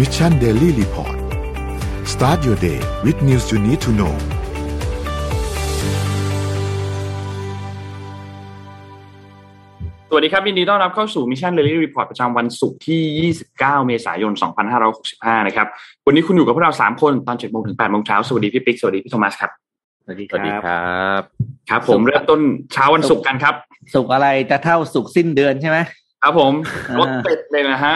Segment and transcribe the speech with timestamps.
[0.00, 1.16] Mission Daily Report
[2.12, 4.14] start your day with news you need to know
[10.08, 14.32] สวัสดีครับยินดีต้อนรับเข้าสู่ Mission Daily Report ประจำวันศุกร์ที่ 29 เมษายน
[14.90, 15.66] 2565 นะครับ
[16.06, 19.50] วันนี้คุณอยู่กับพวกเรา 3 คนตอน7โมงถึง8โมงเช้า สวัสดีพี่ปิ๊ก สวัสดีพี่โทมัสครับ
[20.04, 21.22] สวัสดีครับ สวัสดีครับ
[21.70, 22.40] ครับ ผมเริ่มต้น
[22.72, 23.54] เช้าวันศุกร์กันครับ
[23.94, 25.78] ศุกร์อะไรจะเท่าศุกร์สิ้นเดือนใช่ไหม
[26.22, 26.52] ครับผม
[26.88, 27.94] อ่ารรถติดเลยนะฮะ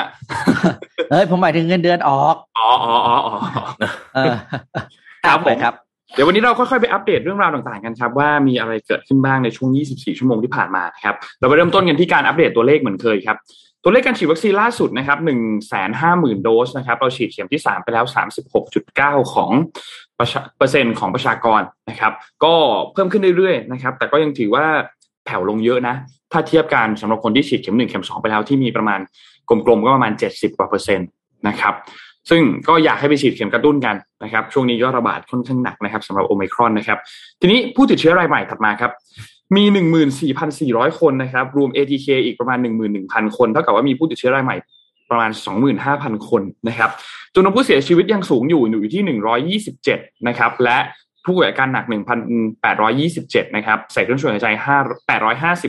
[1.10, 3.34] เฮ้ยผมหมายถึงเงินเดือนออกอ๋ออ๋ออ๋ออ๋อ
[4.14, 4.34] เออ
[5.26, 5.74] ครับผมไปครับ
[6.14, 13.36] เดี๋ยววันนี้เราค่อยๆไปอัปเดตเรื่องราวต่างๆกันครับว่ามีอะไรเกิดขึ้นบ้างในช่วง 24 ชั่วโมงที่ผ่านมาครับเราไปเริ่มต้นกันที่การอัปเดตตัวเลขเหมือนเคยครับ
[13.82, 15.18] ตัวเลขการฉีดวัคซีนล่าสุดนะครับ
[15.80, 18.04] 150,000 โดสนะครับเราฉีดเข็มที่ 3 ไปแล้ว
[18.68, 19.50] 36.9 ของ
[20.18, 21.60] ประชาเปอร์เซ็นต์ของประชากร
[21.90, 22.12] นะครับ
[22.44, 22.54] ก็
[22.92, 24.66] เพิ่มขึ้นเรื่อยๆนะครับ แต่ก็ยังถือว่า
[25.24, 25.94] แผ่วลงเยอะนะ
[26.34, 29.00] ถ้าเทียบกันสำหรับคนที่ฉีดเข็ม1เข็ม2ไปแล้วที่มีประมาณ
[29.48, 31.08] กลมๆก็ประมาณ70กว่าเปอร์เซ็นต์
[31.48, 31.74] นะครับ
[32.30, 36.98] ซึ่งก็อยากให้ไปฉีดเข็มกระตุ้นกันนะครับช่วงนี้ก็ระบาดค่อนข้างหนักนะครับสำหรับโอมิครอนนะครับ
[37.40, 38.92] ทีนี้ผู้ติดเชื้อรายใหม่ถัดมาครับ
[39.56, 39.64] มี
[40.32, 42.58] 14,400 คนนะครับรวม ATK อีกประมาณ
[42.96, 44.56] 11,000 คนเท่ากับว่ามีผู้ติดเชื้อรายใหม่
[45.10, 45.30] ประมาณ
[45.78, 46.90] 25,000 คนนะครับ
[47.34, 49.02] จำนวนผู้เสียชีวิตยังสูงอยู่อยู่ที่
[49.68, 50.78] 127 นะครับและ
[51.24, 51.84] ผู้ป่วยอาการหนัก
[52.70, 55.08] 1,827 นะครับใส่เครื่องช่วยหายใจ5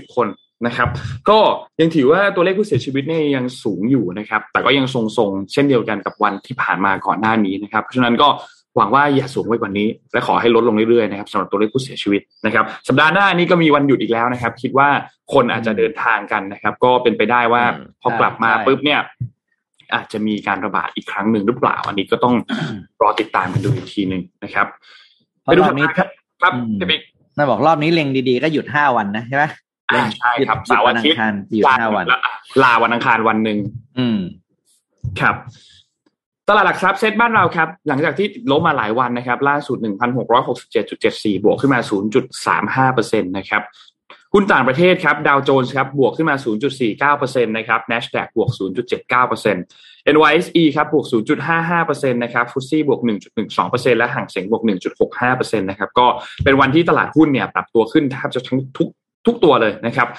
[0.03, 0.27] 850 คน
[0.65, 0.89] นะครับ
[1.29, 1.39] ก็
[1.79, 8.27] ยังถือว่าตัวเลขผู้เสียชีวิตเนี่ยยังสูงอยู่นะครับ แต่ก็ยังทรงๆ เช่นเดียวกันกับวันที่ผ่านมาก่อนหน้านี้นะครับ เพราะฉะนั้นก็
[8.77, 14.89] หวังว่าอย่าสูงไปกว่านี้ และขอให้ลดลงเรื่อยๆนะครับสำหรับตัวเลขผู้เสียชีวิตนะครับ สัปดาห์หน้านี้ก็มีวันหยุดอีกแล้วนะครับ คิดว่า
[15.33, 18.99] คนอาจจะเดินทางกันนะครับ ก็เป็นไปได้ว่าอืมพอกลับมาใช่ปุ๊บเนี่ย
[19.93, 22.35] อาจจะมีการระบาดอีกครั้งหนึ่งหรือเปล่า อันนี้ก็ต้อง
[23.01, 24.67] รอติดตามกันดูอีกทีหนึ่งนะครับ
[25.41, 26.07] เพราะรอบนี้ครับ
[26.41, 27.01] ครับอืมพี่บิ๊ก
[27.37, 29.43] น่าบอกรอบนี้เล็งดีๆก็หยุดห้าวันนะใช่ไหม
[29.89, 32.13] อ่าใช่ครับหยุดเสาร์อาทิตย์วันอังคารหยุดห้าวันล
[32.63, 33.57] ลาวันอังคารวันหนึ่ง
[33.99, 34.19] อืม
[35.21, 35.35] ครับ
[36.47, 39.77] ตลาดหลักทรัพย์เซ็ตบ้านเราครับ หลังจากที่ล้มมาหลายวันนะครับ ล่าสุด
[40.61, 41.79] 1,667.74 บวกขึ้นมา
[42.91, 43.63] 0.35%นะครับ
[44.33, 46.35] หุ้นต่างประเทศครับดาวโจนส์ครับบวกขึ้นมา
[47.15, 48.49] 0.49%นะครับ NASDAQ บวก
[49.11, 51.05] 0.79% NYSE ครับบวก
[51.63, 53.01] 0.55%นะครับฟุตซี่บวก
[53.49, 54.63] 1.12%และห่างเสียงบวก
[55.11, 56.07] 1.65%นะครับก็
[56.43, 58.89] เป็นวันที่ตลาดหุ้นเนี่ยปรับตัวขึ้นแทบจะทั้งทุก
[59.27, 60.09] ทุกตัวเลยนะครับ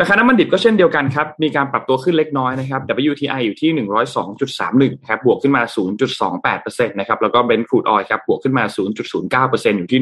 [0.00, 2.80] ราคาน้ำมันดิบก็เช่นเดียวกันครับ มีการปรับตัวขึ้นเล็กน้อยนะครับ
[3.10, 3.70] WTI อยู่ที่
[4.38, 5.62] 102.31ครับ บวกขึ้นมา
[6.26, 8.64] 0.28%นะครับ แล้วก็เบนซ์ครูดออยครับ บวกขึ้นมา
[9.42, 10.00] 0.09%อยู่ที่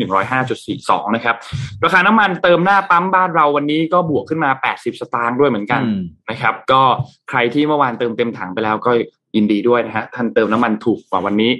[0.82, 1.36] 105.42 นะครับ
[1.84, 6.82] ราคาน้ำมันเติมหน้าปั๊มบ้านเราวันนี้ก็บวกขึ้นมา 80 สตางค์ด้วยเหมือนกันอืมนะครับ ก็
[7.30, 8.90] ใครที่เมื่อวานเติมเต็มถังไปแล้วก็
[9.36, 11.50] ยินดีด้วยนะฮะ ท่านเติมน้ำมันถูกกว่าวันนี้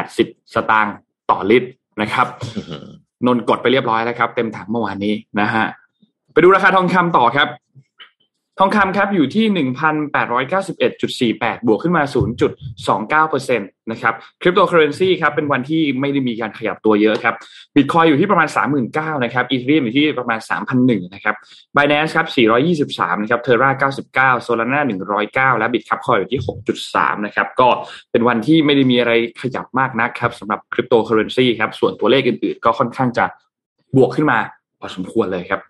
[0.00, 0.94] 80 สตางค์
[1.30, 1.68] ต่อลิตร
[2.00, 2.26] นะครับ
[3.26, 5.87] นนท์กดไปเรียบร้อยแล้วครับ เต็มถังเมื่อวานนี้นะฮะไป
[6.44, 7.48] ดูราคาทองคำต่อครับ
[8.58, 12.52] ทองคำครับอยู่ที่หนึ่งพันแปดร้อยเก้าสิบเอ็ดจุดสี่แปดบวกขึ้นมาศูนย์จุด
[12.88, 17.34] สองเก้าเปอร์เซ็นตนะครับคริปโตเคอร์เรนซีครับเป็นวันที่ไม่ได้มีการขยับตัวเยอะครับ
[17.74, 21.34] บิตคอยน์อยู่ที่ประมาณสามหมื่นเก้านะครับ Ethereum อยู่ที่ประมาณสามพันหนึ่งนะครับ
[21.76, 27.68] บ i แ a น c e ครับสี่ร้อยยี่สิบสามนะครับ Terra เก้าสิบเก้า Solana หนึ่งร้อยเก้าและ Bitkub Coin อยู่ที่หกจุดสามนะครับก็
[28.12, 29.12] เป็นวันที่ไม่ได้มีอะไร
[29.42, 33.24] ขยับมากนักครับสำหรับคริปโตเคอร์เรนซีครับส่วนตัวเลขอื่นๆ ก็ค่อนข้างจะ
[33.96, 34.38] บวกขึ้นมา
[34.80, 35.62] พอสมควรเลยครับ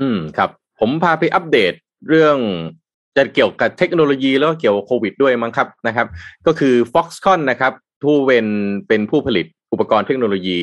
[0.00, 1.72] อืมครับ ผมพาไปอัปเดต
[2.08, 2.36] เรื่อง
[3.16, 6.06] จะเกี่ยวกับเทคโนโลยีแล้วก็เกี่ยวกับโควิดด้วยมั้งครับนะครับ
[6.46, 7.72] ก็คือ Foxconn นะครับ
[8.04, 8.46] ผู้เป็น
[8.88, 10.60] เป็นผู้ผลิตอุปกรณ์เทคโนโลยี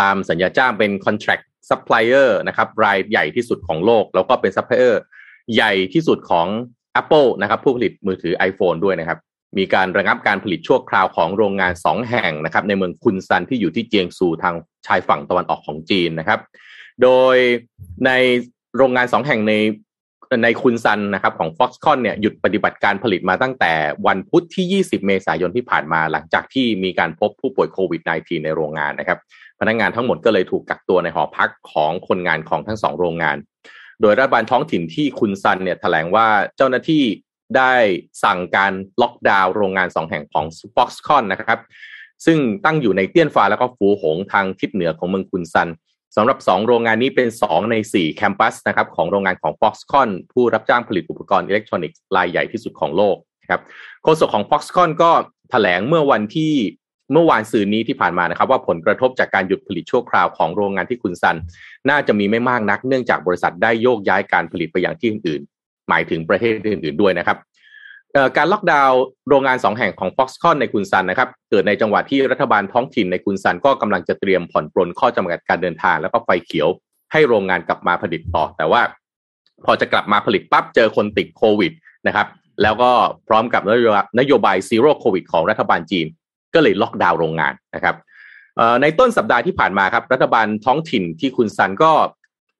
[0.00, 4.94] ตามสัญญาจ้างเป็น contract supplier นะครับ รายใหญ่ที่สุดของโลก แล้วก็เป็น supplier
[5.54, 6.46] ใหญ่ที่สุดของ
[7.00, 9.18] Apple นะครับ ผู้ผลิตมือถือ iPhone ด้วยนะครับ
[9.58, 14.54] มีการระงับการผลิตชั่วคราวของโรงงาน 2 แห่งนะครับ ในเมืองคุนซันที่อยู่ที่เจียงซูทาง
[14.86, 16.40] ชายฝั่งตะวันออกของจีนนะครับ
[17.02, 17.36] โดย
[18.06, 18.10] ใน
[18.76, 19.54] โรงงาน2แห่งใน
[20.44, 23.72] ในคุนซันนะครับของ Foxconn เนี่ยหยุดปฏิบัติการผลิตมาตั้งแต่
[24.06, 29.18] วันพุธที่ 20 เมษายนที่ผ่านมาหลังจากที่มีการพบผู้ป่วยโควิด -19 ในโรงงานนะครับ
[29.60, 33.36] พนักงานทั้งหมดก็เลยถูกกักตัวในหอพักของคนงานของทั้งสองโรงงาน
[34.00, 37.04] โดยรัฐบาลท้องถิ่นที่คุนซันเนี่ยแถลงว่าเจ้าหน้าที่
[37.56, 37.74] ได้
[38.24, 38.72] สั่งการ
[39.02, 41.60] ล็อกดาวน์โรงงานสองแห่งของ Foxconn นะครับ
[42.26, 45.68] ซึ่งตั้งอยู่ในเตี้ยนฟ้าแล้วก็ฟูหงทางทิศเหนือของเมืองคุนซัน
[46.16, 53.60] สำหรับ 2 โรงงานนี้เป็น 2 ใน 4 แคมปัสนะครับของโรงงานของ Foxconn ผู้รับจ้างผลิตอุปกรณ์อิเล็กทรอนิกส์รายใหญ่ที่สุดของโลกนะครับ
[54.02, 55.10] โฆษกของ Foxconn ก็
[55.50, 56.54] แถลงเมื่อวันที่
[57.12, 61.36] เมื่อวานสื่อนี้ที่ผ่านมานะครับ ว่าผลกระทบจากการหยุดผลิตชั่วคราวของโรงงานที่คุนซัน
[61.90, 67.38] น่าจะมีไม่มากนัก เนื่องจากบริษัทได้โยกย้ายการผลิตไปอย่างที่อื่น ๆ หมายถึงประเทศอื่น ๆ ด้วยนะครับ
[68.36, 76.68] การล็อกดาวน์โรงงานสองแห่งของ Foxconn ในกุนซันนะครับ เกิดในจังหวะที่รัฐบาลท้องถิ่นในกุนซันก็กำลังจะเตรียมผ่อนปรนข้อจำกัดการเดินทาง แล้วก็ไฟเขียว
[77.12, 78.82] ให้โรงงานกลับมาผลิตต่อ แต่ว่า
[79.64, 81.72] พอจะกลับมาผลิตปั๊บเจอคนติดโควิด
[82.06, 82.26] นะครับ
[82.62, 82.90] แล้วก็
[83.28, 86.06] พร้อมกับนโยบายนโยบาย Zero COVID ของรัฐบาลจีน
[86.54, 87.96] ก็เลยล็อกดาวน์โรงงานนะครับ
[88.82, 91.92] ในต้นสัปดาห์ที่ผ่านมาครับ รัฐบาลท้องถิ่นที่คุนซันก็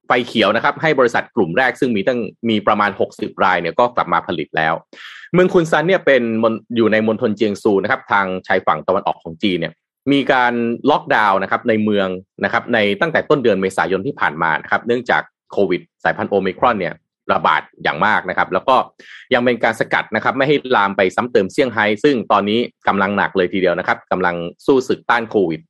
[0.07, 4.75] ไฟเขียวนะครับให้บริษัทกลุ่มแรกซึ่งมีตั้งมีประมาณ 60 รายเนี่ยก็กลับมาผลิตแล้ว
[5.35, 9.73] เมืองคุนซันเนี่ยเป็นมณอยู่ในมณฑลเจียงซูนะครับทางชายฝั่งตะวันออกของจีนเนี่ย
[10.13, 10.53] มีการ
[10.91, 12.09] ล็อกดาวน์นะครับในเมือง
[12.45, 15.23] นะครับในตั้งแต่ต้นเดือนเมษายนที่ผ่านมานะครับเนื่องจาก
[15.53, 16.95] โควิดสายพันธุ์โอมิครอนเนี่ย
[17.33, 18.77] ระบาดอย่างมากนะครับ แล้วก็
[19.35, 22.59] ยังเป็นการสกัดนะครับ ไม่ให้ลามไปซ้ำเติมเซี่ยงไฮ้ซึ่งตอนนี้
[22.89, 24.35] กำลังหนักเลยทีเดียวนะครับกำลัง
[24.67, 25.61] สู้ศึกต้านโควิด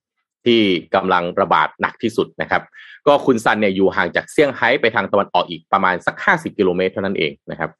[0.47, 0.61] ที่
[0.95, 2.63] กำลังระบาดหนักที่สุดนะครับ
[3.07, 7.71] ก็คุณซันเนี่ยอยู่ห่างจากเซี่ยงไฮ้ไปทางตะวันออกอีกประมาณสัก 50 กิโลเมตรเท่านั้นเองนะครับ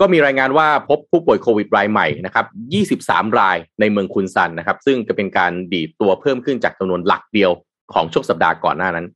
[0.00, 2.46] ก็มีรายงานว่าพบผู้ป่วยโควิดรายใหม่นะครับ
[2.90, 7.50] 23 รายในเมืองคุนซันนะครับ ซึ่งจะเป็นการดีดตัวเพิ่มขึ้นจากจำนวนหลักเดียว
[7.92, 9.06] ของช่วงสัปดาห์ก่อนหน้านั้น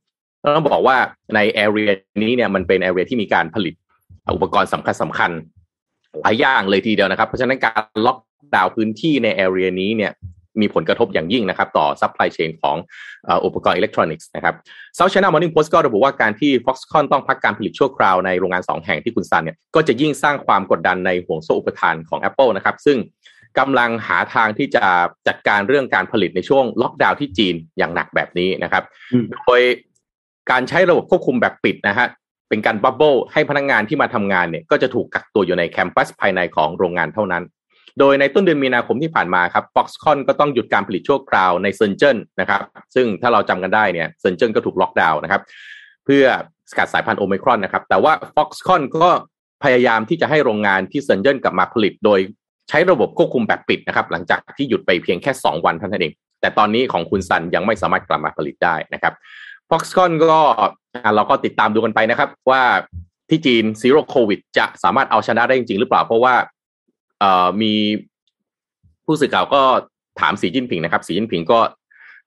[0.55, 0.97] ต้องบอกว่า
[1.35, 1.89] ใน area
[2.23, 3.73] นี้เนี่ยมันเป็น area ที่มีการผลิต
[4.35, 5.31] อุปกรณ์สำคัญสำคัญ
[6.21, 8.17] หลายอย่างเลยทีเดียวนะครับ เพราะฉะนั้นการล็อก
[8.55, 10.11] ดาวน์พื้นที่ใน area นี้เนี่ย
[10.61, 12.77] มีผลกระทบอย่างยิ่งนะครับ ต่อ supply chain ของ
[13.45, 14.55] อุปกรณ์อิเล็กทรอนิกส์นะครับ
[14.97, 22.97] South China Morning Post ก็ระบุว่าการที่ Foxconn ต้องพักการผลิตชั่วคราวในโรงงาน 2 แห่งที่คุนซันเนี่ยก็จะยิ่งสร้างความกดดันในห่วงโซ่อุปทานของ Apple นะครับ ซึ่ง
[23.59, 24.85] กำลังหาทางที่จะ
[25.27, 28.83] จัดการเรื่องการผลิตในช่วงล็อกดาวน์ที่จีนอย่างหนักแบบนี้นะครับ
[29.45, 29.61] โดย
[30.51, 32.07] การใช้ระบบควบคุมแบบปิดนะฮะ
[32.49, 37.43] เป็นการ bubble ให้พนักงานที่มาทำงานเนี่ยก็จะถูกกักตัวอยู่ใน campus ภายในของโรงงานเท่านั้น
[37.99, 42.61] โดยในต้นเดือนมีนาคมที่ผ่านมาครับ Foxconn ก็ต้องหยุดการผลิตชั่วคราวในเซินเจิ้นนะครับ
[42.95, 45.41] ซึ่งถ้าเราจำกันได้เนี่ยเซินเจิ้นก็ถูกล็อกดาวน์นะครับ
[46.05, 46.23] เพื่อ
[46.69, 49.09] สกัดสายพันธุ์โอมิครอนนะครับ แต่ว่า Foxconn ก็
[49.63, 52.19] พยายามที่จะให้โรงงานที่เซนเจิ้นกลับมาผลิต โดย
[52.69, 59.13] ใช้ระบบควบคุมแบบปิดนะครับ หลังจากที่หยุดไปเพียงแค่ 2 วันเท่านั้นเอง แต่ตอนนี้ของคุณซันยังไม่สามารถกลับมาผลิตได้นะครับ
[59.69, 60.41] Foxconn ก็
[61.15, 62.61] เราก็ติดตามดูกันไปนะครับว่า
[63.29, 66.35] ที่จีนซีโร่โควิดจะสามารถเอาชนะได้จริงๆหรือเปล่า เพราะว่า
[67.19, 67.73] เอ่อมี
[69.05, 69.61] ผู้สื่อข่าวก็
[70.19, 71.59] ถามสีจิ้นผิงนะครับ สีจิ้นผิงก็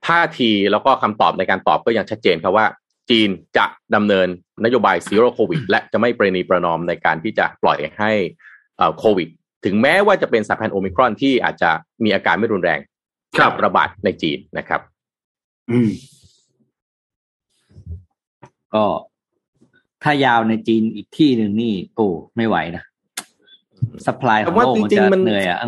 [0.07, 2.67] ท่าทีแล้วก็คำตอบในการตอบก็ยังชัดเจนครับว่า
[3.11, 4.29] จีนจะดำเนิน
[4.65, 8.13] นโยบาย Zero COVID และจะไม่ประนีประนอมในการที่จะปล่อยให้
[8.99, 9.29] โควิด
[9.65, 11.71] ถึงแม้ว่าจะเป็นสายพันธุ์โอมิครอนที่อาจจะ
[12.05, 12.81] มีอาการไม่รุนแรง
[13.41, 14.81] กับระบาดในจีนนะครับ
[15.71, 15.91] อืม
[18.75, 18.85] ก็
[20.03, 22.83] ถ้ายาวในจีนอีกที่หนึ่งนี่โอ้ไม่ไหวนะ
[24.07, 25.59] supply ของโลกมันจะเหนื่อยอะ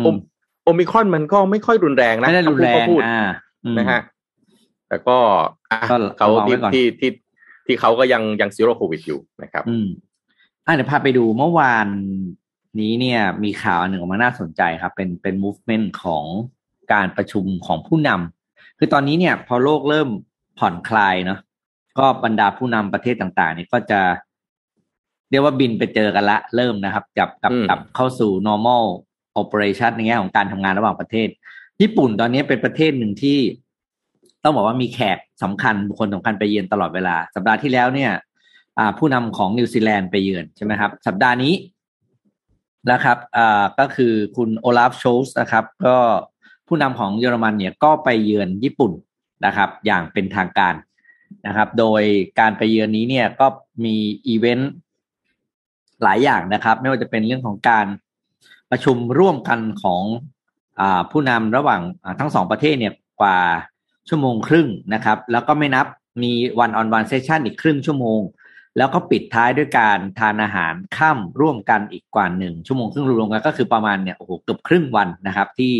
[0.65, 3.21] โอมิครอนมันก็ไม่ค่อยรุนแรงนะไม่ได้รุนแรงอ่า
[3.77, 4.01] นะฮะ
[4.87, 5.17] แต่ก็
[6.17, 7.11] เขาที่ที่ที่
[7.65, 9.87] ที่เขาก็ยังยังซีโร่โควิดอยู่นะครับ อืม
[10.65, 11.87] อ่าเดี๋ยวพาไปดูเมื่อวาน
[12.79, 16.25] นี้เนี่ย มีข่าวอันหนึ่งออกมาน่าสนใจครับ เป็นเป็น movement ของ
[16.93, 20.09] การประชุมของผู้นำคือตอนนี้เนี่ย พอโลกเริ่ม
[20.59, 21.39] ผ่อนคลายเนาะ
[21.99, 23.99] ก็บรรดาผู้นำประเทศต่างๆ เนี่ยก็จะ
[25.33, 28.83] เรียกว่าบินไปเจอกันละ เริ่มนะครับกับกับกับเข้าสู่ normal
[29.41, 31.27] operation ในแง่ของการทำงานระหว่างประเทศ
[31.81, 33.39] ญี่ปุ่นตอนนี้เป็นประเทศหนึ่งที่
[34.43, 38.11] ต้องบอกว่ามีแขกสำคัญบุคคลสำคัญไปเยือนตลอดเวลา สัปดาห์ที่แล้วเนี่ย
[38.97, 41.53] ผู้นำของนิวซีแลนด์ไปเยือนใช่ไหมครับ สัปดาห์นี้
[42.91, 45.97] นะครับอ่าก็คือคุณโอลาฟโชลส์นะครับ ก็
[46.67, 48.91] ผู้นำของเยอรมันเนี่ยก็ไปเยือนญี่ปุ่น
[49.45, 50.75] นะครับ อย่างเป็นทางการ
[51.47, 52.01] นะครับ โดย
[52.39, 53.47] การไปเยือนนี้เนี่ยก็
[53.85, 53.95] มี
[54.27, 54.71] อีเวนต์
[56.03, 57.85] หลายอย่างนะครับ ไม่ว่าจะเป็นเรื่องของการ
[58.71, 60.03] ประชุมร่วมกันของ
[60.79, 60.81] อ
[61.11, 61.81] ผู้นำระหว่าง
[62.19, 63.39] ทั้งสองประเทศเนี่ยกว่า
[64.09, 65.85] ชั่วโมงครึ่งนะครับ แล้วก็ไม่นับ
[66.23, 68.21] มีวันออนวันเซสชันอีกครึ่งชั่วโมง
[68.77, 75.73] แล้วก็ปิดท้ายด้วยการทานอาหารข้ามร่วมกันอีกกว่าหนึ่งชั่วโมงครึ่งรวมกันก็คือประมาณเนี่ยโอ้โหเกือบครึ่งวันนะครับ ที่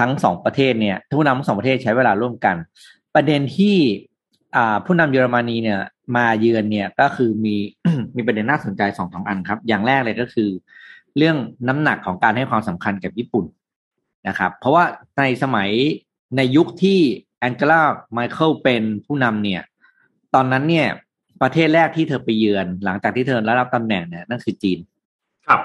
[0.00, 2.56] ทั้งสองประเทศเนี่ยผู้นำทั้งสองประเทศใช้เวลาร่วมกัน
[3.14, 3.76] ประเด็นที่
[4.86, 5.80] ผู้นำเยอรมนีเนี่ย
[6.16, 7.56] มาเยือนเนี่ยก็คือมี
[8.16, 10.50] มีประเด็นน่าสนใจสองสองอันครับ อย่างแรกเลยก็คือ
[11.16, 11.36] เรื่อง
[11.68, 13.44] น้ำหนักของการให้ความสำคัญกับญี่ปุ่น
[14.28, 14.84] นะครับ เพราะว่า
[15.18, 15.70] ในสมัย
[16.36, 16.98] ในยุคที่
[17.40, 19.62] แองเกลาไมเคิลเป็นผู้นำเนี่ย
[20.34, 20.88] ตอนนั้นเนี่ย
[21.42, 24.78] ประเทศแรกที่เธอไปเยือน หลังจากที่เธอได้รับตำแหน่งเนี่ยนั่นคือจีน
[25.46, 25.60] ครับ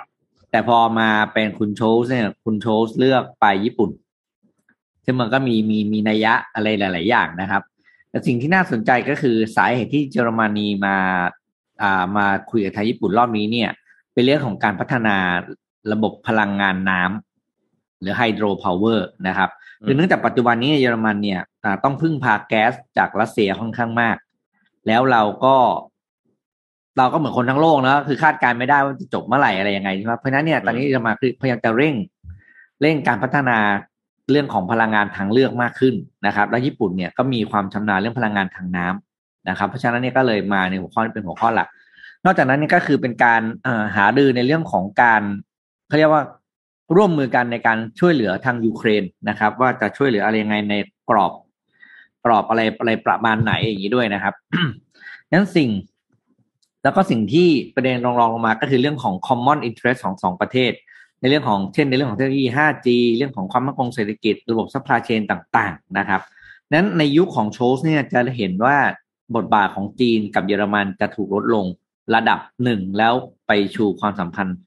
[0.52, 3.92] แต่พอมาเป็นคุณโชสเนี่ย คุณโชสเลือกไปญี่ปุ่น
[5.06, 7.64] ซึ่งมันก็มีมีมีนัยยะอะไรหลาย ๆ อย่างนะครับ
[8.16, 10.98] แต่สิ่งที่น่าสนใจก็คือสาเหตุที่เยอรมนีมา
[11.84, 13.70] อ่ามาคุยกับไทยญี่ปุ่นรอบนี้เนี่ย
[14.14, 15.18] เป็นเรื่องของการพัฒนา
[15.92, 19.50] ระบบพลังงานน้ำหรือไฮโดรพาวเวอร์นะครับ
[19.86, 21.42] คือเนื่องจากปัจจุบันนี้เยอรมันเนี่ย
[21.84, 24.18] ต้องพึ่งพาแก๊สจากรัสเซียค่อนข้างมาก
[24.88, 25.56] แล้วเราก็
[26.98, 31.96] เราก็เหมือนคนทั้งโลกนะคือคาดการไม่ได้ว่าจะจบเมื่อไหร่อะไรยังไงใช่ไหมเพราะฉะนั้นเนี่ยตอนนี้จะมาคือพยายามจะเร่ง
[32.82, 33.58] เร่งการพัฒนา
[34.32, 41.68] เรื่องของพลังงานทางเลือกมากขึ้นนะครับ แล้วญี่ปุ่นเนี่ยก็มีความชำนาญเรื่องพลังงานทางน้ำนะครับ เพราะฉะนั้นนี่ก็เลยมาในหัวข้อเป็นหัวข้อหลัก
[42.26, 43.42] นอกจากนั้นนี่ก็คือเป็นการ
[43.96, 45.22] หาดือในเรื่องของการ
[45.88, 46.24] เขาเรียกว่า
[46.96, 50.76] ร่วมมือกันในการช่วยเหลือทางยูเครนนะครับ ว่าจะช่วยเหลืออะไรยังไงใน
[51.10, 51.32] กรอบ
[52.26, 54.34] กรอบอะไรอะไรประมาณไหนอย่างนี้ด้วยนะครับ
[55.32, 55.70] นั้นสิ่ง
[56.84, 60.72] แล้วก็สิ่งที่ประเด็นรองรองลงมาก็คือเรื่องของ common interest ของสองประเทศ
[61.26, 66.22] ในเรื่องของเช่นในเรื่องของเทคโนโลยี 5G เรื่องของความมั่นคงเศรษฐกิจระบบ supply chain ต่างๆนะครับ
[66.72, 68.78] นั้นในยุคของโชสเนี่ยจะเห็นว่า
[69.36, 71.66] บทบาทของจีนกับเยอรมันจะถูกลดลง
[72.16, 73.14] ระดับหนึ่งแล้ว
[73.48, 74.58] ไปชูความสัมพันธ์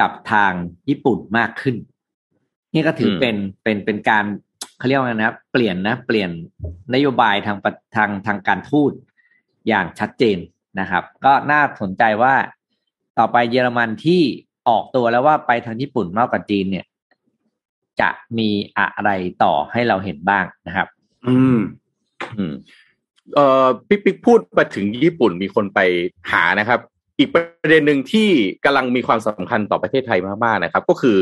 [0.00, 0.52] กับทาง
[0.88, 1.76] ญี่ปุ่นมากขึ้น
[2.74, 4.24] นี่ก็ถือเป็นเป็นเป็นการ
[4.78, 6.30] เขาเรียกว่าไงนะ เปลี่ยนนะ เปลี่ยน
[6.94, 7.56] นโยบายทาง
[7.96, 8.92] ทางทางการทูต
[9.68, 10.38] อย่างชัดเจน
[10.80, 12.34] นะครับ ก็น่าสนใจว่า
[13.18, 14.22] ต่อไปเยอรมันที่
[14.68, 16.84] ออกตัวแล้วว่าไปทางญี่ปุ่นมากกว่าจีนเนี่ย
[18.00, 19.10] จะมีอะไร
[19.42, 20.86] ต่อให้เราเห็นบ้างนะครับ
[21.26, 21.58] อืม
[22.38, 22.54] อืม
[23.34, 25.80] เอ่อปิ๊กปิ๊กพูดมาถึงญี่ปุ่นมีคนไป
[26.30, 26.80] หานะครับ
[27.18, 28.28] อีกประเด็นหนึ่งที่
[28.64, 31.16] กำลังมีความสำคัญต่อประเทศไทยมากๆนะครับ ก็คือ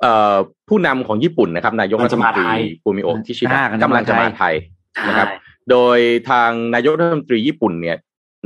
[0.00, 0.36] เอ่อ
[0.68, 2.46] ผู้นำของญี่ปุ่นนะครับ นายกรัฐมนตรี
[2.82, 4.54] ฟูมิโอกิชิดะกำลังจะมาไทย
[5.08, 5.28] นะครับ
[5.70, 5.98] โดย
[6.30, 7.96] ทางนายกรัฐมนตรีญี่ปุ่นเนี่ย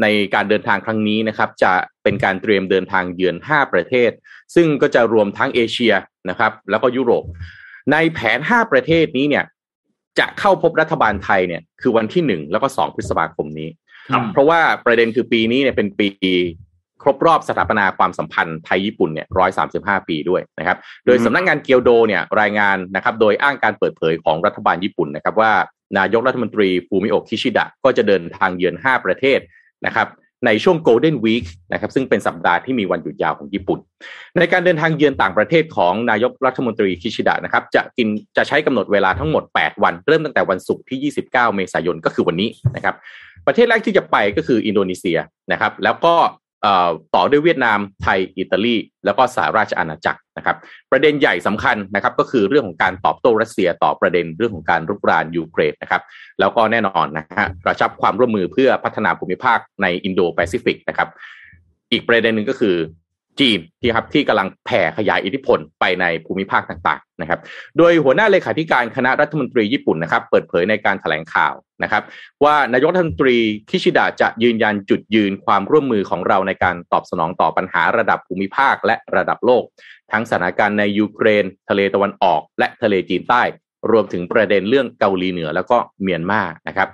[0.03, 1.73] ในการเดินทางครั้งนี้นะครับ จะ
[2.03, 4.11] เป็นการเตรียมเดินทางเยือนห้าประเทศ
[4.55, 5.95] ซึ่งก็จะรวมทั้งเอเชีย
[6.31, 7.25] นะครับ แล้วก็ยุโรป
[7.93, 9.45] ในแผนห้าประเทศนี้เนี่ย
[10.19, 13.69] จะเข้าพบรัฐบาลไทยเนี่ยคือวันที่หนึ่งแล้วก็สองพฤษภาคมนี้
[14.33, 16.35] เพราะว่าประเด็นคือปีนี้เนี่ยเป็นปี
[17.03, 25.53] ครบรอบสถาปนาความสัมพันธ์ไทยญี่ปุ่นเนี่ยร้อยสาสิบห้าปีด้วยนะครับ โดยสำนักงานเกียวโดเนี่ยรายงานนะครับ โดยอ้างการเปิดเผยของรัฐบาลญี่ปุ่นนะครับว่า
[25.99, 29.39] นายกรัฐมนตรีฟูมิโอกิชิดะก็จะเดินทางเยือน 5 ประเทศ
[29.87, 30.09] นะครับ
[30.47, 33.79] ในช่วง Golden Week นะครับซึ่งเป็นสัปดาห์ที่มีวันหยุดยาวของญี่ปุ่น
[34.39, 42.95] ในการเดินทางเยือนต่างประเทศของนายกรัฐมนตรีคิชิดะนะครับจะกินจะใช้กำหนดเวลาทั้งหมด 8 วัน เริ่มตั้งแต่วันศุกร์ที่ 29 เมษายนก็คือวันนี้นะครับ
[43.47, 45.19] ประเทศแรกที่จะไปก็คืออินโดนีเซีย
[45.53, 46.15] นะครับแล้วก็
[47.15, 50.57] ต่อด้วยเวียดนามไทย อิตาลี แล้วก็สหราชอาณาจักรนะครับ
[50.91, 56.03] ประเด็นใหญ่สำคัญนะครับก็คือเรื่องของการตอบโต้รัสเซียต่อประเด็นเรื่องของการรุกรานยูเครนนะครับ
[56.41, 61.09] แล้วก็แน่นอนนะฮะกระชับความร่วมมือเพื่อพัฒนาภูมิภาคในอินโดแปซิฟิกนะครับ
[61.93, 62.77] อีกประเด็นหนึ่งก็คือ
[63.41, 67.41] จีนที่ครับที่กำลังแผ่ขยายอิทธิพลไปในภูมิภาคต่างๆนะครับ
[67.79, 72.03] โดยหัวหน้าเลขาธิการคณะรัฐมนตรีญี่ปุ่นนะครับ เปิดเผยในการแถลงข่าวนะครับ
[72.45, 73.37] ว่านายกรัฐมนตรี
[73.71, 79.65] คิชิดะจะยืนยันจุดยืนความร่วมมือของเราในการตอบสนองต่อปัญหาระดับภูมิภาคและระดับโลก
[80.13, 83.43] ทั้งสถานการณ์ในยูเครน ทะเลตะวันออก และทะเลจีนใต้
[83.91, 86.89] รวมถึงประเด็นเรื่องเกาหลีเหนือแล้วก็เมียนมานะครับ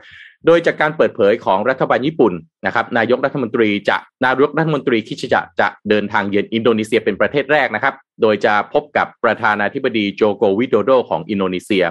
[0.47, 2.33] โดยจากการเปิดเผยของรัฐบาลญี่ปุ่น
[2.67, 11.85] นะครับนายกรัฐมนตรีจะนายกรัฐมนตรีคิชิจะจะเดินทางเยือนอินโดนีเซียเป็นประเทศแรกนะครับ โดยจะพบกับประธานาธิบดีโจโกวิโดโดของอินโดนีเซีย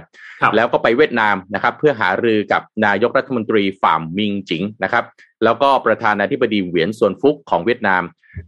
[0.55, 5.05] แล้วก็ไปเวียดนามนะครับ เพื่อหารือกับนายกรัฐมนตรีฝ่ามมิงจิงนะครับ
[5.43, 8.03] แล้วก็ประธานาธิบดีเหวียนซวนฟุกของเวียดนาม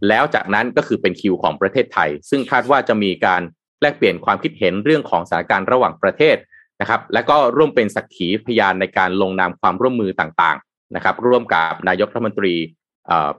[0.08, 3.42] แล้วจากนั้นก็คือเป็นคิวของประเทศไทย ซึ่งคาดว่าจะมีการ
[3.80, 6.36] แลกเปลี่ยนความคิดเห็นเรื่องของสถานการณ์ระหว่างประเทศ
[6.82, 12.54] นะครับ และก็ร่วมเป็นสักขีพยานในการลงนามความร่วมมือต่างๆนะครับ ร่วมกับนายกรัฐมนตรี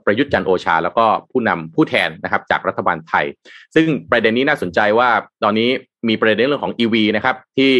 [0.04, 3.26] ประยุทธ์จันโอชา แล้วก็ผู้นำผู้แทนนะครับจากรัฐบาลไทย
[3.74, 5.08] ซึ่งประเด็นนี้น่าสนใจว่า
[5.42, 5.68] ตอนนี้
[6.08, 7.72] มีประเด็นเรื่องของ EV นะครับที่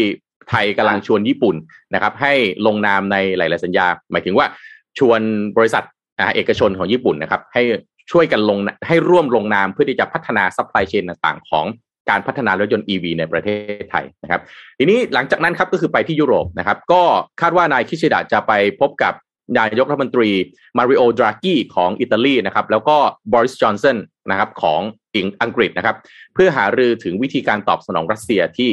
[0.49, 1.55] ไทยกำลังชวนญี่ปุ่น
[1.93, 2.33] นะครับ ให้
[2.65, 4.47] ลงนามในหลาย ๆ สัญญา หมายถึงว่า
[4.99, 5.21] ชวน
[5.57, 5.83] บริษัท
[6.35, 7.63] เอกชนของญี่ปุ่นนะครับ ให้
[8.11, 8.57] ช่วยกันลง
[8.87, 11.65] ให้ร่วมลงนามเพื่อที่จะพัฒนา supply chain ต่าง ๆ ของ
[12.09, 13.49] การพัฒนารถยนต์ EV ในประเท
[13.81, 14.41] ศไทยนะครับ
[14.79, 17.01] ทีนี้หลังจากนั้นครับก็คือไปที่ยุโรปนะครับ ก็
[17.41, 19.13] คาดว่านายคิชิดะจะไปพบกับ
[19.57, 20.29] นายกรัฐมนตรี
[20.77, 22.97] มาริโอดรากีของอิตาลีนะครับ แล้วก็
[23.33, 23.97] บอริสจอห์นสัน
[24.31, 24.81] นะครับของ
[25.41, 25.95] อังกฤษนะครับ
[26.33, 28.71] เพื่อหารือถึงวิธีการตอบสนองรัสเซียที่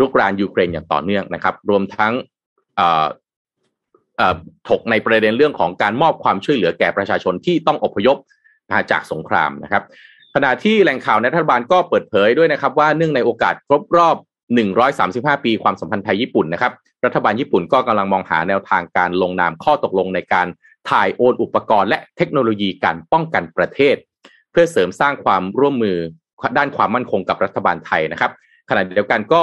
[0.00, 2.12] รุกรานยูเครนอย่างต่อเนื่องนะครับ รวมทั้ง
[4.68, 8.16] ถกในประเด็นเรื่องของการมอบความช่วยเหลือแก่ประชาชนที่ต้องอพยพ
[8.90, 9.82] จากสงครามนะครับ
[10.34, 14.16] ขณะที่แหล่งข่าวในรัฐบาลก็เปิดเผยด้วยนะครับว่าเนื่องในโอกาสครบรอบ
[14.80, 16.72] 135 ปีความสัมพันธ์ไทยญี่ปุ่นนะครับ
[17.04, 20.46] รัฐบาลญี่ปุ่นก็กำลังมองหาแนวทางการลงนามข้อตกลงในการ
[20.90, 23.96] ถ่ายโอนอุปกรณ์และเทคโนโลยีการป้องกันประเทศ
[24.50, 25.96] เพื่อเสริมสร้างความร่วมมือ
[26.58, 28.32] ด้านความมั่นคงกับรัฐบาลไทยนะครับ
[28.70, 29.42] ขณะเดียวกันก็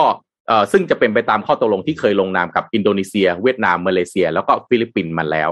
[0.72, 5.50] ซึ่งจะเป็นไปตามข้อตกลงที่เคยลงนามกับอินโดนีเซีย เวียดนามมาเลเซีย แล้วก็ฟิลิปปินส์มาแล้ว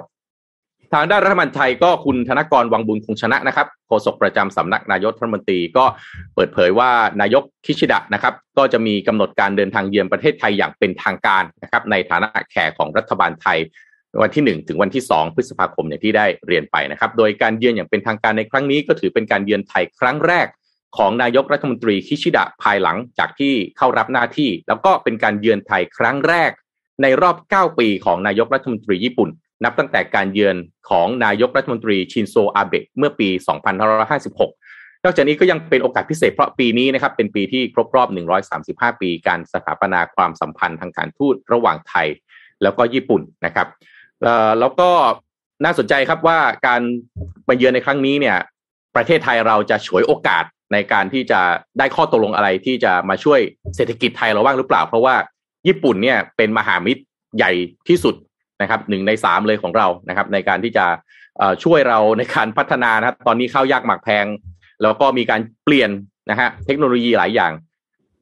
[0.96, 5.86] ทางด้านรัฐมนตรีก็คุณธนกรวังบุญคงชนะนะครับโฆษกประจำสำนักนายกรัฐมนตรีก็
[6.36, 6.90] เปิดเผยว่า
[7.22, 13.58] นายกคิชิดะนะครับ ก็จะมีกำหนดการเดินทางเยือนประเทศไทยอย่างเป็นทางการนะครับ ในฐานะแขกของรัฐบาลไทย
[14.22, 20.48] วันที่ 1 ถึงวันที่ 2 พฤษภาคมอย่างที่ได้เรียนไปนะครับ โดยการเยือนอย่างเป็นทางการในครั้งนี้ ก็ถือเป็นการเยือนไทยครั้งแรก
[20.98, 26.52] ของนายกรัฐมนตรีคิชิดะภายหลังจากที่เข้ารับหน้าที่ แล้วก็เป็นการเยือนไทยครั้งแรก
[27.02, 29.30] ในรอบ 9 ปีของนายกรัฐมนตรีญี่ปุ่น
[29.64, 30.56] นับตั้งแต่การเยือน
[30.90, 33.30] ของนายกรัฐมนตรีชินโซอาเบะเมื่อปี
[33.98, 38.10] 2556 นอกจากนี้ก็ยังเป็นโอกาสพิเศษเพราะปีนี้นะครับเป็นปีที่ครบรอบ
[38.56, 42.08] 135 ปีการสถาปนาความสัมพันธ์ทางการทูตระหว่างไทย
[42.64, 43.68] แล้วก็ญี่ปุ่นนะครับ
[44.60, 44.90] แล้วก็
[45.64, 46.82] น่าสนใจครับว่าการ
[47.46, 48.38] ไปเยือนในครั้งนี้เนี่ย
[48.96, 50.44] ประเทศไทยเราจะฉวยโอกาส
[50.74, 51.42] ในการที่จะ
[51.80, 53.40] ได้ข้อตกลงอะไรที่จะมาช่วย
[53.76, 55.16] เศรษฐกิจไทยเราบ้างหรือเปล่า เพราะว่า
[55.68, 57.04] ญี่ปุ่นเนี่ยเป็นมหามิตร
[57.38, 57.52] ใหญ่
[57.88, 58.16] ที่สุด
[58.62, 60.86] นะครับหนึ่งในสามเลยของเรานะครับ ในการที่จะ
[61.64, 64.26] ช่วยเราในการพัฒนานะครับตอนนี้ข้าวยากหมากแพง
[64.84, 65.90] แล้วก็มีการเปลี่ยน
[66.30, 67.52] นะฮะเทคโนโลยีหลายอย่าง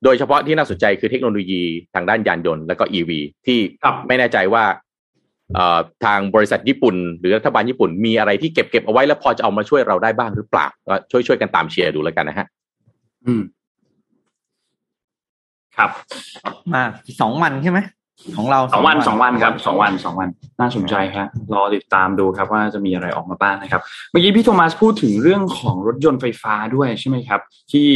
[0.04, 1.62] โดยเฉพาะที่น่าสนใจคือเทคโนโลยี
[1.96, 3.60] ทางด้านยานยนต์และก็อีวีที่
[4.08, 4.63] ไม่แน่ใจว่า
[6.06, 12.48] ทางบริษัทญี่ปุ่น หรือรัฐบาลญี่ปุ่นมีอะไรที่เก็บเก็บเอาไว้แล้วพอจะเอามาช่วยเราได้บ้างหรือเปล่าก็ช่วยช่วยกันตามเชียร์ดูแล้วกันนะฮะ
[13.25, 13.42] อืม
[15.78, 15.92] ครับ
[16.74, 16.84] มา
[17.22, 17.80] สองวันใช่ไหม
[18.38, 20.29] ของเราสองวันสองวันครับสองวันสองวัน
[20.60, 27.41] น่าสนใจครับรอติดตามดูครับว่าจะมีอะไรออกมาบ้างนะครับ เมื่อกี้พี่โทมัสพูดถึงเรื่องของรถยนต์ไฟฟ้าด้วยใช่ไหมครับ
[27.72, 27.89] ที่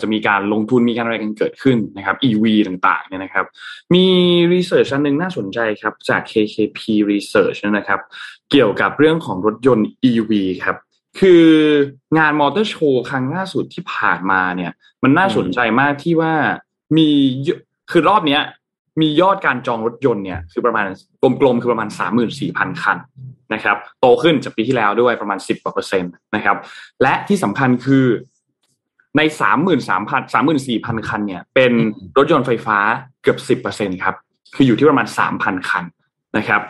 [0.00, 3.46] จะมีการลงทุนมีการอะไรกันเกิดขึ้นนะครับ EV ต่างๆเนี่ยนะครับ
[3.94, 4.04] มี
[4.52, 6.80] รีเสิร์ชอันหนึ่งน่าสนใจครับ จาก KKP
[7.10, 8.00] Research นะครับ
[8.50, 10.32] เกี่ยวกับเรื่องของรถยนต์ EV
[10.64, 10.76] ครับ
[11.20, 11.46] คือ
[12.18, 16.34] งานมอเตอร์โชว์ครั้งล่าสุดที่ผ่านมาเนี่ย มันน่าสนใจมากที่ว่า
[16.96, 17.08] มี
[17.90, 18.42] คือรอบเนี้ย
[19.00, 20.86] มียอดการจองรถยนต์เนี่ยคือประมาณ
[21.40, 22.98] กลมๆคือประมาณสามหมื่นสี่พันคัน
[23.54, 26.56] นะครับโตขึ้นจากปีที่แล้วด้วยประมาณสิบกว่าเปอร์เซ็นต์นะครับ
[27.02, 28.06] และที่สำคัญคือ
[29.16, 31.72] ในสามหมื่นสามพันสามหมื่นสี่พันคันเนี่ยเป็น
[32.16, 32.78] รถยนต์ไฟฟ้า
[33.22, 34.14] เกือบสิบเปอร์เซ็นครับ
[34.54, 35.84] คืออยู่ที่ประมาณสามพันคัน
[36.36, 36.60] นะครับ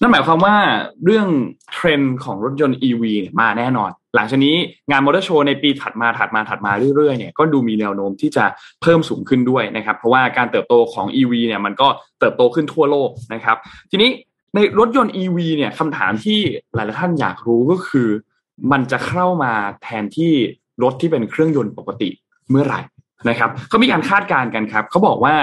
[0.00, 0.56] นั่นหมายความว่า
[1.04, 1.28] เรื่อง
[1.72, 3.02] เทรนด์ของรถยนต์ EV
[3.40, 4.56] มาแน่นอน หลังจากนี้
[4.90, 8.44] งานมอเตอร์โชว์ในปีถัดมาถัดมาถัดมาเรื่อยๆเนี่ยก็ดูมีแนวโน้มที่จะ
[8.82, 11.88] เพิ่มสูงขึ้นด้วยนะครับ เพราะว่าการเติบโตของ EV เนี่ยมันก็
[12.20, 13.56] เติบโตขึ้นทั่วโลกนะครับ
[13.90, 14.10] ทีนี้
[14.54, 16.38] ในรถยนต์ EV เนี่ยคำถามที่
[16.74, 18.08] หลายๆท่านอยากรู้ก็คือ
[18.72, 20.32] มันจะเข้ามาแทนที่
[20.82, 22.10] รถที่เป็นเครื่องยนต์ปกติ
[22.50, 22.80] เมื่อไหร่
[23.28, 25.34] นะครับเขามีการคาดการณ์กันครับเขาบอกว่า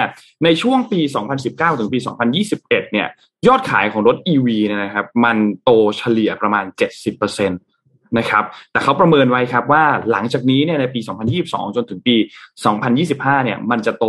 [0.44, 1.00] ในช่วงปี
[1.40, 1.98] 2019 ถึงปี
[2.44, 3.08] 2021 เนี่ย
[3.46, 6.64] ยอดขายของรถ EV เนี่ยนะครับมันโตเฉลี่ยประมาณ
[7.06, 11.00] 70%นะครับแต่เขาประเมินไว้ครับว่าหลังจากนี้เนี่ยในปี
[11.38, 12.16] 2022 จนถึงปี
[12.80, 14.04] 2025 เนี่ยมันจะโต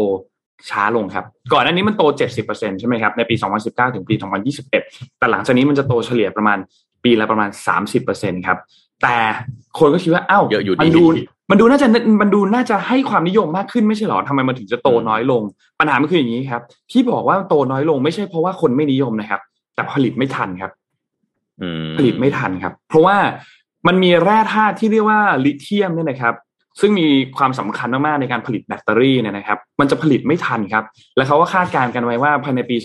[0.69, 2.03] ช้าลงครับ ก่อนหน้านี้มันโต
[2.41, 4.15] 70%ใช่ไหมครับในปี 2019 ถึงปี
[4.62, 4.71] 2021
[5.19, 6.58] แต่หลังจากนี้มันจะโตเฉลี่ยประมาณ
[7.03, 7.49] ปีละประมาณ
[7.97, 8.58] 30%ครับ
[9.03, 9.17] แต่
[9.80, 10.43] คนก็คิดว่าอ้าว
[10.82, 11.06] มันดู
[11.49, 11.88] มันดูน่าจะ
[12.21, 15.41] มันดูน่าจะให้ความนิยมมากขึ้นไม่ใช่หรอทำไมมันถึงจะโตน้อยลง
[15.79, 19.41] ปัญหามันคืออย่างนี้ครับ ที่บอกว่าโตน้อยลงไม่ใช่เพราะว่าคนไม่นิยมนะครับ
[19.75, 20.71] แต่ผลิตไม่ทันครับ
[21.97, 23.17] ผลิตไม่ทันครับ เพราะว่า
[23.88, 26.36] มันมีแร่ธาตุที่เรียกว่าลิเธียมเนี่ยนะครับ
[26.79, 27.07] ซึ่งมี
[27.38, 30.83] ความสำคัญมากๆในการผลิตแบตเตอรี่เนี่ยนะครับ มันจะผลิตไม่ทันครับ
[31.15, 32.75] แล้วเขาก็คาดการณ์กันไว้ว่าภายในปี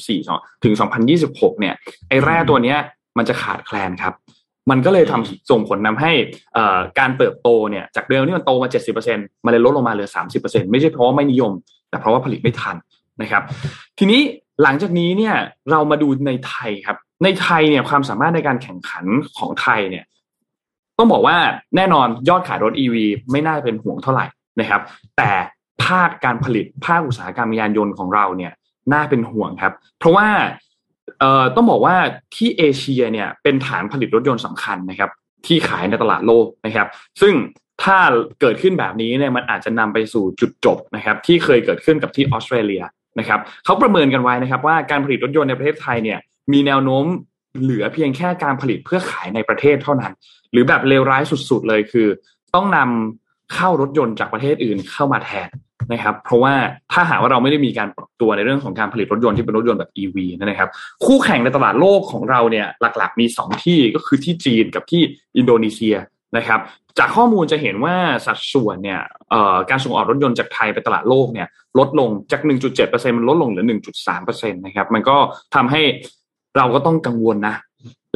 [0.00, 0.74] 2024 ถึง
[1.16, 1.74] 2026 เนี่ย
[2.08, 2.78] ไอ้แร่ตัวเนี้ย
[3.18, 4.14] มันจะขาดแคลนครับ
[4.70, 6.12] มันก็เลยทำส่งผลนำให้
[6.98, 8.68] การเติบโตเนี่ยจากเดิมที่มันโตมา
[9.06, 11.52] 70%มันเลยลดลงมาเหลือ 30%ไม่ใช่เพราะไม่นิยม
[11.90, 12.76] แต่เพราะว่าผลิตไม่ทัน
[13.22, 13.42] นะครับ
[13.98, 14.20] ทีนี้
[14.62, 15.34] หลังจากนี้เนี่ย
[15.70, 19.04] เรามาดูในไทยครับ ในไทยเนี่ยความสามารถในการแข่งขัน
[19.38, 20.04] ของไทยเนี่ย
[20.98, 21.36] ต้องบอกว่า
[21.76, 22.96] แน่นอนยอดขายรถ EV
[23.30, 24.26] ไม่น่าเป็นห่วงเท่าไหร่
[24.60, 24.82] นะครับ
[25.16, 25.30] แต่
[25.84, 28.52] ภาคการผลิตภาคอุตสาหกรรมยานยนต์ของเราเนี่ย
[28.92, 30.26] น่าเป็นห่วงครับ เพราะว่า
[31.20, 31.96] เอ่อต้องบอกว่า
[32.34, 35.10] ที่เอเชียเนี่ยเป็นฐานผลิตรถยนต์สำคัญนะครับ
[35.46, 36.88] ที่ขายในตลาดโลกนะครับ
[37.20, 37.34] ซึ่ง
[37.82, 37.98] ถ้า
[38.40, 42.82] เกิดขึ้นแบบนี้เนี่ยมันอาจจะนำไปสู่จุดจบนะครับ ที่เคยเกิดขึ้นกับที่ออสเตรเลีย
[43.18, 46.18] นะครับเขาประเมินกันไว้นะครับว่าการผลิตรถยนต์ในประเทศไทยเนี่ย
[46.52, 47.04] มีแนวโน้ม
[47.60, 50.12] เหลือเพียงแค่การผลิตเพื่อขายในประเทศเท่านั้น
[50.52, 52.08] หรือแบบเลวร้ายสุดๆเลยคือ
[52.54, 53.19] ต้องนำ
[53.54, 55.50] เข้ารถยนต์จากประเทศอื่นเข้ามาแทน
[55.92, 56.54] นะครับ เพราะว่า
[56.92, 60.68] ถ้าหากว่าเราไม่ได้มีการปรับตัวในเรื่องของการผลิตรถยนต์ที่เป็นรถยนต์แบบ EV นะครับ
[61.04, 65.02] คู่แข่งในตลาดโลกของเราเนี่ยหลักๆ มี 2 ที่ก็คือที่จีนกับที่
[65.36, 65.96] อินโดนีเซีย
[66.36, 66.60] นะครับ
[66.98, 69.00] จากข้อมูลจะเห็นว่าสัดส่วนเนี่ย
[69.70, 72.40] การส่งออกรถยนต์จากไทยไปตลาดโลกเนี่ยลดลงจาก
[72.80, 73.64] 1.7%มันลดลงเหลือ
[74.08, 75.16] 1.3%นะครับมันก็
[75.54, 75.82] ทำให้
[76.56, 77.54] เราก็ต้องกังวลนะ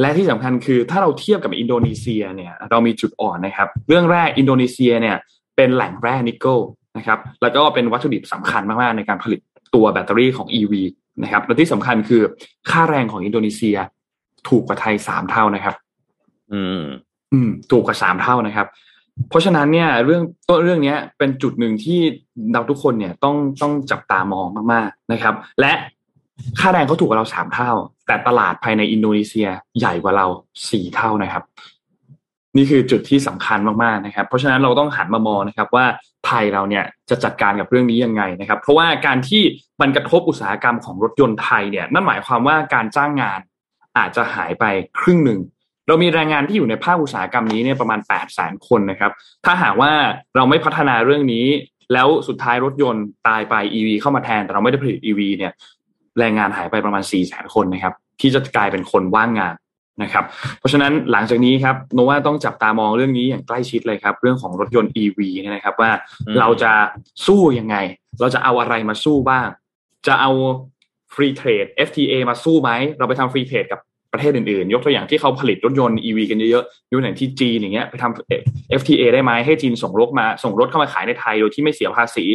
[0.01, 5.17] และที่สำคัญคือถ้าเราเทียบกับอินโดนีเซียเนี่ยเรามีจุดอ่อนนะครับ เรื่องแรกอินโดนีเซียเนี่ย
[5.55, 6.59] เป็นแหล่งแร่นิกเกิล
[6.97, 9.39] นะครับแล้วก็เป็นวัตถุดิบสำคัญมากๆในการผลิต
[9.75, 10.73] ตัวแบตเตอรี่ของ EV
[11.23, 12.21] นะครับและที่สำคัญคือ
[12.69, 13.77] ค่าแรงของอินโดนีเซีย
[14.49, 15.75] ถูกกว่าไทยสามเท่านะครับ
[16.53, 16.81] อืม
[17.33, 18.67] อืม ถูกกว่าสามเท่านะครับ
[19.29, 21.99] เพราะฉะนั้นเนี่ย เรื่องต้นเรื่องนี้เป็นจุดหนึ่งที่
[22.53, 25.73] เราทุกคนเนี่ยต้องต้องจับตามองมากๆนะครับ และ
[26.59, 27.71] ค่าแรงเขาถูกกว่าเราสามเท่า
[28.07, 29.47] แต่ตลาดภายในอินโดนีเซีย
[29.79, 30.25] ใหญ่กว่าเรา
[30.69, 31.43] สี่เท่านะครับ
[32.57, 35.85] นี่คือจุดที่สำคัญมากๆนะครับ เพราะฉะนั้นเราต้องหันมามองนะครับ ว่า
[36.25, 39.41] ไทยเราเนี่ยจะจัดการกับเรื่องนี้ยังไงนะครับ เพราะว่าการที่
[39.81, 43.39] มันกระทบอุตสาหกรรมของรถยนต์ไทยเนี่ยนั่นหมายความว่าการจ้างงาน
[43.97, 44.65] อาจจะหายไป
[44.99, 45.39] ครึ่งหนึ่ง
[45.87, 49.11] เรามีแรงงานที่อยู่ในภาคอุตสาหกรรมนี้เนี่ยประมาณ8 0 0 0 0 0คนนะครับ
[49.45, 49.91] ถ้าหากว่า
[50.35, 51.45] เราไม่พัฒนาเรื่องนี้
[51.93, 55.51] แล้วสุดท้ายรถยนต์ตายไป EV เข้ามาแทนแต่เราไม่ได้ผลิต EV เนี่ย
[56.19, 59.55] แรงงานหายไปประมาณ4 0 0 0 0 0คนนะครับ ที่จะกลายเป็นคนว่างงาน
[60.03, 60.23] นะครับ
[60.59, 65.91] เพราะฉะนั้นหลังจากนี้ครับโนว่าต้องจับตามองเรื่องนี้อย่างใกล้ชิดเลยครับ เรื่องของรถยนต์ EV เนี่ยนะครับ ว่า
[66.27, 66.71] อืมเราจะ
[67.25, 67.75] สู้ยังไง
[68.21, 69.47] เราจะเอาอะไรมาสู้บ้าง
[70.07, 70.31] จะเอา
[71.13, 73.79] free trade FTA มาสู้ไหม เราไปทำ free trade กับ
[74.13, 82.25] ประเทศอื่นๆ ยกตัวอย่างที่เขาผลิตรถยนต์ EV กันเยอะๆยกตัวอย่างที่จีนอย่างเงี้ยไปทำ FTA ได้ไหมให้จีนส่งรถมาส่งรถเข้ามาขายในไทยโดยที่ไม่เสียภาษี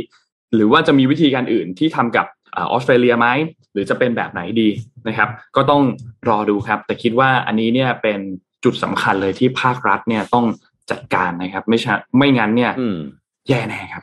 [0.55, 3.29] หรือว่าจะมีวิธีการอื่นที่ทำกับ อาออสเตรเลียไหม
[3.73, 4.69] หรือจะเป็นแบบไหนดี
[5.09, 5.83] นะครับ ก็ต้อง
[6.29, 8.19] รอดูครับ แต่คิดว่าอันนี้เนี่ยเป็น
[8.65, 10.45] จุดสำคัญเลยที่ภาครัฐเนี่ยต้อง
[10.91, 12.99] จัดการนะครับ ไม่ใช่ไม่งั้นเนี่ยอืม
[13.49, 14.03] แย่แน่ครับ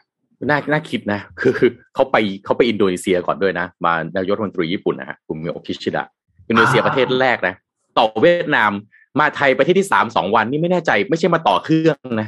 [0.50, 6.04] น่าน่าคิดนะคือคือเขาไปเขาไปอินโดนีเซียก่อนด้วยนะ มานายกรัฐมนตรีญี่ปุ่นนะฮะคุณฟูมิโอคิชิดะ
[6.48, 7.56] อินโดนีเซียอ่าประเทศแรกนะ
[7.98, 8.72] ต่อเวียดนาม
[9.20, 12.28] มาไทยประเทศที่สามสองวันนี่ไม่แน่ใจ ไม่ใช่มาต่อเครื่องนะ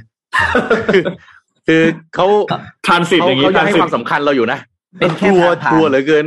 [0.93, 1.03] คือ
[1.67, 1.84] คือ
[2.15, 2.27] เขา
[2.86, 4.60] ทรานสิตเขาอย่างนี้เขายังให้ transit ความสำคัญเราอยู่นะ
[4.97, 6.25] เป็นแค่ทัวร์ทางผ่านทัวร์เหลือเกิน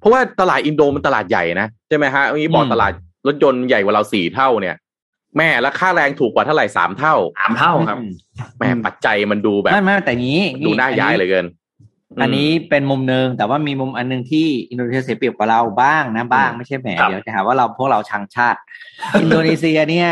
[0.00, 2.92] เพราะว่าตลาดอินโดมันตลาดใหญ่นะใช่ไหมฮะเมื่อกี้บอกอืมตลาด
[3.26, 4.76] รถยนต์ใหญ่กว่าเราสี่เท่าเนี่ย
[5.36, 8.12] แม่แล้วค่าแรงถูกกว่าเท่าไหร่สามเท่าสามเท่าครับอืม
[8.58, 11.46] แม่ปัจจัยมันดูแบบไม่ไม่แต่งี้ดูน่าย้ายเหลยเกิน
[12.22, 18.58] อันนี้เป็นมุมหนึ่งแต่ว่ามีมุมอันหนึงที่อินโดนีเซียเสียเปรียบกว่าเราบ้างนะบ้างอืมไม่ใช่แหมครับเดี๋ยวจะหาว่าเราพวกเราชังชาติ
[19.20, 20.10] อินโดนีเซียเนี่ย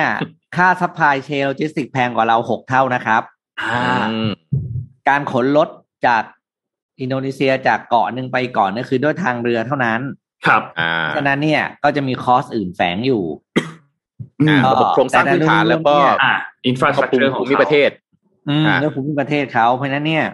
[0.57, 3.23] ค่า supply chain logistic แพงกว่าเราหกเท่านะครับ
[3.61, 4.31] อ่าอืม
[5.09, 5.69] การขนรถ
[6.07, 6.23] จาก
[7.01, 10.01] อินโดนีเซียจากเกาะหนึ่งไปเกาะนึงคือด้วยทางเรือเท่านั้น
[10.47, 13.23] ครับอ่าฉะนั้นเนี่ยก็จะมี cost อื่นแฝงอยู่
[14.41, 16.33] อืมอ่าระบบโครงสร้างพื้นฐานแล้วก็อ่า
[16.66, 17.91] infrastructure ของภูมิประเทศ
[18.49, 20.25] อืมอ่าด้วยภูมิประเทศเขาเพราะฉะนั้นเนี่ย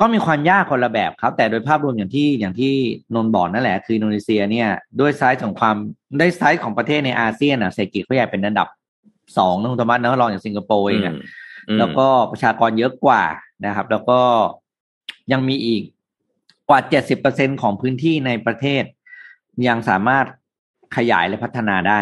[0.00, 2.72] ก็มีความยากคนละแบบครับ แต่โดยภาพรวมอย่างที่อย่างที่
[3.14, 4.68] นนท์บอกนั่นแหละ คืออินโดนีเซียเนี่ย
[5.00, 5.76] ด้วยไซส์ของความ
[6.18, 8.68] ได้ไซส์ของประเทศในอาเซียนอะเศรษฐกิจเขาใหญ่เป็นอันดับ
[9.38, 11.14] สองนะคุณธรรมะนะรองจากสิงคโปร์เองอะ
[11.68, 13.22] อืมแล้วก็ประชากรเยอะกว่า
[13.66, 14.20] นะครับ แล้วก็
[15.32, 15.82] ยังมีอีก
[16.68, 18.84] กว่าเจ็ดสิบเปอร์เซ็นของพื้นที่ในประเทศ
[19.68, 20.26] ยังสามารถ
[20.96, 22.00] ขยายและพัฒนาได้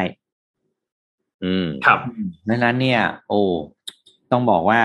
[1.45, 1.99] อืม ครับ
[2.49, 3.41] ดังนั้นเนี่ย โอ้
[4.31, 4.81] ต้องบอกว่า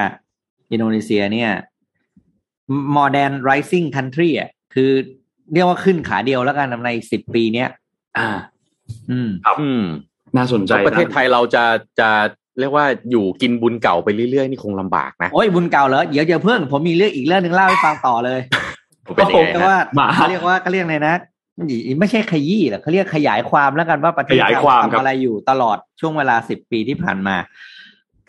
[0.72, 1.52] อินโดนีเซียเนี่ย
[2.98, 4.92] modern rising country อะคือ
[5.54, 7.70] เรียกว่าขึ้นขาเดียวแล้วกันในสิบปีเนี้ย
[8.18, 8.30] อ่า
[9.12, 9.30] อืม
[9.62, 9.84] อืม
[10.36, 11.66] น่าสนใจแล้วประเทศไทยเราจะ
[12.00, 12.10] จะ
[12.60, 18.40] เรียกว่าอยู่กินบุญเก่าไปเรื่อยๆนี่คงลำบากนะโอ้ยบุญเก่าแล้วเดี๋ยวเดี๋ยวเพิ่งผมมีเรื่องอีกเรื่องหนึ่งเล่าให้ฟังต่อเลย
[19.16, 21.16] เป็นยังไงแต่ฮะว่ามาเขาเรียกว่าเขาเรียกไงนะ
[22.00, 27.36] ไม่ใช่ขยี้หรอกเขาเรียกขยายความแล้วกันว่าประเทศขยายความครับทำอะไรอยู่ตลอดช่วงเวลาสิบปีที่ผ่านมา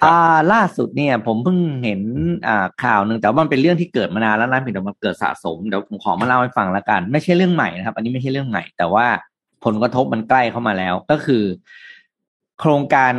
[0.00, 2.00] ครับอ่าล่าสุดเนี่ย ผมเพิ่งเห็น
[2.46, 9.06] อ่าข่าวหนึ่งแต่ว่ามันเป็นเรื่องที่เกิดมานานแล้วนะเพียงแต่มันเกิดสะสมเดี๋ยวผมขอมาเล่าให้ฟังแล้วกัน ไม่ใช่เรื่องใหม่นะครับ อันนี้ไม่ใช่เรื่องใหม่ แต่ว่า
[9.64, 11.44] ผลกระทบมันใกล้เข้ามาแล้ว ก็คือ
[12.60, 13.12] โครงการ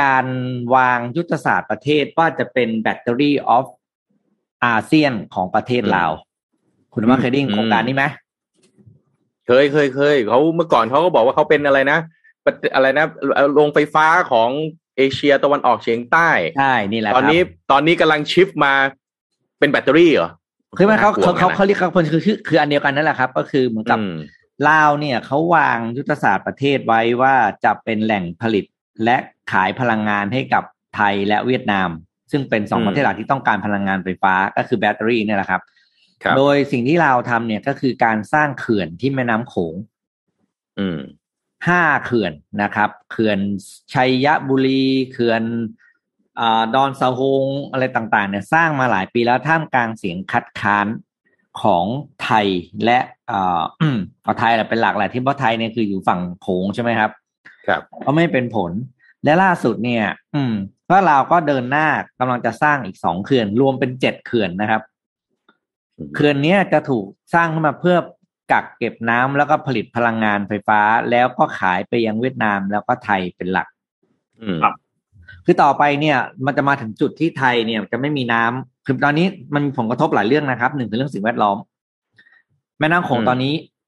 [0.00, 0.26] การ
[0.74, 3.66] วางยุทธศาสตร์ประเทศว่าจะเป็นแบตเตอรี่ออฟ
[4.64, 6.12] อาเซียนของประเทศลาว
[6.94, 8.04] คุณว่าเคยได้ยินโครงการนี้ไหม
[9.46, 11.98] เคยเคยเคยเขาเมื่อก่อนเขาก็บอกว่าเขาเป็นอะไรนะ
[12.44, 13.06] ประอะไรนะ
[13.54, 14.50] โรงไฟฟ้าของ
[14.96, 18.72] เอเชียตะวันออกเฉียงใต้ใช่นี่แหละตอนนี้ครับตอนนี้กำลังชิฟมา
[19.58, 20.30] เป็นแบตเตอรี่เหรอ
[20.78, 24.14] คือมันเขาน่กลัวเขาเขาหมือนกันนะเขาเรียกเขาคือคือคืออันเดียวกันนั่นแหละครับ ก็คือเหมือนกับอืม
[24.68, 28.64] ลาวเนี่ยเขาวางยุทธศาสตร์ประเทศไว้ว่าจะเป็นแหล่งผลิต
[29.04, 29.16] และ
[29.52, 30.64] ขายพลังงานให้กับ
[30.96, 31.88] ไทยและเวียดนาม
[32.30, 35.62] ซึ่งเป็นสองอืมประเทศหลักที่ต้องการพลังงานไฟฟ้าก็คือแบตเตอรี่เนี่ยแหละครับ
[36.22, 39.74] ครับโดยสิ่งที่ลาวทำเนี่ยก็คือการสร้างเขื่อนที่แม่น้ำโขง
[40.78, 41.00] อืม
[41.68, 43.38] ห้าเขื่อนนะครับ เขื่อน
[43.94, 45.42] ชัยบุรี เขื่อน
[46.40, 50.86] อาดอนสะฮงอะไรต่าง ๆ เนี่ยสร้างมาหลายปีแล้วท่ามกลางเสียงคัดค้าน
[51.62, 51.86] ของ
[52.22, 52.46] ไทย
[52.84, 52.98] และ
[53.30, 53.62] อ่า
[54.22, 57.19] เอาไทยแหละเป็นหลักแหละที่เพราะไทยเนี่ยคืออยู่ฝั่งโขงใช่ไหมครับครับ
[58.04, 58.72] ก็ไม่เป็นผล
[59.24, 60.54] และล่าสุดเนี่ย อืม
[60.90, 64.82] ก็ลาวก็เดินหน้ากำลังจะสร้างอีกสองเขื่อน รวมเป็นเจ็ดเขื่อนนะครับ
[65.96, 67.96] อืมเขื่อนเนี้ยจะถูกสร้างขึ้นมาเพื่อ
[68.52, 73.68] กักเก็บน้ำแล้วก็ผลิตพลังงานไฟฟ้า แล้วก็ขายไปยังเวียดนามแล้วก็ไทยเป็นหลัก
[74.42, 74.74] อืมครับ
[75.44, 81.56] คือต่อไปเนี่ย มันจะมาถึงจุดที่ไทยเนี่ยจะไม่มีน้ำคือตอนนี้มันมีผลกระทบหลายเรื่องนะครับหนึ่งคือเรื่องสิ่งแวดล้อม
[82.78, 83.79] แม่น้ำโขงอืมตอนนี้อ่า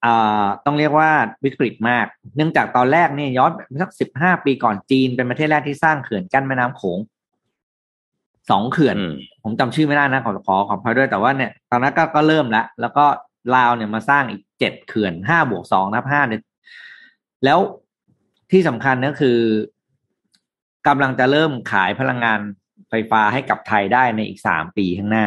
[0.64, 1.10] ต้องเรียกว่า
[1.44, 6.98] วิกฤตมาก เนื่องจากตอนแรกเนี่ยย้อนไปสักสิบห้าปีก่อนจีนเป็นประเทศแรกที่สร้างเขื่อนกั้นแม่น้ำโขง
[8.50, 13.04] สองเขื่อนอืมผมจำชื่อไม่ได้นะขอขอขอพายด้วยแต่ว่าเนี่ยตอนนั้นก็ก็เริ่มแล้วแล้วก็
[13.56, 16.42] ลาวเนี่ยมาสร้างอีกเจ็ดเขื่อนห้าบวกสองนับห้าเนี่ย
[17.44, 17.58] แล้ว
[18.50, 19.38] ที่สำคัญก็คือ
[20.86, 22.40] กำลังจะเริ่มขายพลังงาน
[22.90, 25.26] ไฟฟ้าให้กับไทยได้ในอีกสามปีข้างหน้า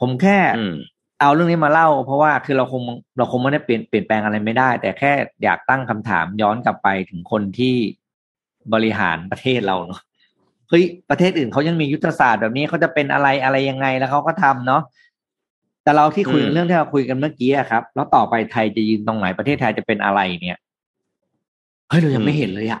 [0.00, 0.74] ผมแค่อืม
[1.20, 2.82] เอาเรื่องนี้มาเล่า เพราะว่าคือเราคง
[3.16, 7.74] เราคงไม่ได้เปลี่ยนเปลี่ยนแปลงอะไรไม่ได้ แต่แค่อยากตั้งคำถามย้อนกลับไปถึงคนที่
[8.72, 10.00] บริหารประเทศเราเนาะ
[10.68, 14.82] เฮ้ยประเทศอื่นเขายังมียุทธศาสตร์แบบนี้เขาจะเป็นอะไรอะไรยังไงแล้วเขาก็ทำเนาะ
[15.82, 20.60] แต่เราที่คุยอืมเรื่องที่เราคุยกันเมื่อกี้อะครับ แล้วต่อไปไทยจะยืนตรงไหนประเทศไทยจะเป็นอะไรเนี่ย
[21.88, 22.80] เฮ้ยเรายังไม่เห็นเลยอะ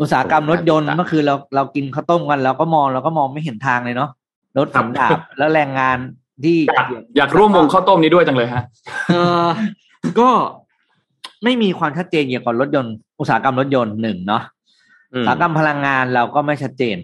[0.00, 4.10] อุตสาหกรรมรถยนต์เมื่อคืนเราเรากินข้าวต้มกันเราก็มองเราก็มองไม่เห็นทางเลยเนาะ
[4.58, 5.98] รถสันดาบแล้วแรงงาน
[6.44, 8.62] ที่อยากอยากร่วมวงข้าวต้มนี้ด้วยจังเลยฮะ
[9.08, 9.48] เออ
[10.20, 10.30] ก็
[11.44, 14.42] ไม่มีความชัดเจนเกี่ยวกับรถยนต์อุตสาหกรรมรถยนต์หนึ่งเนาะ
[15.14, 16.96] อือุมตสาหกรรมพลังงานเราก็ไม่ชัดเจน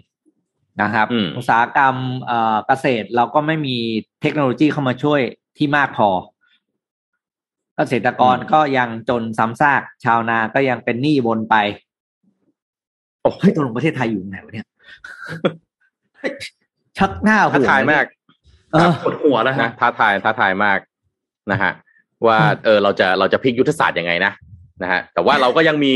[0.81, 1.95] นะครับอืมอุตสาหกรรม
[2.25, 3.75] เอ่อเกษตรเราก็ไม่มี
[4.21, 5.21] เทคโนโลยีเข้ามาช่วย
[5.57, 6.09] ที่มากพอ
[7.77, 11.55] เกษตรกรก็ยังจนซ้ำซากชาวนาก็ยังเป็นหนี้บนไป
[13.21, 14.67] โอ้เฮ้ยตกลงประเทศไทยอยู่ไหนวะเนี่ย
[16.97, 18.14] ชักหน้าท้าหัวทายมากเออ
[19.03, 20.79] ปวดหัวแล้วนะฮะท้าทายท้าทายมาก
[21.51, 21.71] นะฮะ
[22.25, 24.31] ว่าเออเราจะเราจะพลิกยุทธศาสตร์ยังไงนะ
[24.81, 25.93] นะฮะแต่ว่าเราก็ยังมี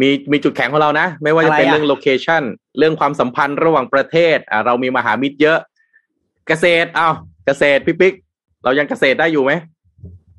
[0.00, 2.42] มีมีจุดแข็งของเรานะ ไม่ว่าจะเป็นอะไรอะเรื่องโลเคชัน
[2.78, 5.58] เรื่องความสัมพันธ์ระหว่างประเทศอ่าเรามีมหามิตรเยอะ
[6.48, 7.08] เกษตรเอา
[7.46, 8.14] เกษตรพี่ปิ๊ก
[8.64, 9.52] เรายังเกษตรได้อยู่ไหม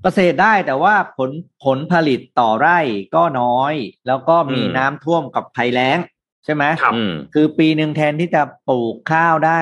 [0.03, 1.31] เกษตรได้แต่ว่าผล
[1.63, 2.79] ผลผลิตต่อไร่
[3.15, 3.73] ก็น้อย
[4.07, 5.97] แล้วก็มีน้ำท่วมกับภัยแล้ง
[6.45, 9.61] ใช่ไหมครับอืมคือปีหนึ่งแทนที่จะปลูกข้าวได้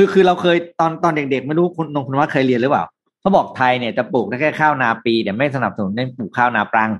[0.00, 2.84] คือคือเราเคยตอนตอนเด็กๆไม่รู้คุณนงคุณว่าเคยเรียนหรือเปล่า
[3.20, 6.90] เขาบอกไทยเนี่ยจะปลูกได้แค่ข้าวนาปีแต่ไม่สนับสนุนให้ปลูกข้าวนาปรัง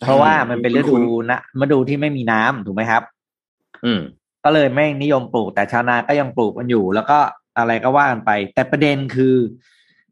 [0.00, 0.98] เพราะว่ามันเป็นฤดู
[1.30, 3.02] นะฤดูที่ไม่มีน้ำถูกไหมครับ
[3.84, 4.00] อืม
[4.44, 7.18] ก็เลยไม่นิยมปลูกแต่ชาวนาก็ยังปลูกกันอยู่ แล้วก็
[7.58, 9.34] อะไรก็ว่ากันไป แต่ประเด็นคือ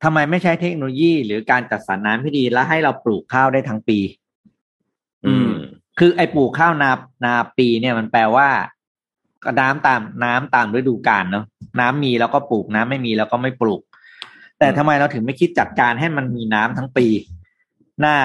[0.03, 3.99] ทำไมไม่ใช้เทคโนโลยี หรือการจัดสรรน้ำที่ดีแล้วให้เราปลูกข้าวได้ทั้งปี
[5.27, 5.53] อืม
[5.99, 6.91] คือไอ้ปลูกข้าวนา
[7.25, 8.49] นาปีเนี่ยมันแปลว่า
[9.45, 11.45] ก็น้ำตามน้ำตามฤดูกาลเนาะ
[11.81, 13.81] น้ำมีแล้วก็ปลูกน้ำไม่มีแล้วก็ไม่ปลูก
[14.59, 17.07] แต่ทำไมเราถึงไม่คิดจัดการให้มันมีน้ำทั้งปี
[18.01, 18.17] หน้า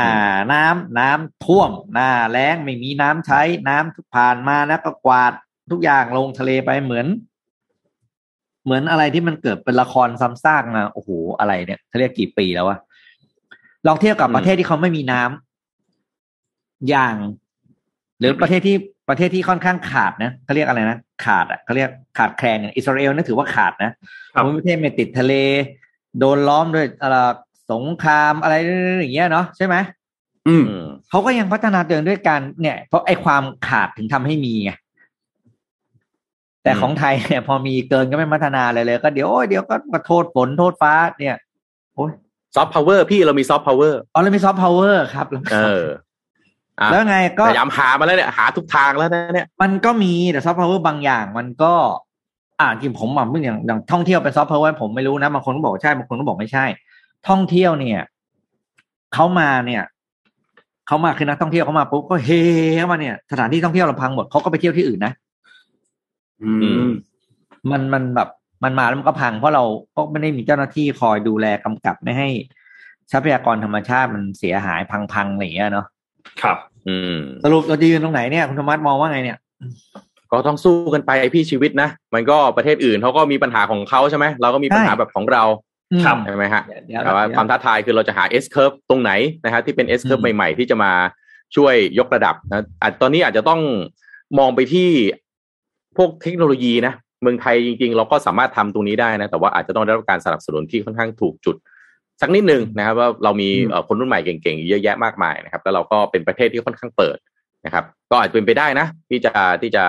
[0.53, 5.33] น้ำน้ำท่วม หน้าแล้งไม่มีน้ำใช้น้ำผ่านมาแล้วก็กวาด
[5.71, 7.07] ทุกอย่างลงทะเลไปเหมือน
[8.65, 12.77] เหมือนอะไรที่มันเกิดเป็นละครซ้ำซากมาโอ้โหอะไรเนี่ยเขาเรียกกี่ปีแล้ววะ
[13.87, 17.15] ลองเทียบกับอืมประเทศที่เขาไม่มีน้ำอย่าง
[18.19, 18.75] หรือประเทศที่
[19.09, 23.91] ประเทศที่ค่อนข้างขาดนะเขาเรียกอะไรนะขาดอะเขาเรียกขาดแคลนอย่างอิสราเอลนั่นถือว่าขาดนะ
[24.33, 25.33] ครับภูมิประเทศไม่ติดทะเล
[26.19, 27.15] โดนล้อมด้วยอะไร
[27.71, 28.55] สงครามอะไร
[28.99, 29.75] อย่างเงี้ยเนาะใช่ไหม
[30.47, 34.71] อืมอืมเขาก็ยังพัฒนาตัวเองด้วยการเนี่ย เพราะไอ้ความขาดถึงทำให้มีไง
[36.63, 41.35] แต่อืมของไทยเนี่ย พอมีเกินก็ไม่พัฒนาเลยเลย ก็เดี๋ยวโอ้ยเดี๋ยวก็มาโทษฝนโทษฟ้า เนี่ย
[41.95, 42.11] โอ้ย
[42.55, 45.99] ซอฟต์พาวเวอร์พี่เรามีซอฟต์พาวเวอร์อ๋อเรามีซอฟต์พาวเวอร์ครับแล้วเอออะ
[46.91, 51.73] แล้วไงก็พยายามหามาแล้วเนี่ยหาทุกทางแล้วนะเนี่ยมันก็มีแต่ซอฟต์พาวเวอร์บางอย่างมันก็
[52.59, 56.65] อ่าจริงผมอะเมื่ออย่างอย่างท่องเที่ยวเป็นซอฟต์พาวเวอร์ผมไม่รู้นะบางคนก็บอกว่าใช่บางคนก็บอกไม่ใช่
[57.27, 57.99] ท่องเที่ยวเนี่ย
[59.13, 59.83] เขามาเนี่ย
[60.87, 62.29] เขามาคือนักท่องเที่ยวเขามาปุ๊บก็เฮ
[62.77, 65.13] เข้ามาเนี่ย สถานที่ท่องเที่ยวเราพังหมดเขาก็ไปเที่ยวที่อื่นนะ
[66.43, 66.89] อือืมม
[67.71, 68.29] มันมันแบบ
[68.63, 69.63] มันมาแล้วมันก็พังเพราะเรา
[69.95, 72.29] ก็ไม่ได้มีเจ้าหน้าที่คอยดูแลกำกับไม่ให้
[73.11, 74.81] ทรัพยากรธรรมชาติมันเสียหาย
[75.13, 75.87] พังๆอะไรอย่างเงี้ยเนาะ
[76.41, 76.57] ครับ
[76.87, 79.37] อืม สรุปเราจะยืนตรงไหนเนี่ยคุณธรรมัสมองว่าไงเนี่ย
[80.31, 85.43] ก็ต้องสู้กันไปพี่ชีวิตนะ มันก็ประเทศอื่นเขาก็มีปัญหาของเขาใช่ไหมเราก็มีปัญหาใช่แบบของเรา
[86.05, 89.11] ครับใช่ไหมฮะเดี๋ยวเดี๋ยวแต่ว่าเดี๋ยวความท้าทายคือเราจะหา S curve ตรงไหน
[89.45, 90.91] นะฮะที่เป็น S อื curve มใหม่ๆ ที่จะมา
[91.55, 93.61] ช่วยยกระดับนะอาจตอนนี้อาจจะต้อง
[94.39, 94.89] มองไปที่
[95.97, 101.55] พวกเทคโนโลยีนะ เมืองไทยจริง ๆ เราก็สามารถทำตรงนี้ได้นะ แต่ว่าอาจจะต้องได้รับการสนับสนุนที่ค่อนข้างถูกจุด
[102.21, 107.17] สักนิดนึงนะครับว่าเรามีอืมเอ่อคนรุ่นใหม่เก่งๆเยอะแยะมากมายนะครับ แล้วเราก็เป็นประเทศที่ค่อนข้างเปิด
[107.65, 109.83] นะครับ ก็อาจจะเป็นไปได้นะที่จะที่จะ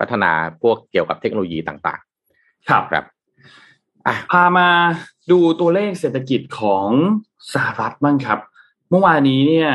[0.00, 2.00] พัฒนาพวกเกี่ยวกับเทคโนโลยีต่าง
[2.68, 3.04] ครับๆครับ
[4.06, 4.68] อะพามา
[5.30, 6.88] ดูตัวเลขเศรษฐกิจของ
[7.54, 8.38] สหรัฐบ้างครับ
[8.90, 9.70] เมื่อวานนี้เนี่ย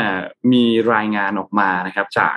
[0.51, 2.35] มีรายงานออกมานะครับ จาก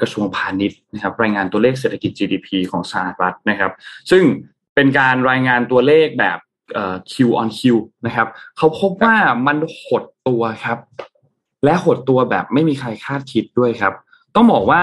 [0.00, 3.72] กระทรวงพาณิชย์นะครับ รายงานตัวเลขเศรษฐกิจ GDP ของสหรัฐนะครับ
[4.10, 4.22] ซึ่ง
[4.74, 6.38] เป็นการรายงานตัวเลขแบบ
[6.74, 7.60] เอ่อ Q on Q
[8.06, 10.78] นะครับเขาพบว่ามันหดตัวครับ
[11.64, 13.94] และหดตัวแบบไม่มีใครคาดคิดด้วยครับ
[14.34, 14.82] ต้องบอกว่า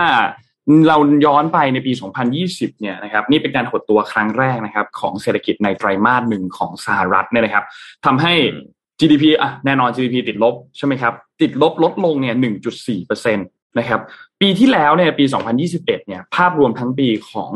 [0.87, 1.91] เราย้อนไปในปี
[2.37, 7.65] 2020 เนี่ยนะครับนี่เป็นการหดตัวครั้งแรกนะครับ ของเศรษฐกิจในไตรมาสหนึ่งของสหรัฐเนี่ยนะครับ
[8.05, 8.65] ทำให้อืม
[8.99, 12.35] GDP อะแน่นอน GDP ติดลบใช่ไหมครับ ติดลบลดลงเนี่ย
[12.71, 13.43] 1.4เปอร์เซ็นต
[13.79, 14.01] นะครับ
[14.45, 15.25] ปีที่แล้วเนี่ยปี
[15.65, 17.51] 2021 เนี่ยภาพรวมทั้งปีของ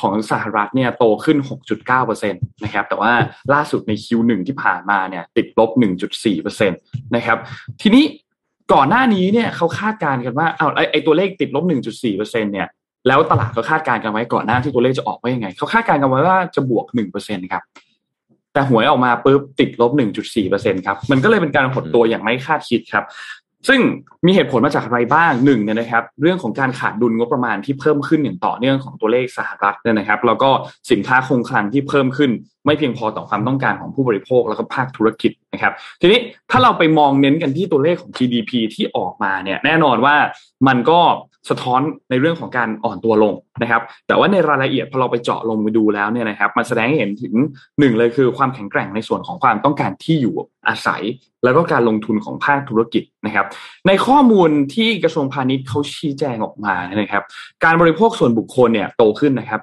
[0.00, 3.12] ของสหรัฐเนี่ยโตขึ้น 6.9เปอร์เซ็นตนะครับแต่ว่า
[3.54, 5.70] ล่าสุดใน Q1 ที่ผ่านมาเนี่ยติดลบ
[6.06, 6.76] 1.4เปอร์เซ็นต
[7.16, 7.38] นะครับ
[7.82, 8.04] ทีนี้
[8.72, 12.68] ก่อนหน้านี้เนี่ยเขาคาดการณ์กันว่าเอาไอไอตัวเลขติดลบ 1.4เปอร์เซ็นเนี่ย
[13.08, 17.62] แล้วตลาดเขาคาดการณ์กันไว้ก่อนหน้าที่ตัวเลขจะออกว่ายังไงเขาคาดการณ์กันไว้ว่าจะบวก1เปอร์เซ็นครับ
[18.54, 23.04] แต่หวยออกมาปุ๊บติดลบ 1.4เปอร์เซ็นครับ มันก็เลยเป็นการหดตัวอย่างไม่คาดคิดครับ
[23.68, 23.80] ซึ่ง
[24.26, 30.50] มีเหตุผลมาจากอะไรบ้างหนึ่งเนี่ยนะครับ เรื่องของการขาดดุลงบประมาณที่เพิ่มขึ้นอย่างต่อเนื่องของตัวเลขสหรัฐเนี่ยนะครับ แล้วก็
[30.90, 32.30] สินค้าคงคลังที่เพิ่มขึ้น
[32.64, 36.20] ไม่เพียงพอต่อความต้องการของผู้บริโภคแล้วก็ภาคธุรกิจนะครับ ทีนี้
[36.50, 40.16] ถ้าเราไปมองเน้นกันที่ตัวเลขของ GDP ที่ออกมาเนี่ยแน่นอนว่า
[40.68, 41.00] มันก็
[41.50, 47.34] สะท้อนในเรื่องของการอ่อนตัวลงนะครับ แต่ว่าในรายละเอียดพอเราไปเจาะลงไปดูแล้วเนี่ยนะครับ มันแสดงให้เห็นถึง
[47.78, 50.34] หนึ่งเลยคือความแข็งแกร่งในส่วนของความต้องการที่อยู่
[50.68, 51.02] อาศัย
[51.44, 53.46] แล้วก็การลงทุนของภาคธุรกิจนะครับ
[53.86, 57.22] ในข้อมูลที่กระทรวงพาณิชย์เขาชี้แจงออกมานะครับ
[57.64, 59.60] การบริโภคส่วนบุคคลเนี่ยโตขึ้นนะครับ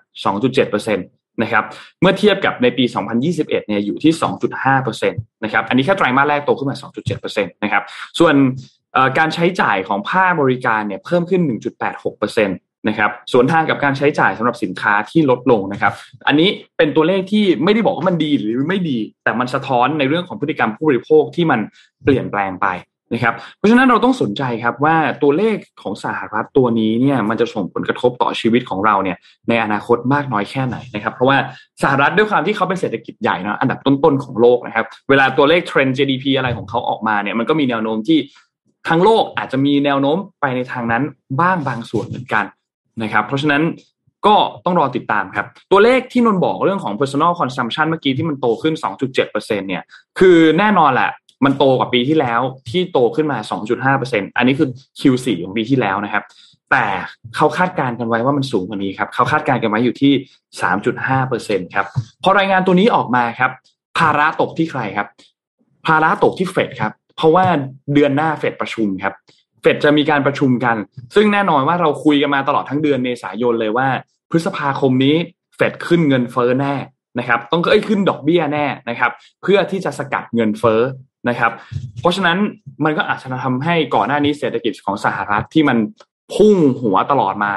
[0.47, 1.63] 2.7%นะครับ
[2.01, 2.83] เมื่อเทียบกับในปี
[3.21, 4.11] 2021 เนี่ยอยู่ที่
[4.61, 6.77] 2.5%นะครับ อันนี้แค่ไตรมาสแรกโตขึ้นมา
[7.19, 7.83] 2.7%นะครับ
[8.19, 8.35] ส่วน
[9.17, 11.41] การใช้จ่ายของภาคบริการเนี่ยเพิ่มขึ้น
[11.89, 15.93] 1.86%นะครับส่วนทางกับการใช้จ่ายสำหรับสินค้าที่ลดลงนะครับ
[16.27, 21.59] อันนี้เป็นตัวเลขที่ไม่ได้บอกว่ามันดีหรือไม่ดี แต่มันสะท้อนในเรื่องของพฤติกรรมผู้บริโภคที่มัน
[22.03, 22.67] เปลี่ยนแปลงไป
[23.13, 29.17] นะครับ เพราะฉะนั้นเราต้องสนใจครับว่าตัวเลขของสหรัฐตัวนี้เนี่ยมันจะส่งผลกระทบต่อชีวิตของเราเนี่ย
[29.49, 31.37] ในอนาคตมากน้อยแค่ไหนนะครับ เพราะว่า
[31.83, 38.19] สหรัฐด้วยความที่เขาเป็นเศรษฐกิจใหญ่นะอันดับต้นๆของโลกนะครับ เวลาตัวเลขเทรนด์ GDP อะไรของเขาออกมาเนี่ยมันก็มีแนวโน้มที่
[38.87, 41.03] ทั้งโลกอาจจะมีแนวโน้มไปในทางนั้น
[41.41, 42.45] บ้างบางส่วนเหมือนกัน
[43.03, 43.63] นะครับ เพราะฉะนั้น
[44.27, 48.73] ก็ต้องรอติดตามครับ ตัวเลขที่นนบอกเรื่องของ personal consumption เมื่อกี้ที่มันโตขึ้น
[49.21, 49.83] 2.7%เนี่ย
[50.19, 51.11] คือแน่นอนแหละ
[51.45, 53.37] มันโตกว่าปีที่แล้วที่โตขึ้นมา
[53.87, 56.23] 2.5%อันนี้คือ Q4 ของปีที่แล้วนะครับ
[56.71, 56.85] แต่
[57.35, 60.13] เขาคาดการณ์กันไว้ว่ามันสูงกว่านี้ครับเขาคาดการณ์กันไว้อยู่ที่
[60.93, 61.85] 3.5%ครับ
[62.23, 63.51] พอรายงานตัวนี้ออกมาครับ
[63.97, 65.07] ภาระตกที่ใครครับ
[65.85, 67.45] ภาระตกที่เฟดครับ เพราะว่า
[67.93, 69.13] เดือนหน้าเฟดประชุมครับ
[69.61, 70.77] เฟดจะมีการประชุมกัน
[71.15, 73.87] ซึ่งแน่นอนว่าเราคุยกันมาตลอดทั้งเดือนเมษายนเลยว่า
[74.29, 75.15] พฤษภาคมนี้
[75.55, 76.75] เฟดขึ้นเงินเฟ้อแน่
[77.19, 79.11] นะครับต้องเอ้ยขึ้นดอกเบี้ยแน่นะครับ
[79.43, 80.81] เพื่อที่จะสกัดเงินเฟ้อ
[81.29, 81.51] นะครับ
[81.99, 82.37] เพราะฉะนั้น
[82.85, 85.77] มันก็อาจจะทำให้ก่อนหน้านี้เศรษฐกิจของสหรัฐที่มัน
[86.33, 87.51] พุ่งหัวตลอดมา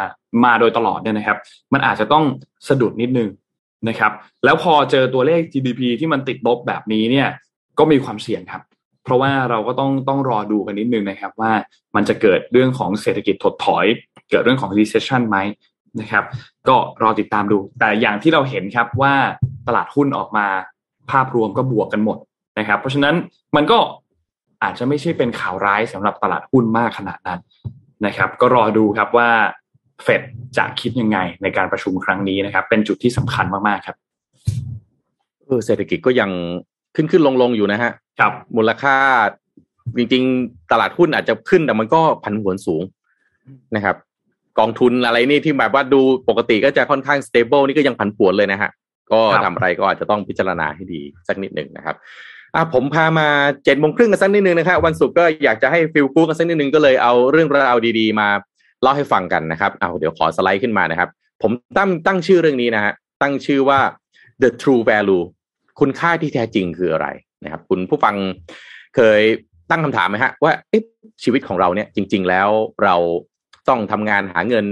[0.44, 1.38] มาโดยตลอดเนี่ยนะครับ
[1.72, 2.25] มันอาจจะต้อง
[2.68, 3.29] สะดุดนิดนึง
[3.88, 4.12] นะครับ
[4.44, 7.29] แล้วพอเจอตัวเลข GDP ที่มันติดลบแบบนี้เนี่ย
[7.79, 8.62] ก็มีความเสี่ยงครับ
[9.05, 11.53] เพราะว่าเราก็ต้องต้องรอดูกันนิดนึงนะครับ ว่า
[11.97, 13.87] มันจะเกิดเรื่องของเศรษฐกิจถดถอย
[14.31, 15.38] เกิดเรื่องของ recession ไหม
[16.01, 16.25] นะครับ
[16.69, 19.15] ก็รอติดตามดู แต่อย่างที่เราเห็นครับว่า
[19.67, 20.47] ตลาดหุ้นออกมา
[21.11, 22.19] ภาพรวมก็บวกกันหมด
[22.59, 23.15] นะครับ เพราะฉะนั้น
[23.57, 23.79] มันก็
[24.62, 27.41] อาจจะไม่ใช่เป็นข่าวร้ายสำหรับตลาดหุ้นมากขนาดนั้น
[28.07, 29.31] นะครับ ก็รอดูครับว่า
[30.03, 30.23] เฟด
[30.57, 33.97] จะคิดยังไงในการประชุมครั้งนี้นะครับ เป็นจุดที่สำคัญมากๆครับ
[35.47, 36.31] เออเศรษฐกิจก็ยัง
[36.97, 38.97] ขึ้นขึ้นลงลงอยู่นะฮะครับมูลค่า
[39.97, 42.83] จริง ๆ ตลาดหุ้นอาจจะขึ้นแต่มันก็ผันผวนสูง
[43.77, 43.97] นะครับ
[44.59, 48.71] กองทุนอะไรนี่ที่แบบว่าดูปกติก็จะค่อนข้างสเตเบิลนี่ก็ยังผันผวนเลยนะฮะ
[49.13, 51.97] ก็ทำอะไรก็อาจจะต้องพิจารณาให้ดีสักนิดหนึ่งนะครับ
[52.55, 53.29] อ่าผมพามา
[53.65, 58.29] เจ็ดโมงครึ่งกันสักนิดนึงนะครับวันศุกร์ก็อยากจะให้ฟิลกูกันสักนิดนึงก็เลยเอาเรื่องราวดีๆ มา
[58.83, 61.09] เล่าให้ฟังกันนะครับเอาเดี๋ยวขอสไลด์ขึ้นมานะครับ
[61.43, 63.81] ผมตั้งตั้งชื่อเรื่องนี้นะฮะตั้งชื่อว่า
[64.43, 65.25] the true value
[65.81, 67.09] คุณค่าที่แท้จริงคืออะไร
[67.45, 68.15] นะครับ คุณผู้ฟัง
[68.97, 69.21] เคย
[69.71, 70.53] ตั้งคำถามไหมฮะว่า
[71.23, 72.49] ชีวิตของเราเนี่ยจริง ๆ แล้ว
[72.85, 72.97] เรา
[73.69, 74.67] ต้องทำงานหาเงิน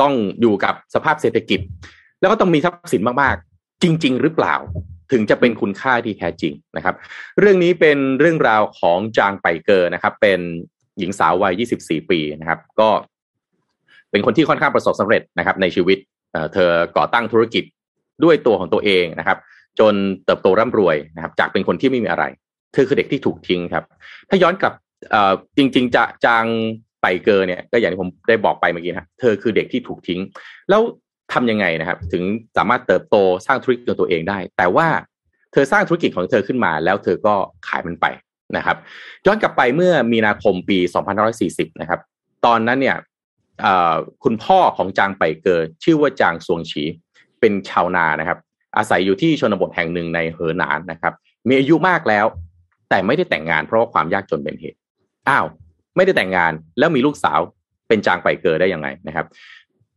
[0.00, 1.60] ต้องอยู่กับสภาพเศรษฐกิจ
[2.20, 4.54] แล้วก็ต้องมีทรัพย์สินมากๆ จริง ๆ หรือเปล่า
[5.12, 6.94] ถึงจะเป็นคุณค่าที่แท้จริงนะครับ
[7.40, 10.40] เรื่องนี้เป็นเรื่องราวของจางไปเกอร์นะครับ เป็น
[10.98, 12.88] หญิงสาววัย 24 ปีนะครับ ก็
[14.10, 15.98] เป็นคนที่ค่อนข้างประสบสำเร็จนะครับ ในชีวิต
[16.54, 17.64] เธอก่อตั้งธุรกิจ
[18.24, 19.38] ด้วยตัวของตัวเองนะครับ
[19.80, 22.24] จนเติบโตร่ำรวยนะครับจากเป็นคนที่ไม่มีอะไร
[22.72, 23.84] เธอคือเด็กที่ถูกทิ้งครับ
[24.28, 24.72] ถ้าย้อนกลับ
[25.56, 26.44] จริง ๆ จะจาง
[27.02, 30.20] ไปเกอเนี่ยก็อย่างที่ผมได้บอกไปเมื่อกี้นะเธอคือเด็กที่ถูกทิ้ง
[30.70, 30.80] แล้ว
[31.32, 32.22] ทํำยังไงนะครับ ถึง
[32.56, 34.88] สามารถเติบโตสร้างธุรกิจของตัวเองได้ แต่ว่า
[35.52, 37.34] เธอสร้างธุรกิจของเธอขึ้นมา แล้วเธอก็
[37.68, 38.06] ขายมันไป
[38.56, 38.76] นะครับ
[39.26, 40.78] ย้อนกลับไปเมื่อมีนาคมปี
[41.30, 42.00] 2540 นะครับ
[42.46, 42.96] ตอนนั้นเนี่ย
[44.24, 46.82] คุณพ่อของจางไปเกอชื่อว่าจางซวงฉี
[47.40, 48.38] เป็นชาวนานะครับ
[48.76, 51.12] อาศัยอยู่ที่ชนบทแห่งหนึ่งในเหอหนานนะครับ
[51.48, 52.26] มีอายุมากแล้ว
[52.90, 54.78] แต่ไม่ได้แต่งงานเพราะว่าความยากจนเป็นเหตุ
[55.28, 55.46] อ้าว
[55.96, 57.40] ไม่ได้แต่งงานแล้วมีลูกสาว
[57.88, 59.26] เป็นจางไปเกิดได้ยังไงนะครับ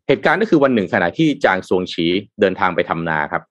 [0.07, 2.05] เหตุการณ์ก็คือวันหนึ่งขณะที่จางซวงฉี
[2.39, 3.43] เดินทางไปทำนาครับ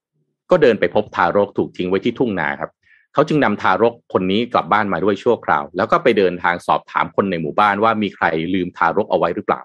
[0.50, 2.70] ก็เดินไปพบทารกถูกทิ้งไว้ที่ทุ่งนาครับ
[3.14, 9.60] เขาจึงนำทารกคนนี้กลับบ้านมาด้วยชั่วคราว แล้วก็ไปเดินทางสอบถามคนในหมู่บ้านว่ามีใครลืมทารกเอาไว้หรือเปล่า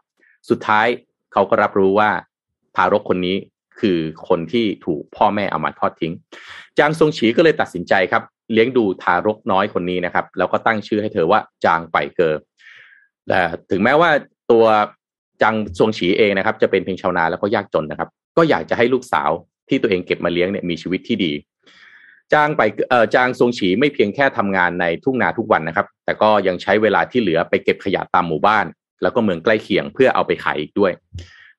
[0.49, 0.88] สุดท้าย
[1.34, 2.10] เขาก็รับรู้ว่า
[2.76, 3.36] ทารกคนนี้
[3.82, 6.14] คือคนที่ถูกพ่อแม่เอามาทอดทิ้ง
[6.80, 8.24] จางซงฉีก็เลยตัดสินใจครับ
[8.54, 12.36] เลี้ยงดูทารกน้อยคนนี้นะครับ แล้วก็ตั้งชื่อให้เธอว่าจางไปเกอ
[13.28, 13.40] แต่
[13.72, 14.10] ถึงแม้ว่า
[14.52, 14.66] ตัว
[15.42, 19.30] จางซงฉีเองนะครับ จะเป็นเพียงชาวนาแล้วก็ยากจนนะครับ ก็อยากจะให้ลูกสาว
[19.70, 21.32] ที่ตัวเองเก็บมาเลี้ยงเนี่ยมีชีวิตที่ดี
[22.34, 28.66] จางไปเอ่อจางซงฉีไม่เพียงแค่ทำงานในทุ่งนาทุกวันนะครับ แต่ก็ยังใช้เวลาที่เหลือไปเก็บขยะตามหมู่บ้าน
[29.02, 30.92] แล้วก็เมืองใกล้เคียงเพื่อเอาไปขายอีกด้วย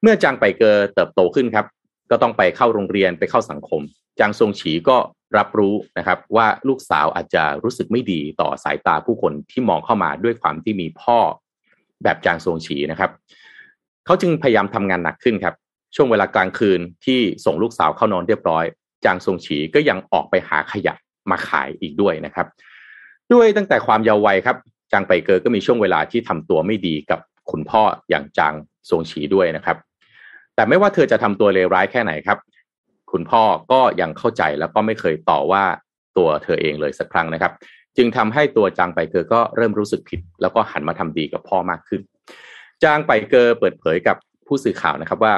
[0.03, 1.67] เมื่อจางไปเกอเติบโตขึ้นครับ
[2.11, 3.81] ก็ต้องไปเข้าโรงเรียนไปเข้าสังคม
[4.21, 4.97] จางซงฉีก็
[5.39, 11.19] รับรู้นะครับว่าลูกสาวอาจจะรู้สึกไม่ดีต่อสายตาผู้คนที่มองเข้ามาด้วยความที่มีพ่อ
[12.03, 13.11] แบบจางซงฉีนะครับ
[14.07, 15.55] เขาจึงพยายามทำงานหนักขึ้นครับ
[15.95, 18.65] ช่วงเวลากลางคืนที่ส่งลูกสาวเข้านอนเรียบร้อย
[19.05, 20.95] จางซงฉีก็ยังออกไปหาขยะ
[21.31, 22.47] มาขายอีกด้วยนะครับ
[23.33, 24.57] ด้วยตั้งแต่ความเยาว์วัยครับ
[24.93, 28.55] จางไปเกอก็มีช่วงเวลาที่ทำตัวไม่ดีกับคุณพ่ออย่างจาง
[28.91, 29.77] ซงฉีด้วยนะครับ
[30.61, 32.39] แต่ไม่ว่าเธอจะทำตัวเลวร้ายแค่ไหนครับ
[33.13, 33.43] คุณพ่อ
[33.73, 35.65] ก็ยังเข้าใจแล้วก็ไม่เคยต่อว่า
[36.17, 37.53] ตัวเธอเองเลยสักครั้งนะครับ
[37.97, 42.01] จึงทำให้ตัวจางไปเกอก็เริ่มรู้สึกผิด แล้วก็หันมาทำดีกับพ่อมากขึ้น
[42.83, 45.35] จางไปเกอเปิดเผยกับผู้สื่อข่าวนะครับว่า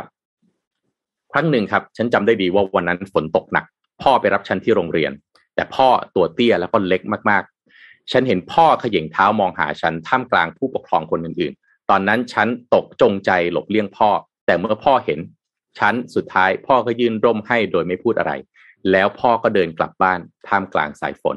[1.32, 3.64] ครั้งหนึ่งครับฉันจำได้ดีว่าวันนั้นฝนตกหนัก
[4.02, 5.12] พ่อไปรับฉันที่โรงเรียน
[5.54, 14.10] แต่พ่อตัวเตี้ยแล้วก็เล็กมากๆ ฉันเห็นพ่อเขย่งเท้ามองหาฉันท่ามกลางผู้ปกครองคนอื่นๆ ตอนนั้นฉันตกจงใจหลบเลี่ยงพ่อ
[14.47, 15.20] แต่เมื่อพ่อเห็น
[15.78, 18.32] ฉันสุดท้ายพ่อก็ยื่นร่มให้โดยไม่พูดอะไร
[18.93, 21.36] แล้วพ่อก็เดินกลับบ้านท่ามกลางสายฝน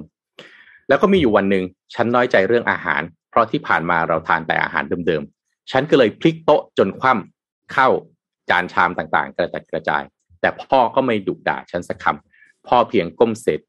[0.87, 7.89] แล้วก็มีอยู่วันหนึ่งฉันน้อยใจเรื่องอาหาร เพราะที่ผ่านมาเราทานแต่อาหารเดิมๆฉันก็เลยพลิกโต๊ะจนคว่ำเข้า
[8.49, 10.03] จานชามต่างๆ กระจัดกระจาย
[10.41, 13.59] แต่พ่อก็ไม่ดุด่าฉันสักคำพ่อเพียงก้มเสร็จ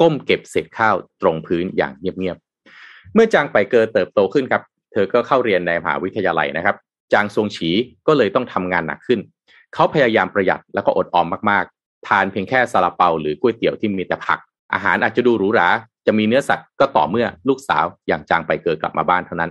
[0.00, 6.76] ก้มเก็บเศษข้าวตรงพื้นอย่างเงียบๆเมื่อจางไปเกอเติบโตขึ้นครับ เธอก็เข้าเรียนในมหาวิทยาลัยนะครับ
[7.12, 7.70] จางซงฉี
[8.06, 9.20] ก็เลยต้องทำงานหนักขึ้น
[9.74, 14.38] เขาพยายามประหยัดแล้วก็อดออมมากๆ ทานเพียงแค่ซาลาเปาหรือก๋วยเตี๋ยวที่มีแต่ผัก
[14.72, 15.68] อาหารอาจจะดูหรูหรา
[16.06, 19.50] จะมีเนื้อสัตว์ก็ต่อเมื่อลูกสาวอย่างจางไปเกอกลับมาบ้านเท่านั้น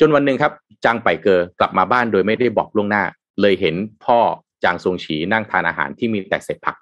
[0.00, 0.52] จนวันหนึ่งครับ
[0.84, 3.04] จางไปเกอกลับมาบ้านโดยไม่ได้บอกล่วงหน้า
[3.40, 4.18] เลยเห็นพ่อ
[4.64, 6.76] จางซงฉีนั่งทานอาหารที่มีแต่เศษผัก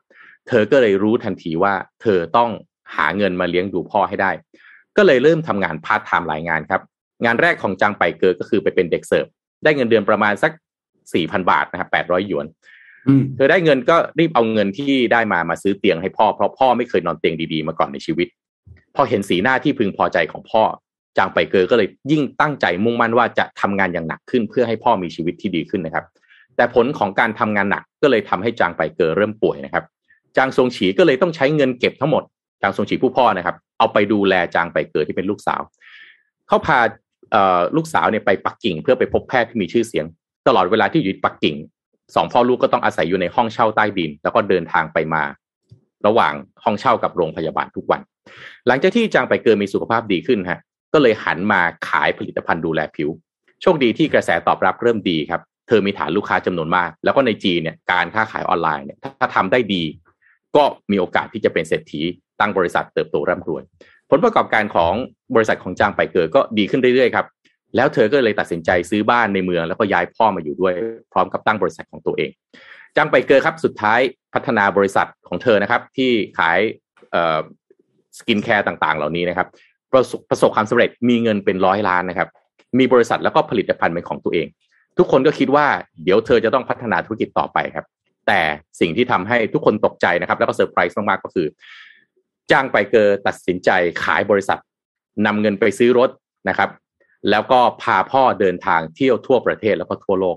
[0.48, 2.50] เธอก็เลยรู้ทันทีว่า เธอต้อง
[2.96, 4.30] หาเงินมาเลี้ยงดูพ่อให้ได้
[4.96, 6.82] ก็เลยเริ่มทำงานพาร์ทไทม์หลายงานครับ
[7.24, 9.26] งานแรกของจางไปเกอก็คือไปเป็นเด็กเสิร์ฟ
[9.64, 10.52] ได้เงินเดือนประมาณสัก
[11.14, 12.46] สี่พันบาทนะครับแปดร้อยหยวน
[13.36, 18.28] เธอได้เงินก็รีบเอาเงินที่ได้มามาซื้อเตียงให้พ่อเพราะพ่อไม่เคยนอนเตียงดีๆมาก่อนในชีวิต
[18.96, 20.62] พอเห็นสีหน้าที่พึงพอใจของพ่อ
[21.18, 26.04] จางไปเกอก็เลยยิ่งตั้งใจมุ่งมั่นว่าจะทำงานอย่างหนักขึ้นเพื่อให้พ่อมีชีวิตที่ดีขึ้นนะครับ
[26.56, 29.84] แต่ผลของการทำงานหนักก็เลยทำให้จางไปเกอเริ่มป่วยนะครับ
[30.36, 32.22] จางซงฉีก็เลยต้องใช้เงินเก็บทั้งหมด
[32.62, 35.60] จางซงฉีผู้พ่อนะครับ เอาไปดูแลจางไปเกอที่เป็นลูกสาว
[36.48, 36.78] เขาพา
[37.76, 40.06] ลูกสาวเนี่ยไปปักกิ่ง เพื่อไปพบแพทย์ที่มีชื่อเสียง
[40.48, 41.56] ตลอดเวลาที่อยู่ปักกิ่ง
[42.14, 45.22] สองพ่อลูกก็ต้องอาศัยอยู่ในห้องเช่าใต้ดิน แล้วก็เดินทางไปมา
[46.06, 48.00] ระหว่างห้องเช่ากับโรงพยาบาลทุกวัน
[48.66, 50.60] หลังจากที่จางไปเกินมีสุขภาพดีขึ้นฮะ
[50.92, 53.08] ก็เลยหันมาขายผลิตภัณฑ์ดูแลผิว
[53.62, 59.82] โชคดีที่กระแสตอบรับเริ่มดีครับ เธอมีฐานลูกค้าจำนวนมาก แล้วก็ในจีนเนี่ยการค้าขายออนไลน์เนี่ยถ้าทำได้ดี
[60.56, 62.00] ก็มีโอกาสที่จะเป็นเศรษฐี
[62.40, 63.62] ตั้งบริษัทเติบโตร่ำรวย
[64.10, 64.92] ผลประกอบการของ
[65.34, 67.26] บริษัทของจางไปเกิดก็ดีขึ้นเรื่อยๆครับ
[67.76, 70.72] แล้วเธอก็เลยตัดสินใจซื้อบ้านในเมืองแล้วก็ย้ายพ่อมาอยู่ด้วย
[71.12, 72.30] พร้อมกับตั้งบริษัทของตัวเอง
[72.96, 74.00] จางไปเกอครับสุดท้าย
[74.34, 76.58] พัฒนาบริษัทของเธอนะครับ ที่ขาย
[78.18, 79.48] skincare ต่างๆ เหล่านี้นะครับ
[79.92, 82.28] ประสบประสบความสำเร็จมีเงินเป็นร้อยล้านนะครับ
[82.78, 84.46] มีบริษัทแล้วก็ผลิตภัณฑ์เป็นของตัวเอง
[84.98, 85.66] ทุกคนก็คิดว่า
[86.04, 87.86] เดี๋ยวเธอจะต้องพัฒนาธุรกิจต่อไปครับ
[88.28, 88.40] แต่
[88.80, 91.46] สิ่งที่ทำให้ทุกคนตกใจนะครับ แล้วก็เซอร์ไพรส์มากๆก็คือ
[92.50, 93.70] จางไปเกอตัดสินใจ
[94.02, 94.58] ขายบริษัท
[95.26, 96.10] นำเงินไปซื้อรถ
[96.48, 96.70] นะครับ
[97.30, 100.36] แล้วก็พาพ่อเดินทางเที่ยวทั่วประเทศแล้วก็ทั่วโลก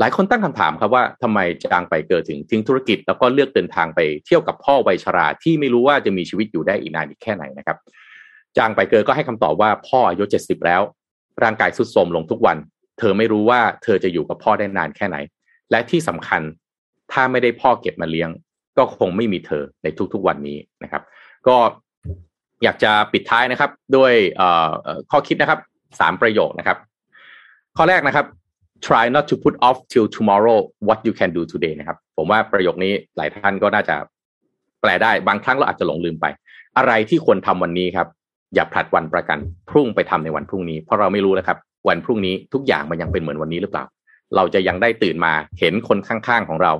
[0.00, 1.38] หลายคนตั้งคำถามครับว่าทำไม
[1.72, 7.76] จางไปเกอถึงทิ้งธุรกิจ แล้วก็เลือกเดินทางไปเที่ยวกับพ่อวัยชราที่ไม่รู้ว่าจะมีชีวิตอยู่ได้อีกนานอีกแค่ไหนนะครับ
[8.56, 10.82] จางไปเกิดก็ให้คำตอบว่าพ่ออายุเจ็ดสิบแล้ว
[11.42, 12.56] ร่างกายสุดโทรมลงทุกวัน
[12.98, 15.16] เธอไม่รู้ว่าเธอจะอยู่กับพ่อได้นานแค่ไหน
[15.70, 16.42] และที่สำคัญ
[17.12, 18.30] ถ้าไม่ได้พ่อเก็บมาเลี้ยง
[18.78, 21.02] ก็คงไม่มีเธอในทุกๆวันนี้นะครับ
[21.48, 21.56] ก็
[22.64, 24.12] อยากจะปิดท้ายนะครับ ด้วย
[25.10, 25.60] ข้อคิดนะครับ
[26.00, 26.78] สามประโยคนะครับ
[27.76, 28.26] ข้อแรกนะครับ
[28.86, 33.96] try not to put off till tomorrow what you can do today นะครับ ผมว่าประโยคนี้หลายท่านก็น่าจะ
[34.80, 36.26] แปลได้บางครั้งเราอาจจะหลงลืมไป
[36.76, 38.08] อะไรที่ควรทำวันนี้ครับ
[38.54, 39.38] อย่าผลัดวันประกัน
[39.70, 43.84] พรุ่งไปทำในวันพรุ่งนี้ เพราะเราไม่รู้นะครับ วันพรุ่งนี้ทุกอย่างมันยังเป็นเหมือนวันนี้หรือเปล่า
[44.36, 46.72] เราจะยังได้ตื่นมาเห็นคนข้างๆของเรา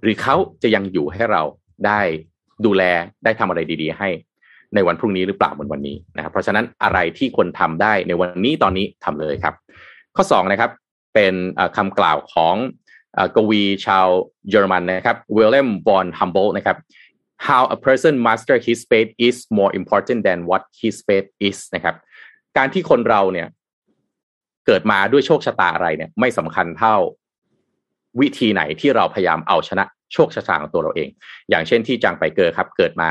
[0.00, 1.42] หรือเขาจะยังอยู่ให้เรา
[1.86, 2.00] ได้
[2.66, 2.82] ดูแล
[3.24, 4.08] ได้ทำอะไรดี ๆ ให้
[4.74, 9.54] ในวันพรุ่งนี้หรือเปล่าเหมือนวันนี้นะครับ เพราะฉะนั้นอะไรที่คนทำได้ในวันนี้ตอนนี้ทำเลยครับ
[10.16, 10.70] ข้อ2นะครับ
[11.14, 11.34] เป็น
[11.76, 12.56] คำกล่าวของ
[13.36, 14.06] กวีชาว
[14.48, 16.76] เยอรมันนะครับวิลเลมบอนฮัมโบนะครับ
[17.46, 21.94] how a person master his fate is more important than what his fate is นะครับ
[22.56, 23.48] การที่คนเราเนี่ย
[24.66, 26.96] เกิดมาด้วยโชคชะตาอะไรเนี่ย ไม่สำคัญเท่า
[28.20, 31.08] วิธีไหนที่เราพยายามเอาชนะ โชคชะตาของตัวเราเอง
[31.50, 33.10] อย่างเช่นที่จังไปเกอครับเกิดมา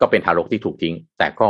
[0.00, 1.48] ก็เป็นทารกที่ถูกทิ้ง แต่ก็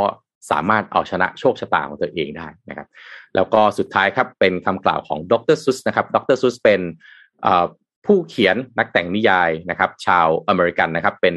[0.51, 2.87] สามารถเอาชนะโชคชะตาของตัวเองได้นะครับ
[3.35, 6.81] แล้วก็สุดท้ายครับเป็นคำกล่าวของดรซุสนะครับดรซุสเป็น
[8.05, 11.35] ผู้เขียนนักแต่งนิยายนะครับ ชาวอเมริกันนะครับ เป็น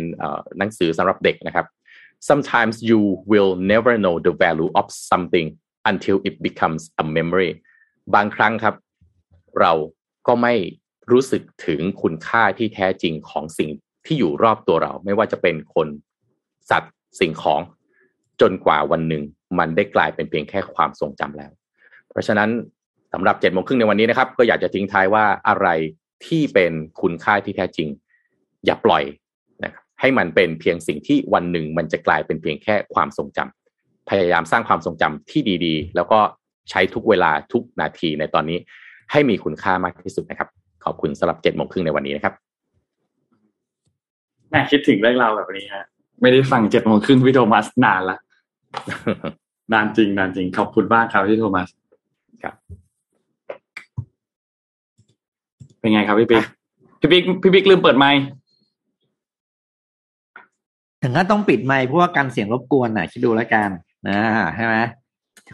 [0.58, 1.66] หนังสือสำหรับเด็กนะครับ
[2.28, 5.46] sometimes you will never know the value of something
[5.90, 7.50] until it becomes a memory
[8.14, 8.74] บางครั้งครับ
[9.60, 9.72] เรา
[10.26, 10.54] ก็ไม่
[11.12, 13.70] รู้สึกถึงคุณค่าที่แท้จริงของสิ่ง
[14.06, 15.88] ที่อยู่รอบตัวเรา ไม่ว่าจะเป็นคน
[16.70, 17.60] สัตว์สิ่งของ
[18.40, 19.22] จนกว่าวันหนึ่ง
[19.58, 21.50] มันได้กลายเป็นเพียงแค่ความทรงจำแล้ว
[22.10, 22.50] เพราะฉะนั้น
[23.12, 25.68] สำหรับเจ็ดโมงครึ่งในวันนี้นะครับ ก็อยากจะทิ้งท้ายว่าอะไร
[26.26, 27.88] ที่เป็นคุณค่าที่แท้จริง
[28.64, 29.04] อย่าปล่อย
[29.64, 36.20] นะครับให้มันเป็นเพียงสิ่งที่วันหนึ่ง มันจะกลายเป็นเพียงแค่ความทรงจำพยายามสร้างความทรงจำที่ดีๆ แล้วก็
[36.70, 38.58] ใช้ทุกเวลาทุกนาทีในตอนนี้
[39.12, 40.48] ให้มีคุณค่ามากที่สุดนะครับ
[40.86, 42.34] ขอบคุณสำหรับเจ็ดโมงครึ่งในวันนี้นะครับ
[44.50, 45.84] แม่คิดถึงเรื่องราวแบบนี้ฮะ
[46.20, 48.18] ไม่ได้ฟังเจ็ดโมงครึ่งพี่โทมัสนานละ
[49.72, 51.68] นานจริงนานจริง ขอบคุณมากครับพี่โทมัส
[52.42, 52.54] ครับ
[55.78, 56.44] เป็นไงครับพี่ปิ๊ก
[57.00, 58.20] พี่ปิ๊กพี่ปิ๊กลืมเปิดไมค์
[61.02, 63.68] ถึงก็ต้องปิดไมค์เพราะว่าการเสียงรบกวนน่ะคิดดูแล้วกัน
[64.08, 64.18] นะ
[64.56, 64.74] ใช่ไหม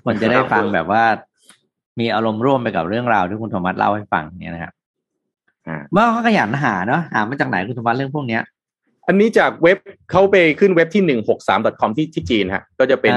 [0.05, 1.05] คนจะได้ฟังแบบว่า
[2.01, 4.73] มีอารมณ์ร่วมไปกับเรื่องราวที่คุณโทมัสเล่าให้ฟังเนี่ยนะครับ
[5.93, 8.43] เมื่อเขาขยันหาเนาะหามาจากไหนคุณโทมัสเรื่องพวกเนี้ย
[9.09, 9.79] อันนี้จากเว็บ
[10.11, 13.15] เขาไปขึ้นเว็บที่หนึ่งหกสาม .com ที่ที่จีนฮะ ก็จะเป็น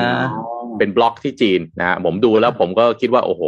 [0.77, 3.43] เป็นบล็อกที่จีนนะฮะผมดูแล้วผมก็คิดว่าโอ้โห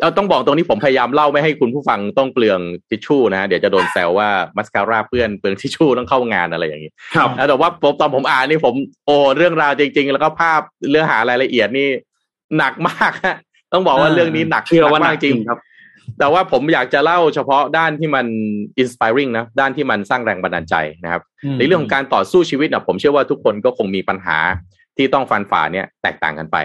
[0.00, 2.60] เราต้องบอกตรงนี้ผมพยายามเล่าไม่ให้คุณผู้ฟังต้องเปลือง
[2.90, 8.74] ทิชชู่นะ เดี๋ยวจะโดนแซวว่ามัสคาร่าเพื่อนเปลืองทิชชู่ต้องเข้างานอะไรอย่างนี้ครับแต่ว่าผมตอนผมอ่านนี่ผม
[9.06, 10.60] โอ้เรื่องราวจริง ๆ แล้วก็ภาพ
[10.90, 11.88] เรื่องหารายละเอียดนี่
[12.58, 13.36] หนักมากฮะ
[13.72, 15.58] ต้องบอกว่าเรื่องนี้หนักเชื่อว่าหนักจริงครับ
[16.18, 18.26] แต่ว่าผมอยากจะเล่าเฉพาะด้านที่มัน
[18.82, 21.22] inspiring นะด้านที่มันสร้างแรงบันดาลใจนะครับ
[21.58, 24.38] ในเรื่องของการต่อสู้ชีวิตนะผมเชื่อว่าทุกคนก็คงมีปัญหา
[24.96, 26.56] ที่ต้องฟันฝ่าเนี่ยแตกต่างกันไป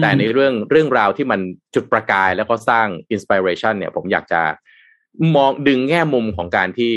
[0.00, 1.40] แต่ในเรื่องเรื่องราวที่มัน
[1.74, 4.40] จุดประกายแล้วก็สร้าง inspiration เนี่ย ผมอยากจะ
[5.36, 6.92] มองดึงแง่มุมของการที่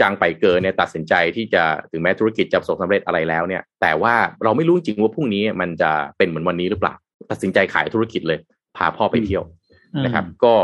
[0.00, 4.14] จางไปเกินเนี่ยตัดสินใจที่จะถึงแม้ธุรกิจจะประสบสำเร็จอะไรแล้วเนี่ย แต่ว่า
[4.44, 6.94] เราไม่รู้จริงว่าพรุ่งนี้มันจะเป็นเหมือนวันนี้หรือเปล่า
[7.30, 8.38] ตัดสินใจขายธุรกิจเลย
[8.76, 9.44] พาพ่อไปเที่ยว
[10.04, 10.54] นะครับ ก็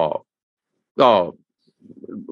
[1.01, 1.11] ก็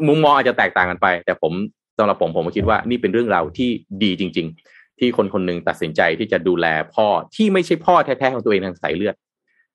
[0.08, 1.52] มุมมองอาจจะแตกต่างกันไป แต่ผม
[1.98, 3.70] สำหรับผมผมคิดว่านี่เป็นเรื่องราวที่
[4.02, 7.06] ดีจริง ๆ ที่คนคนหนึ่งตัดสินใจที่จะดูแลพ่อ
[7.36, 9.14] ที่ไม่ใช่พ่อแท้ๆของตัวเองทางสายเลือด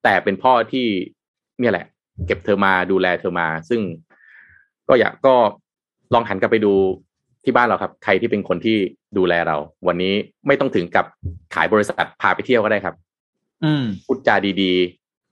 [0.03, 0.85] แต่เป็นพ่อที่
[1.59, 1.85] เนี่ยแหละ
[2.25, 3.81] เก็บเธอมาดูแลเธอมา ซึ่ง
[4.89, 5.35] ก็อยากก็
[6.13, 6.73] ลองหันกลับไปดู
[7.43, 8.77] ที่บ้านเราครับ ใครที่เป็นคนที่
[9.17, 9.57] ดูแลเรา
[9.87, 10.13] วันนี้
[10.47, 11.05] ไม่ต้องถึงกับ
[11.55, 12.95] ขายบริษัทพาไปเที่ยวก็ได้ครับ
[13.63, 14.73] อืมพูดจาดี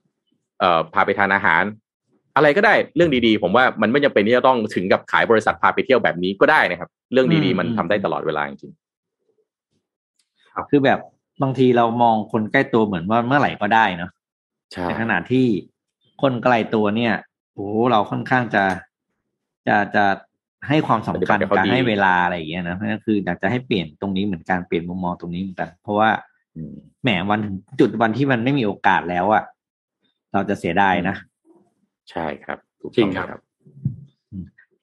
[0.00, 1.62] ๆ เอ่อพาไปทานอาหาร
[2.36, 10.98] อะไรก็ได้เรื่องดีๆ ผมว่ามันไม่จำเป็นที่จะต้องถึงกับขายบริษัทพาไปเที่ยวแบบนี้ก็ได้นะครับ เรื่องดีๆ มันทำได้ตลอดเวลาจริงๆคือแบบ
[11.42, 14.10] บางทีเรามองคนใกล้ตัวเหมือนว่าเมื่อไหร่ก็ได้เนาะ
[14.88, 15.46] ในขณะที่
[16.22, 17.14] คนใกล้ตัวเนี่ย
[17.54, 18.64] โอ้เราค่อนข้างจะ
[19.68, 20.04] จะจะ
[20.68, 26.10] ให้ความสำคัญการให้เวลาอะไรอย่างเงี้ยนะเพราะนั่นคืออยากจะให้เปลี่ยนตรงนี้เหมือนการเปลี่ยนมุมมองตรงนี้เหมือนกัน เพราะว่า
[27.02, 29.44] แหมวันถึงจุดวันที่มันไม่มีโอกาสแล้วอะ
[30.32, 31.16] เราจะเสียดายนะ
[32.10, 32.58] ใช่ครับ
[32.96, 33.40] จริงครับ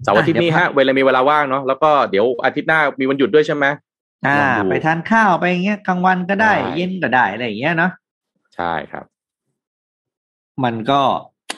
[0.04, 3.66] เสาร์อาทิตย์นี้ฮะเวลามีเวลาว่างเนาะแล้วก็เดี๋ยวอาทิตย์หน้ามีวันหยุดด้วยใช่ไหม
[4.28, 4.38] อ่า
[4.70, 7.92] ไปทานข้าวไปเงี้ยกลางวันก็ได้ เย็นก็ได้อะไรอย่างเงี้ยเนาะ
[8.56, 9.06] ใช่ครับ
[10.64, 11.02] มันก็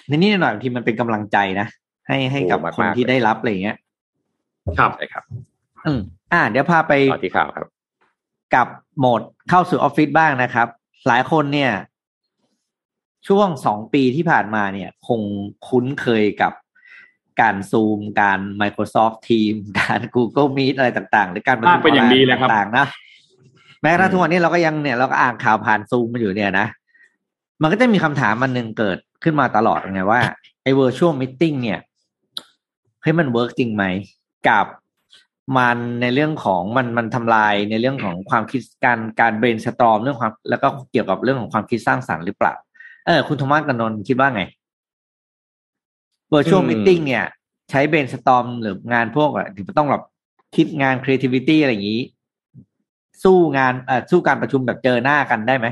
[0.07, 1.67] ในนี้หน่อยทีมันเป็นกำลังใจนะ
[2.07, 3.77] ให้ให้กับคนที่ได้รับอะไรเงี้ย
[4.79, 5.23] ครับใช่ครับ
[5.85, 5.99] อืม
[6.33, 6.93] อ่า เดี๋ยวพาไป
[7.23, 7.67] ที่ข่าวครับ
[8.55, 10.67] กับโหมดเข้าสู่ออฟฟิศบ้างนะครับ
[11.07, 11.71] หลายคนเนี่ย
[13.27, 15.21] ช่วงสองปีที่ผ่านมาเนี่ย คง
[15.67, 16.53] คุ้นเคยกับ
[17.41, 22.85] การซูมการ Microsoft Teams การ Google Meet อะไรต่าง ๆ หรือการประชุมเป็นอย่างดีเลยครับต่างๆนะ
[23.81, 26.67] แม้กระทั่งทุกวันนี้เราก็ยังเนี่ยเราก็อ่านข่าวผ่านซูมมาอยู่เนี่ยนะ
[27.61, 30.21] มันก็จะมีคำถามมันหนึ่งเกิดขึ้นมาตลอดไงว่า
[30.63, 31.79] ไอ้ virtual meeting เนี่ย
[33.01, 33.83] เฮ้ยมัน work จริงไหม
[34.47, 34.67] กับ
[35.57, 42.53] มันในเรื่องของมันมันทำลายในเรื่องของความคิดการการ brainstorm เรื่องความแล้วก็เกี่ยวกับเรื่องของความคิดสร้างสรรค์หรือเปล่า
[43.05, 44.43] เออคุณโทมัสกับนนคิดว่าไง
[46.33, 47.25] virtual meeting เนี่ย
[47.69, 50.03] ใช้ brainstorm หรืองานพวกอะถึงต้องแบบ
[50.55, 52.01] คิดงาน creativity อะไรอย่างนี้
[53.23, 55.67] สู้งานเอ่อสู้การประชุมแบบเจอหน้ากันได้ไหม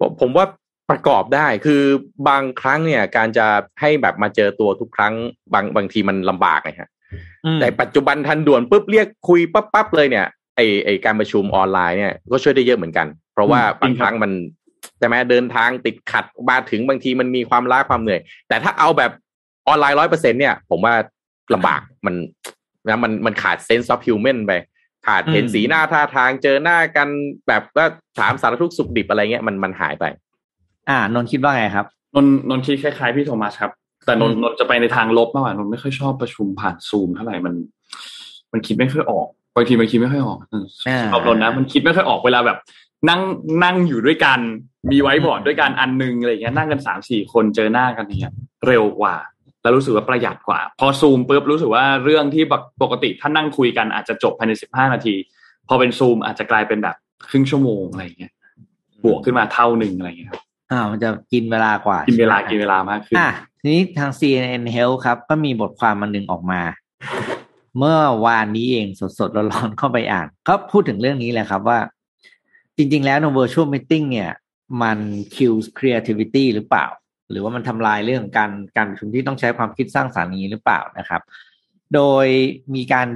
[0.00, 0.46] ผมผมว่า
[0.90, 1.82] ประกอบได้คือ
[2.28, 3.46] บางครั้งเนี่ย การจะ
[3.80, 5.14] ให้แบบมาเจอตัวทุกครั้ง
[5.52, 6.90] บางบางทีมันลำบากไงฮะ
[7.60, 14.32] แต่ปัจจุบันทันด่วนปุ๊บเรียกคุยปั๊บปั๊บเลยเนี่ยไอไอการประชุมออนไลน์เนี่ยก็ช่วยได้เยอะเหมือนกัน เพราะว่าบางครั้งมัน
[14.98, 19.12] ใช่ไหมเดินทางติดขัดมาถึงบางทีมันมีความล้าความเหนื่อย แต่ถ้าเอาแบบ
[19.68, 20.94] ออนไลน์ร้อยเปอร์เซ็นเนี่ย ผมว่า
[21.54, 22.14] ลำบากมัน
[22.88, 24.52] นะมันมันขาด sense of human ไป
[25.06, 27.08] ผ่านอืมเห็นสีหน้าท่าทางเจอหน้ากัน
[27.48, 27.86] แบบว่า
[28.18, 30.04] ถามสารทุกข์สุขดิบอะไรเงี้ยมันมันหายไป
[30.88, 33.72] อ่านนท์คิดว่าไงครับนนนนคิดคล้ายๆพี่โทมัสครับ
[34.06, 37.54] แต่นนอืมนนจะไปในทางลบมากกว่านนไม่ค่อยชอบประชุมผ่านซูมเท่าไหร่มัน
[38.52, 42.58] มันคิดไม่ค่อยออกบางทีมันคิดไม่ค่อยออกเอออ่าสำหรับนนนะมันคิดไม่ค่อยออกเวลาแบบ
[43.08, 43.20] นั่ง
[43.64, 44.40] นั่งอยู่ด้วยกัน
[44.90, 48.34] มีไว้บอร์ดด้วยกันอันนึงอะไรอย่างเงี้ยนั่งกันสามสี่คนเจอหน้ากันอย่างเงี้ย
[48.66, 49.16] เร็วกว่า
[49.62, 55.14] แล้วรู้สึกว่าประหยัดกว่า พอซูมปุ๊บรู้สึกว่าเรื่องที่แบบปกติถ้านั่งคุยกันอาจจะจบภายในสิบห้านาที
[55.68, 56.96] พอเป็นซูมอาจจะกลายเป็นแบบ
[57.28, 58.32] ครึ่งชั่วโมงอะไรอย่างเงี้ย
[59.04, 60.40] บวกขึ้นมาเท่าหนึ่งอะไรอย่างเงี้ยครับ
[60.72, 63.30] อ่ามันจะกินเวลากว่า กินเวลาใช่ไหมกินเวลามากขึ้นอะ
[63.60, 66.60] ทีนี้ทาง CNN Health ครับ ก็มีบทความมันหนึ่งออกมา
[67.78, 68.86] เมื่อวานนี้เอง
[69.18, 71.78] สดๆร้อนๆเข้าไปอ่าน ก็พูดถึงเรื่องนี้แหละครับว่า
[72.76, 74.30] จริง ๆ แล้วใน virtual meeting เนี่ย
[74.82, 74.98] มัน
[75.36, 76.86] kills creativity หรือเปล่า
[77.30, 81.20] หรือว่ามันทำลายเรื่องการการประชุมที่ต้องใช้ความคิดสร้างสรรค์นี้หรือเปล่านะครับ
[81.94, 82.26] โดย
[82.74, 83.08] มีการ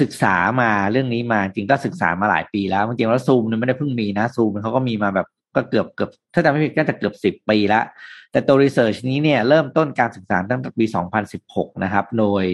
[0.00, 7.84] ศึกษามาเรื่องนี้มาจริงก็ศึกษามาหลายปีแล้วจริงๆแล้วซูมเนี่ยไม่ได้เพิ่งมีนะซูมเขาก็มีมาแบบก็เกือบเกือบถ้าจำไม่ผิดก็จะเกือบสิบปีล้ว
[8.32, 10.84] แต่ตัวรีเสิร์ชนี้เนี่ยเริ่มต้นการศึกษาตั้งแต่ปี
[11.34, 12.44] 2016 นะครับ โดย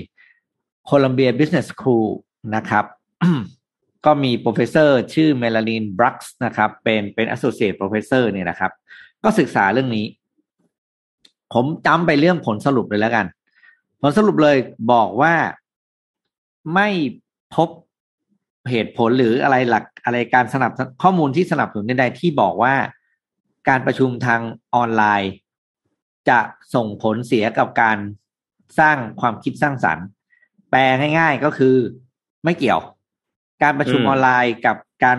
[0.91, 2.09] Columbia Business School
[2.55, 2.85] นะครับ
[4.07, 8.73] ก็มี professor ชื่อ Melanie Brucks นะครับ เป็นเป็น associate professor เนี่ยนะครับ
[9.25, 10.07] ก็ศึกษาเรื่องนี้
[11.55, 13.27] ผมจำไปเรื่องผลสรุปเลยแล้วกัน
[14.01, 14.57] ผลสรุปเลย
[14.93, 15.35] บอกว่า
[16.75, 16.89] ไม่
[17.55, 17.69] พบ
[18.71, 20.73] เหตุผลหรืออะไรหลักอะไรการสนับ
[21.03, 22.75] ข้อมูลที่สนับสนุนใดๆที่บอกว่า
[23.69, 24.41] การประชุมทาง
[24.75, 25.33] ออนไลน์
[26.29, 26.39] จะ
[26.75, 27.99] ส่งผลเสียกับการ
[28.79, 30.07] สร้างความคิดสร้างสรรค์
[30.71, 30.81] แปล
[31.19, 31.77] ง่าย ๆก็คือ
[32.45, 32.81] ไม่เกี่ยว
[33.63, 35.19] การประชุมอืมออนไลน์กับการ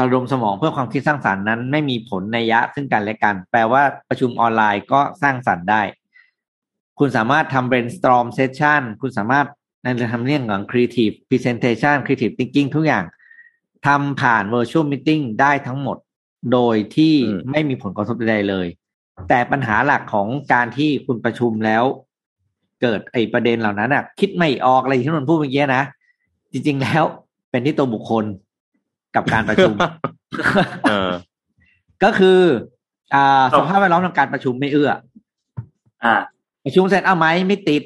[0.00, 5.82] ระดมสมองเพื่อความคิดสร้างสรรค์นั้น ไม่มีผลในยยะซึ่งกันและกัน แปลว่าประชุมออนไลน์ก็สร้างสรรค์ได้
[6.98, 9.46] คุณสามารถทำ brainstorm session คุณสามารถ
[9.82, 13.04] ในทำเรื่องของ creative presentation creative thinking ทุกอย่าง
[13.86, 15.96] ทำผ่าน virtual meeting ได้ทั้งหมด
[16.52, 18.66] โดยที่อืมไม่มีผลกระทบใดๆเลย
[19.28, 21.84] แต่ปัญหาหลักของการที่คุณประชุมแล้ว
[22.82, 25.84] เกิดไอ้ประเด็นเหล่านั้นอะ คิดไม่ออกอะไรที่นนท์พูดเมื่อกี้นะ
[26.52, 27.04] จริง ๆ แล้ว
[27.50, 28.24] เป็นที่ตัวบุคคล
[29.14, 29.74] กับการประชุม
[30.90, 31.10] เออ
[32.04, 32.40] ก็คือ
[33.14, 34.92] อ่าครับสภาพแวดล้อมทางการประชุมไม่เอื้อ
[36.04, 36.14] อ่า
[36.64, 37.82] ประชุมเสร็จเอาไหมไม่ติด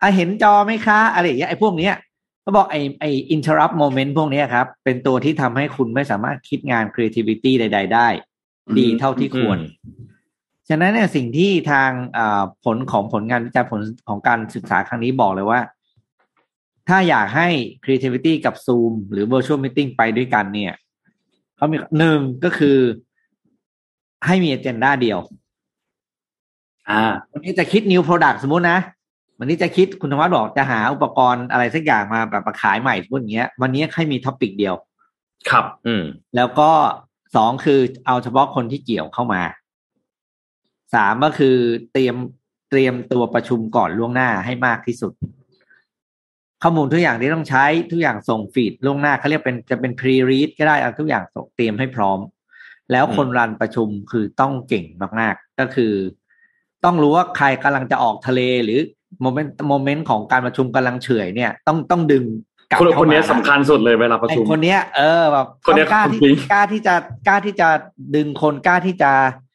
[0.00, 1.94] อะเห็นจอไหมคะ อะไรอย่างเงี้ยไอ้พวกเนี้ย
[2.42, 8.08] เขาบอกไอ้ไอ้ interrupt moment พวกเนี้ยครับ เป็นตัวที่ทำให้คุณไม่สามารถคิดงาน creativity ใด ๆ ได้
[8.66, 9.58] อืมดีเท่าที่ควร
[10.68, 15.60] ฉะนั้นเนี่ยสิ่งที่ทางอ่าผลของผลงานวิจัยผลของการศึกษาครั้งนี้บอกเลยว่า
[16.88, 17.48] ถ้าอยากให้
[17.84, 20.74] creativity กับ Zoom หรือ virtual meeting ไปด้วยกันเนี่ย
[21.56, 22.78] เขามีหนึ่งก็คือ
[24.26, 25.18] ให้มี agenda เดียว
[26.90, 28.78] อ่า วันนี้จะคิด new product สมมตินะ
[29.38, 34.74] วันนี้จะคิดคุณธรรมะบอกจะหาอุปกรณ์อะไรสักอย่างมาแบบมาขายใหม่สมมติอย่างเงี้ยวันนี้ให้มี topic เดียว
[35.50, 36.04] ครับ อืม
[36.36, 36.70] แล้วก็
[37.36, 39.42] สองคือเอาเฉพาะคนที่เกี่ยวเข้ามา
[40.94, 41.56] สามก็คือ
[41.92, 42.16] เตรียม
[42.70, 45.12] เตรียมตัวประชุมก่อนล่วงหน้าให้มากที่สุด
[46.62, 52.18] ข้อมูลทุกอย่างที่ต้องใช้ทุกอย่างส่งฟีดล่วงหน้าเขาเรียกเป็นจะเป็น pre read ก็ได้เอาทุกอย่างส่งเตรียมให้พร้อม
[52.92, 54.84] แล้วคนรันประชุมคือต้องเก่ง
[55.20, 55.92] มากๆ ก็คือ
[56.84, 58.80] ต้องรู้ว่าใครกำลังจะออกทะเลหรือ
[59.22, 62.24] โมเมนต์โมเมนต์ของการประชุมกำลังเฉื่อยเนี่ย ต้องต้องดึง
[62.70, 66.94] กลับคนเข้าคนมาเนี้ยสำคัญสุดเลยเวลาประไอ้ชุมคนเนี้ยเออแบบคนเนี้ยต้องกล้าที่จริงกล้าที่จะ
[67.28, 67.68] กล้าที่จะ
[68.16, 69.47] ดึงคนกล้าที่จะอ่า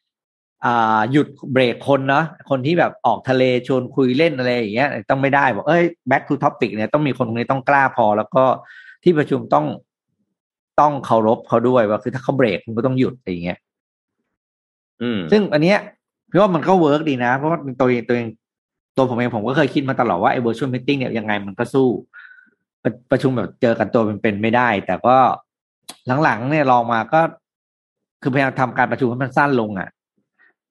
[1.12, 8.44] หยุดเบรกคนเนาะคนที่แบบออกทะเลชวนคุยเล่นอะไรอย่างเงี้ยต้องไม่ได้บอกเอ้ย back to topic เนี่ยต้องมีคนตรงนี้ต้องกล้าพอ แล้วก็
[9.02, 9.66] ที่ประชุมต้อง
[10.80, 13.58] ต้องเคารพเขาด้วยว่าคือถ้าเขาเบรกคุณก็ต้องหยุดอะไรอย่างเงี้ย
[15.02, 15.78] อืมซึ่งอันเนี้ย
[16.30, 18.26] พี่ว่ามันก็เวิร์กดีนะ เพราะว่าตัวเองตัวเอง
[18.96, 21.88] ตัวผมเองผมก็เคยคิดมาตลอดว่าไอ้ virtual meeting เนี่ยยังไงมันก็สู้
[22.82, 25.16] ประประชุมแบบเจอกันตัวเป็นๆไม่ได้ แต่ก็
[26.24, 27.20] หลังๆเนี่ยลองมาก็
[28.22, 29.88] คือพยายามทำการประชุมให้มันสั้นลงอะ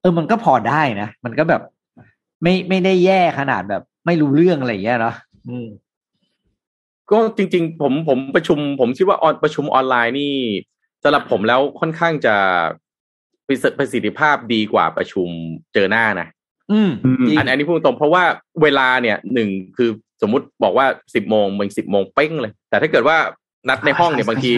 [0.03, 1.61] เออมันก็พอได้นะ มันก็แบบ
[2.43, 5.15] ไม่ไม่ได้แย่ขนาดแบบ ไม่รู้เรื่องอะไรอย่างเงี้ยเนาะ
[5.49, 5.67] อืม
[7.11, 10.33] ก็จริง ๆ ผมผมประชุม ผมคิดว่าออนประชุมออนไลน์นี่
[11.03, 12.35] สำหรับผมแล้วค่อนข้างจะ
[13.47, 15.29] ประสิทประสิทธิภาพดีกว่าประชุม
[15.73, 16.27] เจอหน้านะ
[16.71, 18.23] อืมอืมจริงอันอันนี้พูดตรงเพราะว่า
[18.61, 19.89] เวลาเนี่ยหนึ่งคือ
[20.21, 20.85] สมมุติบอกว่า
[21.15, 23.17] สิบโมงมึงสิบโมงเป้งเลย แต่ถ้าเกิดว่า
[23.69, 24.51] นัดในห้องเนี่ยบางที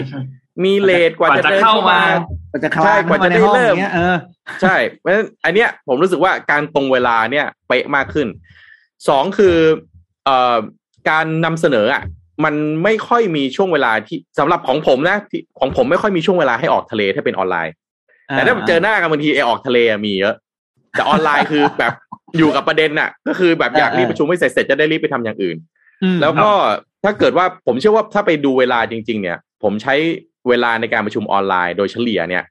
[0.64, 2.02] มีเลทกว่าจะกว่าจะเดินเข้าเข้ามามา
[2.52, 4.16] ก็จะคลาใช่นกว่าเข้ามาจะในได้ห้องเริ่อมย่างเงี้ยเออ
[4.62, 8.28] ใช่ เพราะฉะนั้นอันเนี้ยผมรู้สึกว่าการตรงเวลาเนี่ยเป๊ะมากขึ้น
[9.08, 9.56] สองคือ
[10.24, 10.56] เอ่อ
[11.10, 12.02] การนำเสนออะ
[12.44, 12.54] มัน
[12.84, 17.74] ไม่ค่อยมีช่วงเวลาที่สำหรับของผมนะที่ของผมไม่ค่อยมีช่วงเวลาให้ออกทะเลถ้าเป็นออนไลน์
[18.30, 20.34] แต่ถ้าเจอหน้ากันบางทีไอออกทะเลอะมีเยอะ
[20.92, 21.92] แต่ออนไลน์คือแบบ
[22.38, 25.56] อยู่กับประเด็นน่ะ ก็คือแบบอยากรีบประชุมให้เสร็จเสร็จจะได้รีบไปทำอย่างอื่น
[26.02, 26.50] อืมแล้วก็
[27.04, 29.94] ถ้าเกิดว่าผมเชื่อว่าถ้าไปดูเวลาจริง ๆ เนี่ย ผมใช้
[30.48, 32.42] เวลาในการประชุมออนไลน์ โดยเฉลี่ยเนี่ย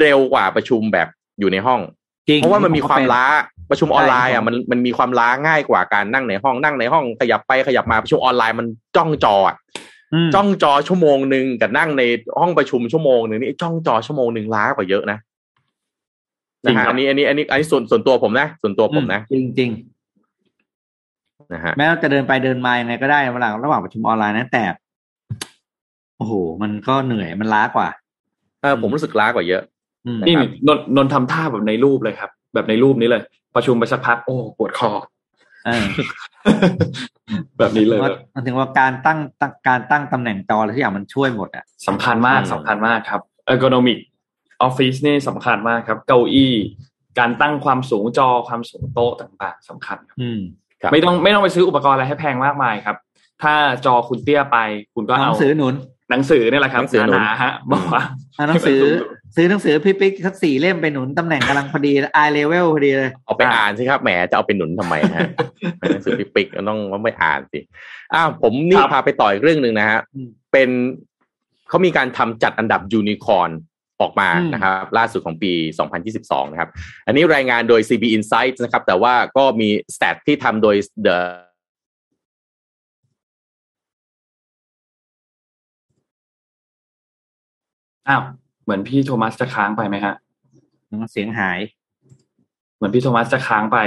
[0.00, 1.08] เร็วกว่าประชุมแบบ
[1.40, 1.80] อยู่ในห้อง
[2.28, 3.26] จริงเพราะว่ามันมีความผก็เป็นล้า
[3.70, 8.66] ประชุมออนไลน์ใช่ครัอะบมันมันมีความล้าง่ายกว่าการนั่งในห้องนั่งในห้องขยับไปขยับมาประชุมออนไลน์มัน
[8.96, 9.56] จ้องจออะ
[10.26, 12.02] มจ้องจอชั่วโมงหนึ่งกับนั่งใน
[12.40, 15.18] ห้องประชุมชั่วโมงหนึ่งนี่จ้องจอชั่วโมงหนึ่งล้ากว่าเยอะนะ
[16.64, 19.70] จรินะงฮะครับอันนี้อันนี้อันนี้อันนี้ส่วนส่วนตัวผมนะ ส่วนตัวผมนะ จริงจริง
[21.52, 24.64] นะฮะๆแม้เราจะเดินไปเดินมายังไงก็ได้เวลาระหว่างประชุมออนไลน์นะแต่
[26.18, 27.88] โอ้โห มันก็เหนื่อยมันล้ากว่า
[28.62, 29.62] เออผมรู้สึกล้ากว่าเยอะ
[30.06, 33.22] อืมนะนี่ครับนนนนทำท่าแบบในรูปเลยครับ แบบในรูปนี้เลย
[33.54, 34.90] ประชุมไปสักพักโอ้ปวดคอ
[35.66, 35.84] เออ
[37.58, 43.20] แบบนี้เลยว่ามันถึงว่าการตั้งตั้งการตั้งตำแหน่งจออะไรทุกอย่างมันช่วยหมดอะสำคัญมากอืมสำคัญมากครับ
[43.52, 43.98] ergonomic
[44.66, 46.54] office นี่สำคัญมากครับ เก้าอี้
[47.18, 50.40] การตั้งความสูงจอความสูงโต๊ะต่างๆสำคัญครับอืม
[50.82, 52.96] ครับไม่ต้องไม่ต้องไปซื้ออุปกรณ์อะไรให้แพงมากมายครับ
[53.42, 53.54] ถ้า
[53.86, 54.58] จอคุณเตี้ยไป
[54.94, 55.74] คุณก็หนัเอางสือหนุน
[56.10, 58.02] หนังสือนี่แหละครับหนังสือหนุนนาๆฮะบอกว่า
[58.34, 58.80] เอาหนังสือ
[59.36, 65.28] ซื้อหนังสือพี่ปิ๊กสักสี่เล่มไปหนุนตำแหน่งกำลังพอดีไอเลเวลพอดีเลย เอาไปอ่านสิครับแหมจะเอาไปหนุนทำไมฮะ
[65.90, 67.60] หนังสือปิกๆก็ต้องว่าไม่อ่านสิ
[68.14, 70.70] อ้าวผมนี่ครับพาไปต่ออีกเรื่องหนึ่งนะฮะอืมเป็น
[71.68, 73.50] เขามีการทำจัดอันดับยูนิคอร์น
[74.00, 75.52] ออกมาอืมนะครับล่าสุดของปี
[76.02, 76.70] 2022 นะครับ
[77.06, 80.76] อันนี้รายงานโดย CB Insights นะครับ แต่ว่าก็มีส t ตที่ทำโดย
[81.06, 81.18] The
[88.08, 88.22] อ้าว
[88.64, 90.14] เหมือนพี่โทมัสจะค้างไปไหมฮะ
[91.12, 91.58] เสียงหาย
[92.76, 93.78] เหมือนพี่โทมัสจะค้างไป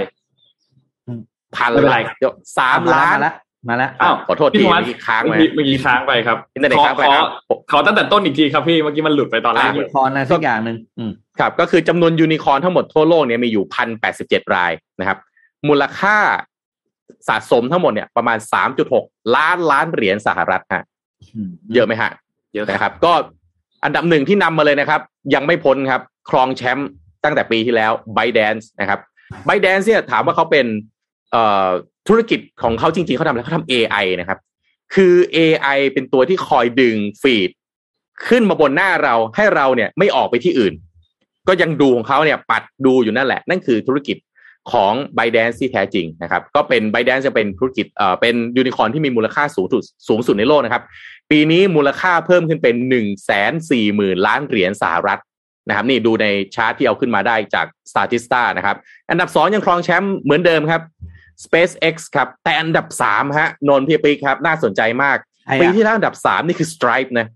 [1.56, 3.34] พันไม่เป็นไรเดี๋ยวสามมาล้านแล้ว
[3.70, 15.18] มาแล้วอ้าวขอโทษทีพี่โทมัสเมื่อกี้ค้างเมื่ไหอมกี้เมื่อกี้ค้างไปครับอินเทอร์เน็ตค้างไปขอครับขอขอตั้งแต่ต้นอีกทีครับพี่เมื่อกี้มันหลุดไปตอนแรกยูเลนิยคอร์นอะไรสักอย่างหนึ่งอืมครับ ก็คือจำนวนยูนิคอร์นทั้งหมดทั่วโลกเนี่ยมีอยู่พันแปดสิบเจ็ดรายนะครับ
[15.68, 16.18] มูลค่า
[17.28, 19.06] สะสมทั้งหมดเนี่ยประมาณสามจุดหก
[19.36, 20.84] ล้านล้านเหรียญสหรัฐฮะ
[21.74, 22.12] เยอะไหมฮะ
[22.54, 23.14] เยอะครับนะครับ ก็
[23.84, 25.02] อันดับหนึ่งที่นำมาเลยนะครับ
[25.34, 26.90] ยังไม่พ้นครับ ครองแชมป์
[27.24, 29.00] ตั้งแต่ปีที่แล้ว b y d a n c e นะครับ
[29.48, 30.66] b y d a n c e เนี่ยถามว่าเขาเป็น
[32.08, 34.40] ธุรกิจของเขาจริงๆเขาทำอะไรเขาทำ AI นะครับ
[34.96, 37.50] คือ AI เป็นตัวที่คอยดึงฟีด
[38.28, 40.74] ขึ้นมาบนหน้าเราให้เราเนี่ยไม่ออกไปที่อื่น
[41.48, 44.18] ก็ยังดูของเขาเนี่ยปัดดูอยู่นั่นแหละ นั่นคือธุรกิจ
[44.72, 47.18] ของ b y d a n c e ที่แท้จริงนะครับ ก็เป็น b y d a n
[47.20, 50.84] c e จะเป็นธุรกิจเอ่อเป็นยูนิคอร์นที่มีมูลค่าสูงสุดสูงสุดในโลกนะครับ
[51.32, 55.22] ปีนี้มูลค่าเพิ่มขึ้นเป็นหนึ่งแสนสี่หมื่นล้านเหรียญสหรัฐ
[55.68, 58.78] นะครับ นี่ดูในชาร์ตที่เอาขึ้นมาได้จาก Statista นะครับ
[59.10, 60.82] อันดับสองยังครองแชมป์เหมือนเดิมครับ
[61.44, 67.28] SpaceX ครับ แต่อันดับสามฮะนนท์พี่ปิ๊กครับ น่าสนใจมากใครอะปีที่แล้วอันดับสามนี่คือ Stripe นะ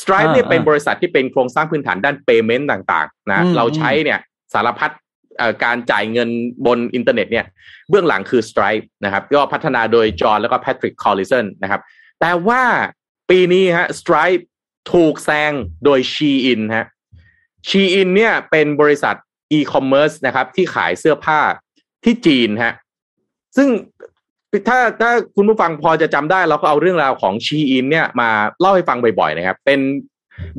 [0.00, 4.18] Stripe อ่าเนี่ยเป็นอ่าบริษัทที่เป็นโครงสร้างพื้นฐานด้าน payment ต่างๆนะอืมเราใช้เนี่ย
[4.54, 5.07] สารพัดเอ่อ
[5.64, 6.28] การจ่ายเงิน
[6.66, 7.46] บนอินเทอร์เน็ตเนี่ย
[7.90, 11.80] เบื้องหลังคือ Stripe นะครับก็พัฒนาโดยจอห์นแล้วก็แพทริกคอลลิสันนะครับ
[12.20, 12.62] แต่ว่า
[13.30, 14.42] ปีนี้ฮะ Stripe
[14.92, 15.52] ถูกแซง
[15.84, 16.86] โดย Shein ฮะ
[17.68, 19.14] Shein เนี่ยเป็นบริษัท
[19.58, 21.40] e-commerce นะครับที่ขายเสื้อผ้า
[22.04, 22.74] ที่จีนฮะ
[23.56, 23.68] ซึ่ง
[24.68, 28.30] ถ้าถ้าคุณผู้ฟังพอจะจำได้เราก็เอาเรื่องราวของ Shein เนี่ยมา
[28.60, 29.80] เล่าให้ฟังบ่อยๆนะครับ เป็น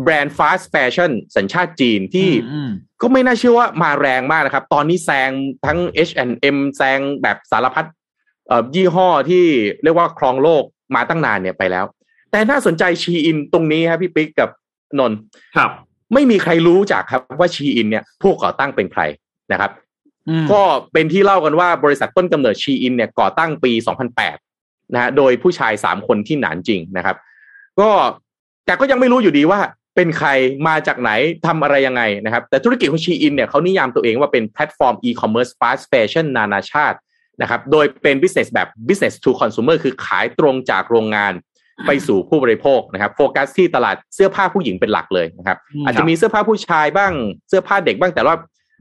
[0.04, 2.72] แบรนด์ fast fashion สัญชาติจีนที่อืม
[3.02, 5.30] ก็ไม่น่าเชื่อว่ามาแรงมากนะครับ ตอนนี้แซง
[5.66, 7.86] ทั้ง H&M แซงแบบสารพัด
[8.48, 9.46] เอ่อยี่ห้อที่
[9.84, 10.64] เรียกว่าครองโลก
[10.96, 11.86] มาตั้งนานเนี่ยไปแล้ว
[12.32, 14.50] แต่น่าสนใจชีอินตรงนี้ครับพี่ปิ๊กกับ
[15.00, 15.20] นนท์
[15.58, 15.72] ครับ
[16.14, 19.02] ไม่มีใครรู้จักครับว่าชีอินเนี่ยผู้ก่อตั้งเป็นใคร
[19.52, 19.72] นะครับ
[20.30, 20.62] อืมก็
[20.94, 23.72] เป็นที่เล่ากันว่าบริษัทต้นกำเนิดชีอินเนี่ยก่อตั้งปี
[24.34, 27.18] 2008นะฮะโดยผู้ชาย3คนที่หนานจริงนะครับ
[27.80, 27.90] ก็
[28.70, 29.60] แต่ก็ยังไม่รู้อยู่ดีว่า
[29.96, 30.30] เป็นใคร
[30.68, 31.12] มาจากไหน
[31.48, 36.98] ทำอะไรยังไงนะครับ แต่ธุรกิจของ Shein เนี่ยเขานิยามตัวเองว่าเป็นแพลตฟอร์ม e-commerce fast fashion นานาชาติ
[37.42, 41.34] นะครับโดยเป็น business แบบ business to consumer คือขายตรงจากโรงงาน
[41.88, 47.12] ไปสู่ผู้บริโภคนะครับโฟกัสที่ตลาดเสื้อผ้าผู้หญิงเป็นหลักเลยนะครับอืมอาจจะมีเสื้อผ้าผู้ชายบ้าง
[47.50, 48.36] เสื้อผ้าเด็กบ้างแต่ว่า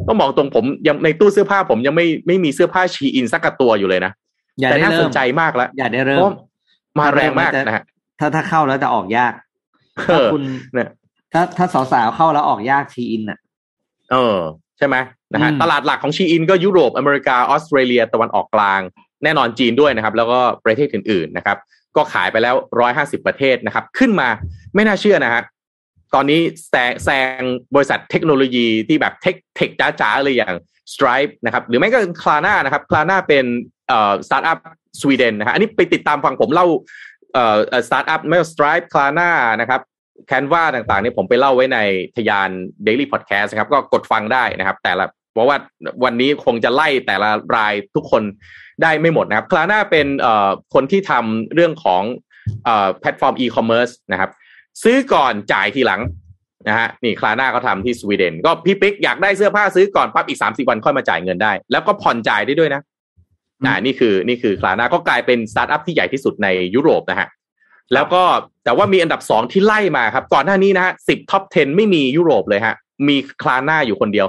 [0.08, 4.12] ต้องบอกตรงผมยังในตู้เสื้อผ้าผมยังไม่ไม่มีเสื้อผ้า Shein สักตัวอยู่เลยนะ
[4.60, 6.32] อย่าแต่ได้น่าสเริ่นมใจมากแล้วอย่าได้เริ่เพมราะ
[6.98, 7.84] มาแรงมากนะฮะ
[8.18, 9.47] ถ้าถ้าเข้าแล้วจะออกยากเอ
[10.06, 10.42] ถ้าอคุณ
[10.74, 10.88] เนี่ย
[11.32, 13.38] ถ้าถ้าสาวๆเข้าแล้วออกยากทีอินอะ
[14.12, 14.38] เออ
[14.78, 14.96] ใช่ไหม
[15.32, 18.80] นะฮะอืมตลาดหลักของชีอินก็ยุโรปอเมริกาออสเตรเลียตะวันออกกลาง
[19.24, 21.58] แน่นอนจีนด้วยนะครับ แล้วก็ประเทศอื่นๆนะครับ
[21.96, 24.28] ก็ขายไปแล้วร้อยห้าสิบประเทศนะครับ ขึ้นมา
[24.74, 25.42] ไม่น่าเชื่อนะฮะ
[26.14, 27.40] ตอนนี้แซงแซง
[27.74, 30.54] บริษัทเทคโนโลยีที่แบบเทคเทคจ้าๆเลยอย่าง
[30.92, 33.44] Stripe นะครับ หรือไม่ก็ Klarna นะครับ Klarna เป็น
[33.88, 34.58] เอ่อสตาร์ทอัพ
[35.00, 36.66] สวีเดนนะฮะอันนี้ไปติดตามฟังผมเล่า
[37.34, 39.30] เอ่อสตาร์ทอัพไม่ว่า Stripe Klarna
[39.60, 39.80] นะครับ
[40.26, 41.78] Canva ต่างๆนี่ผมไปเล่าไว้ใน
[42.16, 42.50] ทยาน
[42.86, 45.56] Daily Podcast นะครับ ก็กดฟังได้นะครับ แต่ละเพราะว่า
[46.04, 48.22] วันนี้คงจะไล่แต่ละรายทุกคน
[48.82, 52.02] ได้ไม่หมดนะครับ Klarna เป็นเอ่อคนที่ทำเรื่องของ
[52.64, 54.30] เอ่อแพลตฟอร์มอีคอมเมิร์ซนะครับ
[54.82, 56.00] ซื้อก่อนจ่ายทีหลัง
[56.68, 62.82] นะฮะนี่ Klarna ก็ทำที่สวีเดน ก็พี่ปิ๊กอยากได้เสื้อผ้าซื้อก่อนปั๊บอีกสามสิบวันค่อยมาจ่ายเงินได้ แล้วก็ผ่อนจ่ายได้ด้วยนะ
[63.64, 67.28] อ่านี่คือนี่คือ Klarna ก็กลายเป็นสตาร์ทอัพที่ใหญ่ที่สุดในยุโรปนะฮะ
[67.94, 68.22] แล้วก็
[68.64, 72.74] แต่ว่ามีอันดับสองที่ไล่มาครับ ก่อนหน้านี้นะฮะสิบ top 10 ไม่มียุโรปเลยฮะ
[73.08, 74.26] มี Klarna อยู่คนเดียว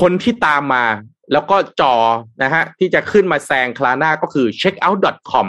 [0.00, 0.84] คนที่ตามมา
[1.32, 1.94] แล้วก็จ่อ
[2.42, 5.46] นะฮะที่จะขึ้นมาแซง Klarna ก็คือ checkout.com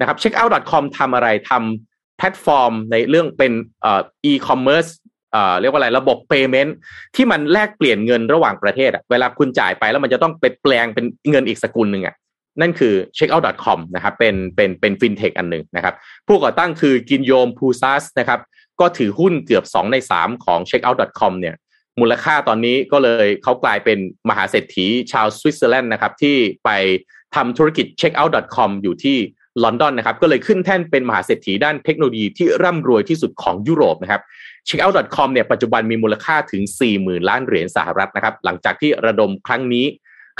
[0.00, 3.52] นะครับ checkout.com ทำอะไรทำแพลตฟอร์มในเรื่องเป็น
[3.82, 4.00] เอ่อ
[4.30, 4.90] e-commerce
[5.32, 6.70] เอ่อเรียกว่าอะไรระบบ payment
[7.16, 12.14] ที่มันแลกเปลี่ยนเงินระหว่างประเทศอะเวลาคุณจ่ายไปแล้วมันจะต้องไปแปลงเป็นเงินอีกสกุลหนึ่งอะ
[12.60, 15.94] นั่นคือ checkout.com นะครับเป็นเป็นเป็นฟินเทคอันหนึ่งนะครับ
[16.26, 18.40] ผู้ก่อตั้งคือกิโยมปูซาซนะครับ
[18.80, 21.54] ก็ถือหุ้นเกือบ 2 ใน 3 ของ checkout.com เนี่ย
[22.00, 23.98] มูลค่าตอนนี้ก็เลยเขากลายเป็น
[24.28, 26.70] มหาเศรษฐีชาวสวิตเซอร์แลนด์นะครับที่ไป
[27.34, 29.16] ทำธุรกิจ checkout.com อยู่ที่
[29.64, 34.22] ลอนดอนนะครับก็เลยขึ้นแท่นเป็นมหาเศรษฐีด้านเทคโนโลยีที่ร่ำรวยที่สุดของยุโรปนะครับ
[34.68, 36.62] checkout.com เนี่ยปัจจุบันมีมูลค่าถึง
[36.96, 39.86] 40,000 ล้านเหรียญสหรัฐนะครับหลังจากที่ระดมครั้งนี้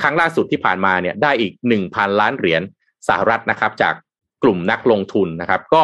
[0.02, 1.52] ครั้งล่าสุดที่ผ่านมาเนี่ยได้อีก
[1.86, 2.62] 1,000 ล้านเหรียญ
[3.08, 3.94] สหรัฐนะครับ จาก
[4.42, 5.82] กลุ่มนักลงทุนนะครับ ก็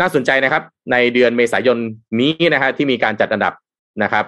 [0.00, 0.62] น่าสนใจนะครับ
[0.92, 1.78] ในเดือนเมษายน
[2.20, 3.54] นี้นะฮะที่มีการจัดอันดับ
[4.02, 4.24] นะครับ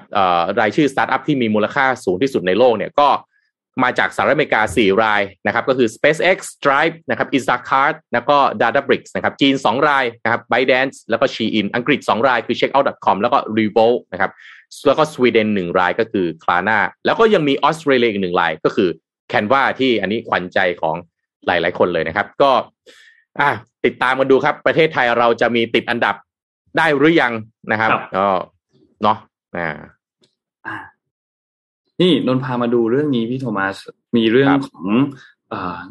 [0.61, 3.09] รายชื่อสตาร์ทอัพที่มีมูลค่าสูงที่สุดในโลกเนี่ยก็
[3.83, 12.01] มาจากสหรัฐอเมริกา 4 รายนะครับก็คือ SpaceX Stripe นะครับ Instacart แล้วก็ Databricks นะครับจีน 2 รายนะครับ ByteDance แล้วก็ Shein อังกฤษ
[12.15, 14.31] 2 รายคือ Checkout.com แล้วก็ Revolt นะครับ
[14.87, 18.89] แล้วก็สวีเดน 1 รายก็คือ Klarna แล้วก็ยังมีออสเตรเลียอีกหนึ่งรายก็คือ
[19.33, 20.97] Canva ที่อันนี้ขวัญใจของ
[21.47, 22.51] หลาย ๆ คนเลยนะครับ ก็
[23.41, 23.51] อะ
[23.85, 26.15] ติดตามกันดูครับ ประเทศไทยเราจะมีติดอันดับ
[26.79, 27.33] ได้หรือยัง
[27.73, 28.27] นะครับก็
[29.03, 29.19] เนาะ
[29.57, 29.71] อ่า
[32.01, 33.77] นี่นนพามาดูเรื่องนี้พี่โทมัส
[34.17, 34.87] มีเรื่องของ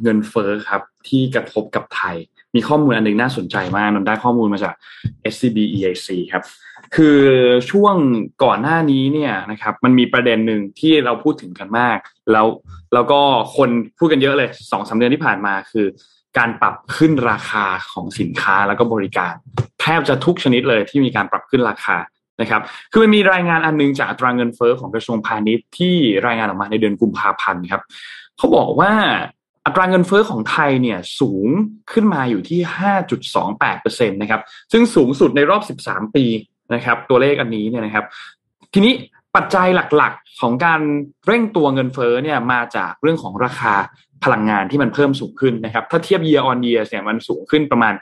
[0.01, 2.15] เงินเฟ้อครับที่กระทบกับไทย
[2.55, 4.73] มีข้อมูลอันนึงน่าสนใจมากนนได้ข้อมูลมาจาก
[5.33, 6.43] SCB EIC ครับ
[6.95, 7.19] คือ
[7.71, 7.95] ช่วง
[8.43, 11.97] ก่อนหน้านี้เนี่ยนะครับมันมีประเด็นหนึ่งที่เราพูดถึงกันมาก
[12.31, 12.47] แล้ว
[12.93, 13.19] แล้วก็
[13.57, 15.85] คนพูดกันเยอะเลยสองสาเดือนที่ผ่านมาคือ
[16.37, 19.33] การปรับขึ้นราคาของสินค้าแล้วก็บริการ
[19.81, 21.97] แทบจะทุกชนิดเลยที่มีการปรับขึ้นราคา
[22.41, 22.61] นะครับ
[22.91, 25.95] คือมันมีรายงานอันนึงจากอัตราเงินเฟอ้อของกระทรวงพาณิชย์ที่
[26.27, 27.81] รายงานออกมาในเดือนกุมภาพันธ์ครับ
[28.37, 28.91] เขาบอกว่า
[29.65, 31.47] อัตราเงินเฟอ้อของไทยเนี่ยสูง
[31.91, 32.59] ขึ้นมาอยู่ที่
[33.39, 34.41] 5.28%นะครับ
[34.71, 36.25] ซึ่งสูงสุดในรอบ 13 ปี
[36.73, 38.05] นะครับ ตัวเลขอันนี้เนี่ยนะครับ
[38.73, 38.93] ทีนี้
[39.35, 40.81] ปัจจัยหลักๆของการ
[41.27, 43.73] เร่งตัวเงินเฟอ้อเนี่ยมาจากเรื่องของราคา
[44.23, 47.93] พลังงานที่มันเพิ่มสูงขึ้นนะครับ ถ้าเทียบ year on year เนี่ยมันสูงขึ้นประมาณ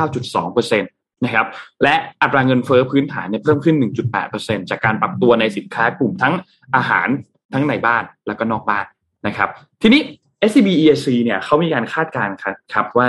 [0.00, 1.46] 29.2%นะครับ
[1.82, 3.76] และอัตราเงินเฟ้อพื้นฐานเนี่ยเพิ่มขึ้น
[4.22, 6.34] 1.8%จากการปรับตัวในสินค้ากลุ่มทั้ง
[6.76, 7.08] อาหาร
[7.52, 8.84] ทั้งในบ้านแล้วก็นอกบ้าน
[9.26, 9.48] นะครับ
[9.82, 10.02] ทีนี้
[10.48, 12.34] SCB EIC เนี่ยเขามีการคาดการณ์
[12.74, 13.08] ครับว่า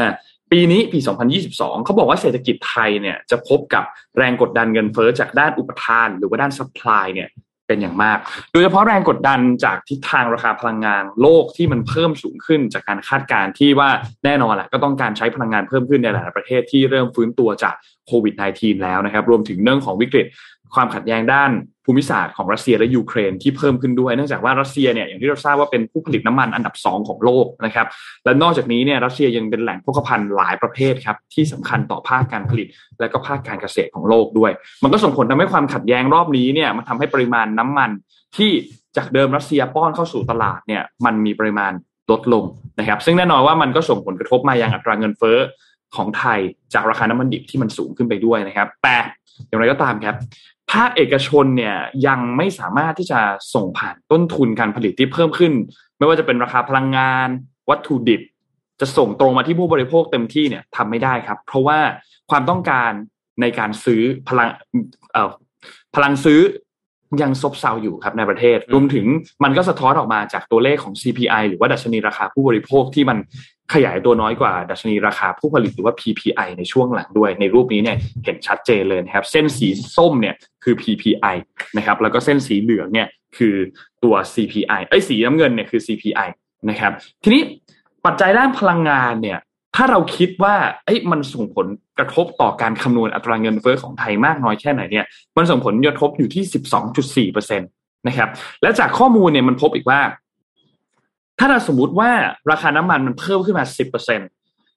[0.51, 0.99] ปีนี้ปี
[1.43, 3.83] 2022 เขาบอกว่าเศรษฐกิจไทยเนี่ยจะพบกับ
[4.17, 7.29] แรงกดดันเงินเฟ้อจากด้านอุปทาน หรือว่าด้าน supply เนี่ย
[7.67, 8.17] เป็นอย่างมาก
[8.51, 13.89] โดยเฉพาะแรงกดดันจากทิศทางราคาพลังงานโลกที่มันเพิ่มสูงขึ้นจากการคาดการณ์ที่ว่า
[14.25, 17.75] แน่นอนแหละก็ต้องการใช้พลังงานเพิ่มขึ้นในหลายประเทศที่เริ่มฟื้นตัวจาก
[18.07, 20.25] โควิด -19 แล้วนะครับ รวมถึงเรื่องของวิกฤต
[20.73, 21.51] ความขัดแย้งด้าน
[21.87, 27.87] ภูมิศาสตร์ของรัสเซียและยูเครนที่เพิ่มขึ้นด้วยเนื่องจากว่ารัสเซียเนี่ยอย่างที่เราทราบว่าเป็นผู้ผลิตน้ำมันอันดับสองของโลกนะครับ
[28.25, 32.67] และนอกจากนี้เนี่ยรัสเซียยังเป็นแหล่งพกพันหลายประเภทครับที่สำคัญต่อภาคการผลิต
[32.99, 34.51] และก็ภาคการเกษตรของโลกด้วย
[34.83, 37.89] มันก็ส่งผลทำให้ความขัดแย้งรอบนี้เนี่ยมันทาให้ปริมาณน้ำมัน
[38.37, 38.51] ที่
[38.97, 41.73] จากเดิมรัสเซียป้อนเข้าสู่ตลาดเนี่ยมันมีปริมาณ
[42.11, 42.43] ลดลง
[42.79, 45.37] นะครับ ซึ่งแน่นอนว่ามันก็ส่งผลกระทบมายังอัตราเงินเฟ้อ
[45.95, 46.39] ของไทย
[46.73, 48.95] จากราคาน้ำมันดิบที่มันสูงขึ้นไปด้วยนะครับ แต่
[49.47, 50.15] อย่างไรก็ตามครับ
[50.71, 53.19] ภาคเอกชนเนี่ยยังไม่สามารถที่จะ
[53.53, 55.53] ส่งผ่านต้นทุนการผลิตที่เพิ่มขึ้น
[55.97, 57.27] ไม่ว่าจะเป็นราคาพลังงาน
[57.69, 58.21] วัตถุดิบ
[58.79, 61.79] จะส่งตรงมาที่ผู้บริโภคเต็มที่เนี่ยทำไม่ได้ครับ เพราะว่า
[62.31, 62.91] ความต้องการ
[63.41, 64.49] ในการซื้อพลัง
[65.95, 66.39] พลังซื้อ
[67.21, 69.05] ยังซบเซาอยู่ครับในประเทศ รวมถึง
[69.43, 73.17] มันก็สะท้อนออกมาจากตัวเลขของ CPI หรือว่าดัชนีราคาผู้บริโภคที่มัน
[73.73, 81.35] ขยายตัวน้อยกว่าดัชนีราคาผู้ผลิตหรือว่า PPI ในช่วงหลังด้วย ในรูปนี้เนี่ยเห็นชัดเจนเลยนะครับ เส้นสีส้มเนี่ยคือ PPI
[81.77, 83.55] นะครับแล้วก็เส้นสีเหลืองเนี่ยคือ
[84.03, 86.29] ตัว CPI เอ้ยสีน้ำเงินเนี่ยคือ CPI
[86.69, 86.91] นะครับ
[87.23, 87.41] ทีนี้
[88.05, 89.39] ปัจจัยด้านพลังงานเนี่ย
[89.79, 90.55] ถ้าเราคิดว่า
[90.85, 91.67] เอ้ยมันส่งผล
[91.97, 95.05] กระทบต่อการคำนวณอัตราเงินเฟ้อของไทยมากน้อยแค่ไหนเนี่ย
[95.37, 97.65] มันส่งผลกระทบอยู่ที่สิบสองจุดสี่เปอร์เซ็นต์
[98.07, 98.29] นะครับ
[98.61, 100.01] และจากข้อมูลเนี่ยมันพบอีกว่า
[101.39, 102.11] ถ้าเราสมมติว่า
[102.51, 104.21] ราคาน้ำมันมันเพิ่มขึ้นมาสิบเปอร์เซ็นต์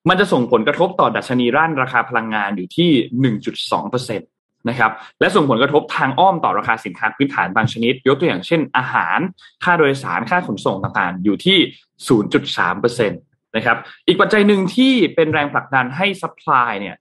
[0.09, 2.91] มันจะส่งผลกระทบต่อดัชนีร่านราคาพลังงานอยู่ที่
[3.21, 4.25] หนึ่งจุดสองเปอร์เซ็นต์
[4.69, 4.91] นะครับ
[5.21, 9.19] และส่งผลกระทบทางอ้อมต่อราคาสินค้าพื้นฐานบางชนิด ยกตัวอย่างเช่นอาหาร
[9.65, 11.59] ค่าโดยสารค่าขนส่งต่างๆ อยู่ที่
[12.09, 13.13] 0.3%
[13.57, 13.77] นะครับ
[14.07, 16.97] อีกปัจจัยหนึ่งที่เป็นแรงผลักดันให้ supply เนี่ย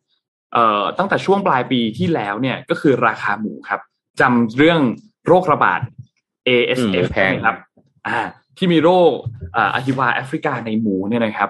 [0.54, 3.82] เอ่อตั้งแต่ช่วงปลายปีที่แล้วเนี่ยก็คือราคาหมูครับ
[4.20, 4.80] จำเรื่อง
[5.28, 5.82] โรคระบาด
[6.47, 7.56] ASF แพงครับ
[8.08, 8.20] อ่า
[8.58, 9.12] ที่มีโรค
[9.56, 11.50] อ่าอหิวาแอฟริกาในหมูเนี่ยนะครับ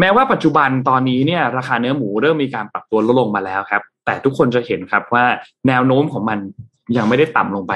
[0.00, 5.24] แม้ว่าปัจจุบันตอนนี้เนี่ยราคาเนื้อหมูเริ่มมีการปรับตัวลดลงมาแล้วครับ แต่ทุกคนจะเห็นครับว่า
[5.68, 6.38] แนวโน้มของมัน
[6.96, 7.72] ยังไม่ได้ต่ำลงไป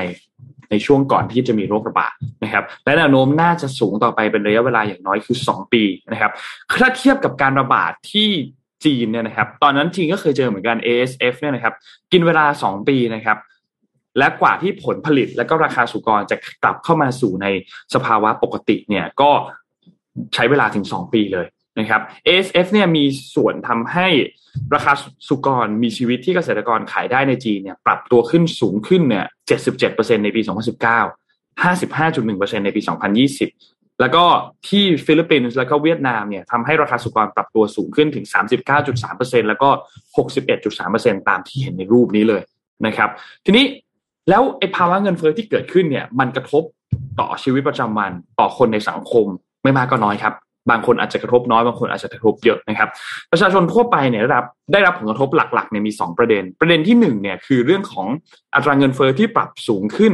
[0.70, 2.12] ในช่วงก่อนที่จะมีโรคระบาด
[2.44, 6.32] นะครับและแนวโน้มน่าจะสูงต่อไปเป็นระยะเวลาอย่างน้อยคือ 2 ปีนะครับ
[6.80, 8.28] ถ้าเทียบกับการระบาดที่
[8.84, 11.74] จีนเนี่ยนะครับ ตอนนั้นจีนก็เคยเจอเหมือนกัน ASF เนี่ยนะครับ
[12.12, 13.38] กินเวลา 2 ปีนะครับ
[14.18, 17.46] และกว่าที่ผลผลิตและก็ราคาสุกรจะกลับเข้ามาสู่ใน
[17.94, 19.30] สภาวะปกติเนี่ยก็
[20.34, 21.46] ใช้เวลาถึง 2 ปีเลย
[21.78, 23.04] นะครับ ASF เนี่ยมี
[23.34, 24.08] ส่วนทำให้
[24.74, 24.92] ราคา
[25.28, 29.26] สุกรมีชีวิตที่เกษตรกรขายได้ในจีนเนี่ยปรับตัวขึ้นสูงขึ้นเนี่ย
[29.74, 30.50] 77%ในปี 2019
[31.64, 32.80] 55.1%ในปี
[33.40, 34.24] 2020 แล้วก็
[34.68, 38.26] ที่ฟิลิปปินส์แล้วก็เวียดนามเนี่ยทำให้ราคาสุกรปรับตัวสูงขึ้นถึง
[38.86, 39.68] 39.3%แล้วก็
[40.48, 42.42] 61.3%ตามที่เห็นในรูปนี้เลย
[42.86, 43.10] นะครับ
[43.44, 43.64] ทีนี้
[44.28, 46.62] แล้วไอ้ภาวะเงินเฟ้อที่เกิดขึ้นเนี่ยมันกระทบ
[47.20, 49.26] ต่อชีวิตประจำวันต่อคนในสังคม
[49.62, 50.34] ไม่มากก็น้อยครับ
[50.70, 52.88] บางคนอาจจะกระทบน้อยบางคนอาจจะกระทบเยอะนะครับ
[53.32, 58.06] ประชาชนทั่วไปเนี่ยได้รับได้รับผลกระทบหลักๆเนี่ยมี 2 ประเด็น ประเด็นที่1เนี่ยคือเรื่องของ
[58.54, 60.12] อัตราเงินเฟ้อที่ปรับสูงขึ้น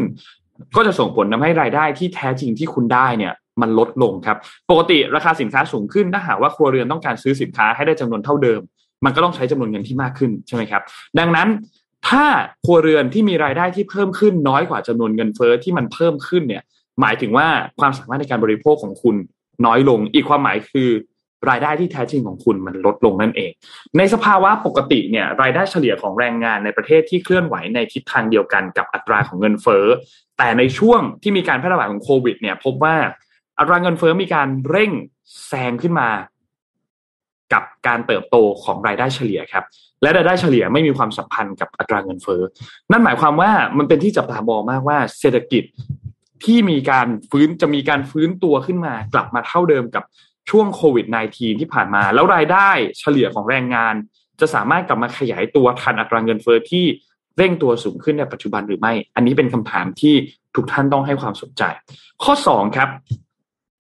[0.76, 4.36] ก็จะส่งผลทำให้รายได้ที่แท้จริงที่คุณได้เนี่ยมันลดลงครับ
[4.70, 8.60] ปกติราคาสินค้าสูงขึ้นถ้าหากว่าครัวเรือนต้องการซื้อสินค้าให้ได้จำนวนเท่าเดิม
[9.04, 10.82] มันก็ต้องใช้จำนวนเงินที่มากขึ้นใช่ไหมครับ
[11.18, 11.48] ดังนั้น
[12.08, 12.24] ถ้า
[12.64, 16.62] ครัวเรือนที่มีรายได้ที่เพิ่มขึ้นน้อยกว่าจำนวนเงินเฟ้อที่มันเพิ่มขึ้นเนี่ย
[17.00, 17.46] หมายถึงว่า
[17.80, 19.16] ความสามารถในการบริโภคของคุณ
[19.66, 20.90] น้อยลง อีกความหมายคือ
[21.50, 23.50] รายได้ที่แท้จริงของคุณมันลดลงนั่นเอง
[23.98, 29.84] ในสภาวะปกติเนี่ยรายได้เฉลี่ยของแรงงานในประเทศที่เคลื่อนไหวในทิศทางเดียวกันกับอัตราของเงินเฟ้อ
[30.38, 32.96] แต่ในช่วงที่มีการแพร่ระบาดของโควิด เนี่ยพบว่า
[33.58, 34.90] อัตราเงินเฟ้อมีการเร่ง
[35.46, 36.08] แซงขึ้นมา
[37.52, 39.64] กับการเติบโตของรายได้เฉลี่ยครับ
[40.02, 42.40] และรายได้เฉลี่ยไม่มีความสัมพันธ์กับอัตราเงินเฟ้อ
[42.90, 45.62] นั่นหมายความว่ามันเป็นที่จับตามองมากว่าเศรษฐกิจ
[46.44, 50.04] ที่มีการฟื้นจะมีการฟื้นตัวขึ้นมากลับมาเท่าเดิมกับ
[50.50, 53.94] ช่วงโควิด -19 ที่ผ่านมา แล้วรายได้เฉลี่ยของแรงงาน
[54.40, 56.84] จะสามารถกลับมาขยายตัวทันอัตราเงินเฟ้อที่
[57.36, 60.14] เร่งตัวสูงขึ้นในปัจจุบันหรือไม่ อันนี้เป็นคำถามที่
[60.56, 61.62] ทุกท่านต้องให้ความสนใจ
[62.24, 62.88] ข้อสองครับ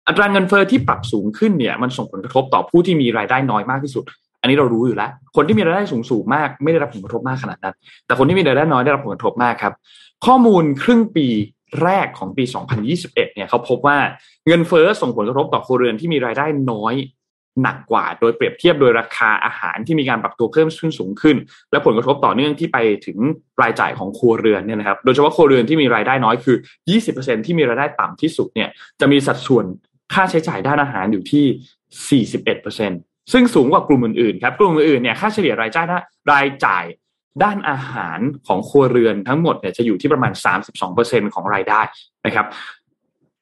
[0.09, 4.05] อัตราเงินเฟ้อที่ปรับสูงขึ้นเนี่ย มันส่งผลกระทบต่อผู้ที่มีรายได้น้อยมากที่สุด
[4.41, 7.75] อันนี้เรารู้อยู่แล้ว คนที่มีรายได้สูงสูงมากไม่ได้รับผลกระทบมากขนาดนั้น
[8.07, 9.75] แต่คนที่มีรายได้น้อยได้รับผลกระทบมากครับ
[10.27, 11.27] ข้อมูลครึ่งปี
[11.83, 12.45] แรกของปี
[12.91, 13.99] 2021 เนี่ยเขาพบว่า
[14.47, 16.95] เงินเฟ้อส่งผลกระทบต่อครัวเรือนที่มีรายได้น้อย
[17.63, 21.37] หนักกว่า โดยเปรียบเทียบโดยราคาอาหารที่มีการปรับตัวเพิ่มขึ้นสูงขึ้น
[21.71, 23.19] และผลกระทบต่อเนื่องที่ไปถึง
[23.63, 26.57] รายจ่ายของครัวเรือนเนี่ยนะครับ โดยเฉพาะครัวเรือนที่มีรายได้น้อยคือ
[27.01, 28.69] 20%ที่มีรายได้ต่ำที่สุดเนี่ย
[29.01, 29.65] จะมีสัดส่วน
[30.13, 35.87] ค่าใช้จ่ายด้านอาหารอยู่ที่ 41%ซึ่งสูงกว่ากลุ่มอื่นๆครับ กลุ่มอื่นๆเนี่ยค่าเฉลี่ยรายจ่าย
[36.33, 36.85] รายจ่าย
[37.43, 40.33] ด้านอาหารของครัวเรือนทั้งหมดเนี่ยจะอยู่ที่ประมาณ
[40.85, 41.81] 32%ของรายได้
[42.27, 42.47] นะครับ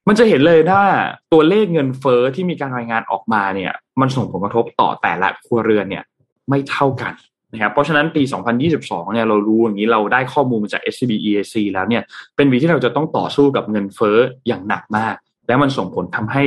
[0.08, 0.84] มันจะเห็นเลยว่า
[1.32, 6.04] ตัวเลขเงินเฟ้อที่มีการรายงานออกมาเนี่ย มันส่งผลกระทบต่อแต่ละครัวเรือนเนี่ย
[6.48, 7.12] ไม่เท่ากัน
[7.52, 8.22] นะครับ เพราะฉะนั้นปี
[8.68, 12.02] 2022 เนี่ยเรารู้อย่างนี้เราได้ข้อมูลมาจาก SCB EAC แล้วเนี่ย
[12.36, 15.14] เป็นปีที่เราจะต้องต่อสู้กับเงินเฟ้ออย่างหนักมาก
[15.46, 16.44] และมันส่งผลทำให้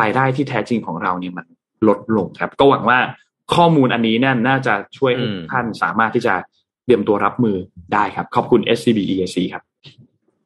[0.00, 1.46] รายได้ที่แท้จริงของเราเนี่ยมัน
[1.88, 2.98] ลดลงครับ ก็หวังว่า
[3.54, 5.12] ข้อมูลอันนี้เนี่ยน่าจะช่วย
[5.50, 6.34] ท่านสามารถที่จะ
[6.88, 7.56] เตรียมตัวรับมือ
[7.94, 9.62] ได้ครับ ขอบคุณ SCB EAC ครับ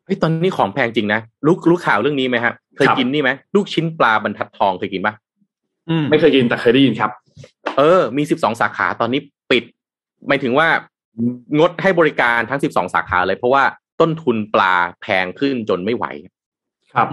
[0.05, 5.15] เฮ้ยตอนนี้ของแพงจริงนะรู้รู้ข่าวเรื่องนี้ไหมครับเคยครับกินนี่ไหมลูกชิ้นปลาบรรทัดทองเคยกินปะ
[5.89, 7.11] อืมไม่เคยกินแต่เคยได้ยินครับ
[7.79, 9.21] เออ มีสิบสองสาขาตอนนี้
[9.51, 9.65] ปิด
[10.29, 10.69] หมายถึงว่า
[11.59, 13.65] งดให้บริการทั้งสิบสองสาขาเลย เพราะว่า
[14.01, 16.05] ต้นทุนปลาแพงขึ้นจนไม่ไหว
[16.95, 17.09] ครับ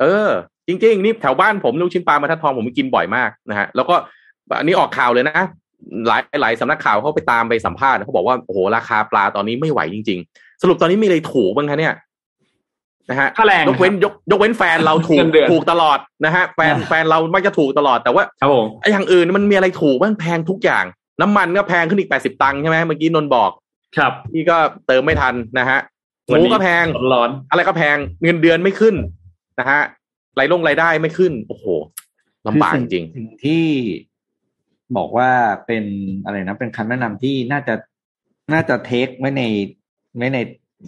[0.00, 0.30] เออ
[0.66, 3.94] จริง ๆ นี่แถวบ้านผมลูกชิ้นปลาบรรทัดทองผมกินบ่อยมากนะฮะแล้วก็
[4.58, 5.38] อันนี้ออกข่าวเลยนะ
[6.06, 11.94] หลายหลายสำนักข่าวเขาไปตามไปสัมภาษณ์เขาบอกว่าโอ้โหราคาปลาตอนนี้ไม่ไหวจริง ๆ สรุปตอนนี้มีอะไรถูกบ้างคะเนี่ย
[13.10, 20.84] นะฮะค่าแรงยกเว้นยกยกเว้นแฟนเราถูกเงินเดือนถูกตลอดนะฮะแฟนแฟนเรามักจะถูกตลอดแต่ว่าครับผมไอ้อย่างอื่นมันมีอะไรถูกบ้างแพงทุกอย่าง
[21.20, 23.50] น้ำมันก็แพงขึ้นอีกแปดสิบตังค์ใช่ไหมเมื่อกี้นนท์บอก
[23.96, 24.56] ครับพี่ก็
[24.86, 25.78] เติมไม่ทันนะฮะ
[26.26, 28.94] หวันมูนี้ก็แพงร้อนอะไรก็แพงเงินเดือนไม่ขึ้น
[29.58, 29.80] นะฮะ
[30.38, 31.64] รายลงรายได้ไม่ขึ้น โอ้โห
[32.46, 33.64] ลำบากคือจสิ่ริงสิ่งที่
[34.96, 35.30] บอกว่า
[35.66, 35.84] เป็น
[36.24, 37.74] อะไรนะ เป็นคำแนะนำที่น่าจะ
[38.52, 39.42] น่าจะเทคไว้ใน
[40.16, 40.38] ไว้ใน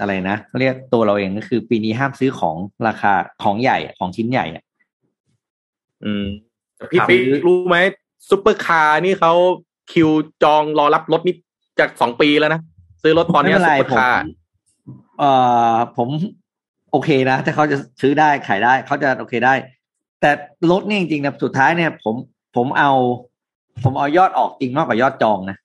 [0.00, 4.64] อะไรนะเขาเรียกตัวเราเองก็คือ ปีนี้ห้ามซื้อของราคาของใหญ่ของชิ้นใหญ่อะ
[6.04, 6.26] อืม
[6.90, 7.76] พี่ครับปิ๊กรู้ไหม
[8.30, 9.32] ซุปเปอร์คาร์นี่เขา
[9.92, 10.10] คิว
[10.42, 11.34] จองรอรับรถนี่
[11.78, 12.60] จากสองปีแล้วนะ
[13.02, 14.22] ซื้อรถตอนเนี้ยไม่ซุเป็ปนเปไรอร์ผมคาร์
[15.18, 15.30] เอ่
[15.72, 16.08] อผม
[16.90, 19.54] โอเคนะถ้าเขาจะซื้อได้ขายได้เขาจะโอเคได้
[20.20, 20.30] แต่
[20.70, 22.14] รถเนี่ยจริงๆนะสุดท้ายเนี่ย ผม
[22.56, 22.92] ผมเอา
[23.84, 25.56] ผมเอายอดออกจริงมากกว่ายอดจองนะ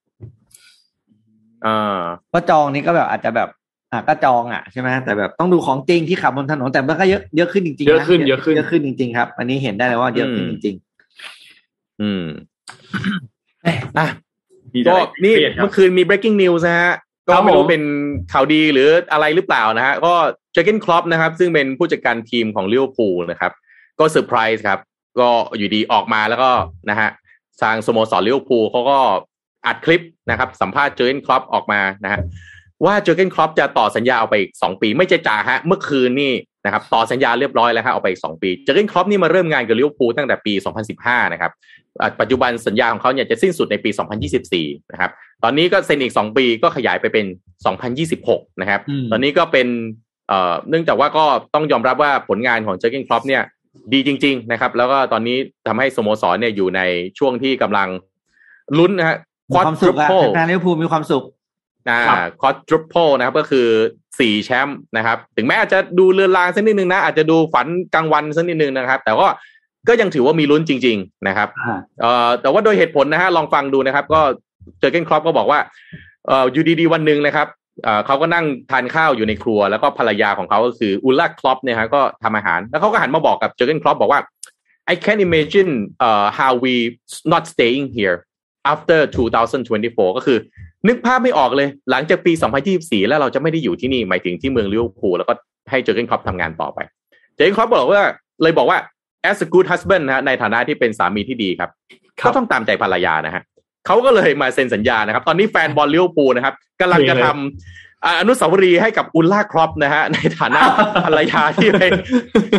[1.65, 1.99] อ่า
[2.33, 3.49] ก็จองนี่ก็แบบอาจจะแบบ
[3.91, 10.75] อะก็จองอะใช่ไหมแต่แบบต้องดูของจริงที่ขับบนถนนแต่มันก็เยอะเยอะขึ้นจริงๆเยอะขึ้นเยอะขึ้นเยอะขึ้นจริงๆครับ อันนี้เห็นได้เลยว่าเยอะขึ้นจริง
[12.01, 14.07] อืมๆเอ้ยอะ
[14.73, 16.93] มีก็อะไรนี่เครียดครับเมื่อคืนมี breaking news นะฮะ
[17.27, 17.83] ก็ครับไม่รู้ผมเป็น
[18.31, 20.13] ข่าวดีหรืออะไรหรือเปล่านะฮะก็
[20.53, 23.51] เจอร์เกนคล็อปป์นะครับ ซึ่งเป็นผู้จัดการทีมของลิเวอร์พูลนะครับ
[23.99, 24.79] ก็เซอร์ไพรส์ครับ
[25.19, 26.49] ก็อยู่ดีออกมาแล้วก็
[26.89, 27.09] นะฮะ
[27.61, 28.99] ทางสโมสรลิเวอร์พูลเขาก็
[29.65, 32.21] อัดคลิปนะครับ สัมภาษณ์เจอร์เกนคล็อปป์ออกมานะฮะ
[32.85, 36.33] ว่าเจอร์เกนคล็อปป์จะต่อสัญญาเอาไปอีกสองปี ไม่ใช่จ่าฮะเมื่อคืนนี่
[36.65, 40.53] นะครับต่อสัญญาเรียบร้อยแล้วฮะเอาไปอีกสองปีเจอร์เกนคล็อปป์นี่มาเริ่มงานกับลิเวอร์พูลตั้งแต่ปี
[40.93, 41.51] 2015 นะครับ
[42.01, 43.89] อะปัจจุบันสัญญาของเขาเนี่ยจะสิ้นสุดในปี
[44.41, 45.11] 2024 นะครับ
[45.43, 47.25] ตอนนี้ก็เซ็นอีก 2 ปีก็ขยายไปเป็น
[47.93, 49.67] 2026 นะครับอืมตอนนี้ก็เป็น
[50.27, 53.43] เอ่อเนื่องจากว่าก็ต้องยอมรับว่าผลงานของเจอร์เกนคล็อปป์เนี่ย
[53.93, 56.81] ดีจริง ๆ นะครับ แล้วก็ตอนนี้ทำให้สโมสรเนี่ยอยู่ใน
[57.19, 57.87] ช่วงที่กำลัง
[58.77, 59.17] ลุ้นนะฮะ
[59.49, 61.23] มีความสุขอะแฟนลิเวอร์พูลมีความสุข
[61.89, 63.67] อ่าครับ quadruple นะครับ ก็คือ
[64.19, 69.27] สี่แชมป์นะครับ ถึงแม้อาจจะดูเลือนลางสักนิดนึงนะ อาจจะดูฝันกลางวันสักนิดนึงนะครับ แต่ว่า
[69.87, 74.21] ก็ยังถือว่ามีลุ้นจริง ๆ นะครับอ่าเอ่อแต่ว่าโดยเหตุผลนะฮะลองฟังดูนะครับ ก็
[74.79, 75.59] เจอร์เกนคล็อปป์ก็บอกว่า
[76.27, 77.47] เอ่ออยู่ดีๆวันหนึ่งนะครับ
[77.83, 84.21] เอ่อเขาก็นั่งทานข้าวอยู่ในครัว แล้วก็ภรรยาของเขาก็คืออุลล่าคล็อปป์เนี่ยฮะก็ทำอาหาร แล้วเขาก็หันมาบอกกับเจอร์เกนคล็อปป์บอกว่า
[84.91, 85.71] I can't imagine
[86.07, 86.73] uh, how we
[87.33, 88.17] not staying here
[88.73, 88.99] after
[89.57, 90.37] 2024 ก็คือ
[90.87, 92.31] นึกภาพไม่ออกเลย หลังจากปี
[92.71, 95.33] 2024 แล้วเราจะไม่ได้อยู่ที่นี่ หมายถึงที่เมืองลิเวอร์พูลแล้วก็
[95.69, 96.79] ให้เจอร์เกนคล็อปป์ทำงานต่อไป
[97.35, 98.03] เจอร์เกนคล็อปป์บอกว่า
[98.43, 98.77] เลยบอกว่า
[99.29, 101.69] as a good husband นะฮะในฐานะที่เป็นสามีที่ดีครับ
[102.19, 103.43] ครับก็ต้องตามใจภรรยานะฮะ
[103.85, 110.61] เขาก็เลยมาเซ็นสัญญานะครับ ตอนนี้แฟนบอลลิเวอร์พูลนะครับกำลังจะทำอ่าอนุสาวรีย์ให้กับอุลล่าคล็อปป์นะฮะในฐานะ
[111.05, 111.81] ภรรยาที่ไป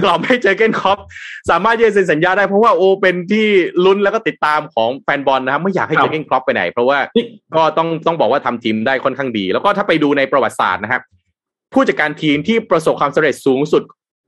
[0.02, 0.98] กล่อมให้เจอร์เกนคล็อปป์
[1.50, 3.46] สามารถที่จะเซ็นสัญญาได้เพราะว่าโอเป็นที่
[3.84, 7.24] ลุ้นแล้วก็ติดตามของแฟนบอลนะครับไม่อยากให้ครับเจอร์เกนคล็อปป์ไปไหน เพราะว่านี่
[7.56, 11.02] ก็ต้องต้องบอกว่าทำทีมได้ค่อนข้างดี แล้วก็ถ้าไปดูในประวัติศาสตร์นะครับ
[11.72, 13.82] ผู้จัดการทีมที่ประสบความสำเร็จสูงสุด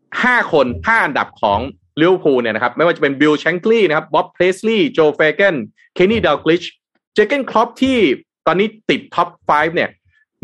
[0.04, 1.60] 5คน5อันดับของ
[2.00, 5.56] ลิเวอร์พูลเนี่ยนะครับไม่ว่าจะเป็นบิลแชงคลีย์นะครับบ๊อบเพสลีย์โจเฟเกน
[5.94, 6.62] เคนนี่ดัลกลิช
[7.14, 7.96] เจอร์เกนคล็อปป์ที่
[8.46, 9.90] ตอนนี้ติด top 5 เนี่ย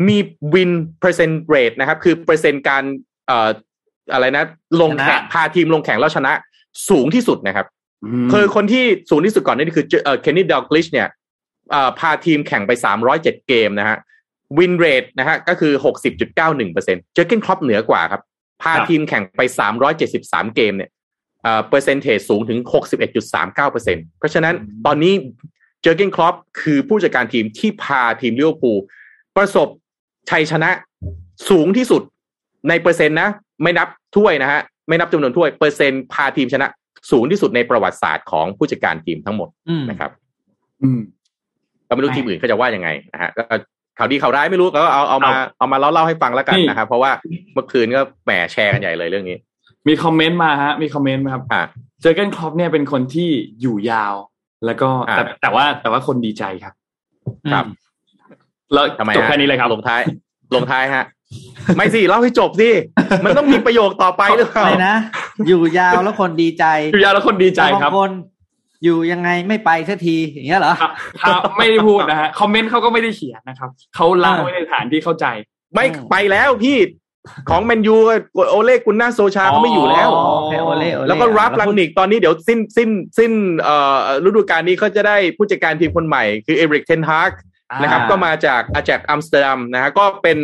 [0.07, 0.17] มี
[0.53, 2.83] win percent rate นะครับ คือเปอร์เซ็นต์การ
[3.27, 3.49] เอ่อ
[4.13, 4.45] อะไรนะ
[4.81, 6.31] ลงแข่งชนะพาทีมลงแข่งแล้วชนะ
[6.89, 7.67] สูงที่สุดนะครับ
[8.33, 11.07] คือคนที่สูงที่สุดก่อนนี่คือเอ่อเคนนี่ดัลกลิชเนี่ย
[11.71, 12.71] เอ่อพาทีมแข่งไป
[13.09, 13.97] 307เกมนะฮะ
[14.57, 15.73] win rate นะฮะก็คือ
[16.43, 18.21] 60.91%เจอร์เกนคล็อปป์เหนือกว่าครับ
[18.61, 19.41] พาครับทีมแข่งไป
[19.99, 20.89] 373เกมเนี่ย
[21.43, 22.59] เอ่อ percentage สูงถึง
[23.39, 23.55] 61.39%
[24.17, 24.55] เพราะฉะนั้น
[24.85, 25.13] ตอนนี้
[25.83, 28.77] เจอเกนครอปคือผู้จัดการทีมที่พาทีมลิเวอร์พูล
[29.37, 29.67] ประสบ
[30.29, 30.69] ชัยชนะ
[31.49, 32.01] สูงที่สุด
[32.69, 33.29] ในเปอร์เซ็นต์นะ
[33.63, 36.67] ไม่นับถ้วยนะฮะ ไม่นับจำนวนถ้วยเปอร์เซ็นต์พาทีมชนะ
[37.11, 40.11] สูงที่สุดในประวัติศาสตร์ของผู้จัดการทีมทั้งหมดอืมนะครับ
[40.83, 40.99] อืม
[41.87, 43.43] ก็ไม่รู้ใช่ทีมอื่นเขาจะว่ายังไงนะฮะก็
[43.97, 47.11] ข่าวดีข่าวร้ายไม่รู้ก็เอาเอามาเอาเอามาเล่าเล่าให้ฟังแล้วกันนี่นะครับเพราะว่า
[47.53, 49.37] เมื่อคืนก็แหมแชร์กันใหญ่เลยเรื่องนี้
[49.87, 51.61] มีคอมเมนต์มาฮะ มีคอมเมนต์มาครับอ่า
[52.01, 53.29] เจอเกนครอปเนี่ยเป็นคนที่
[53.61, 54.13] อยู่ยาว
[54.65, 56.73] แล้วก็อ่าแต่แต่ว่าแต่ว่าคนดีใจครับ
[57.53, 57.65] ครับ
[58.73, 60.01] แล้วทำไมจบฮะแค่นี้เลยครับลงท้าย
[60.55, 61.05] ลงท้ายฮะ
[61.77, 62.69] ไม่สิเล่าให้จบสิ
[63.25, 64.95] มันต้องมีประโยคต่อไปหรือเปล่าอะไรนะ
[65.47, 68.11] อยู่ยาวแล้วคนดีใจ อยู่ยาวแล้วคนดีใจครับบางคน
[68.83, 70.91] อยู่ยังไงไม่ไปสักทีอย่างเงี้ยเหรอครับ
[71.21, 75.25] ครับไม่ได้พูดนะฮะคอมเมนต์เขาก็ไม่ได้เขียนนะครับเขาเล่าอ่าไว้ในฐานที่เข้าใจ
[75.73, 76.77] ไม่อืมไปแล้วพี่
[77.49, 77.95] ของแมนยู
[78.51, 87.31] โอเล่กุนนาร์ โซลชาเขาไม่อยู่แล้วอ๋อโอเคโอเล่โอเล่แล้วก็ราล์ฟ รังนิกตอนนี้เดี๋ยวสิ้นสิ้นสิ้นเอ่อฤดูกาลนี้เขาจะได้ผู้จัดการทีมคนใหม่คือเอริกเทนฮาก
[87.81, 90.37] นะครับอ่าก็มาจากอาแจ็กซ์ อัมสเตอร์ดัมนะฮะก็เป็น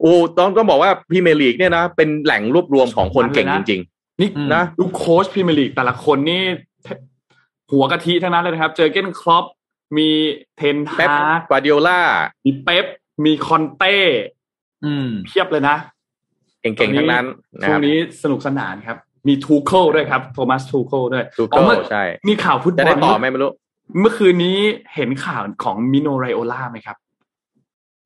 [0.00, 3.82] โอ้ต้องต้องบอกว่าพรีเมียร์ลีกเนี่ยนะเป็นแหล่งรวบรวมของคนเก่งจริง
[4.20, 6.42] นี่อืมๆนะลูกโค้ชพรีเมียร์ลีกแต่ละคนนี่
[7.70, 9.44] หัวกะทิทั้งนั้นเลยนะครับ เจอเกนครอป
[9.96, 10.08] มี
[10.56, 12.00] เทนเป๊ปฮากกวาดิโอล่า
[12.44, 12.84] มีเป๊ป
[13.24, 13.96] มีคอนเต้
[14.84, 15.76] อืมเพียบเลยนะ
[16.62, 17.26] เก่งๆทั้งนั้น
[17.60, 18.96] นะช่วรังนี้ครับ สนุกสนานครับ
[19.28, 23.52] มีทูเคิลด้วยครับโทมัสทูเคิลด้วยทูเคิล อ๋เกิอลเมื่อมีข่าวฟุตบอล จะได้ต่อไหมไม่รู้
[24.00, 24.58] เมื่อคืนนี้
[24.94, 26.96] เห็นข่าวของมิโนไรโอล่าไหมครับ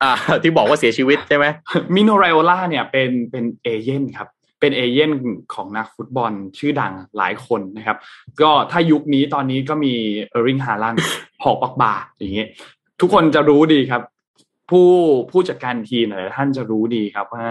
[0.03, 0.13] อ่า
[0.43, 1.47] ที่บอกว่าเสียชีวิตใช่ไหม
[1.95, 4.29] มิโนไรโอล่าเนี่ยเป็นเป็นเอเย่นต์ครับ
[4.61, 5.11] เป็นเอเย่นต์
[5.55, 7.97] ของนักฟุตบอลชื่อดังหลายคนนะครับ
[8.41, 9.95] ก็ถ้ายุคนี้ตอนนี้ก็มี
[10.31, 10.97] เออริงฮาลัน
[11.41, 12.49] พอปักบาอย่างเงี้ย
[13.01, 14.03] ทุกคนจะรู้ดีครับ
[14.71, 14.91] ผู้
[15.31, 17.49] ผู้จัดการทีมหลายท่านจะรู้ดีครับว่า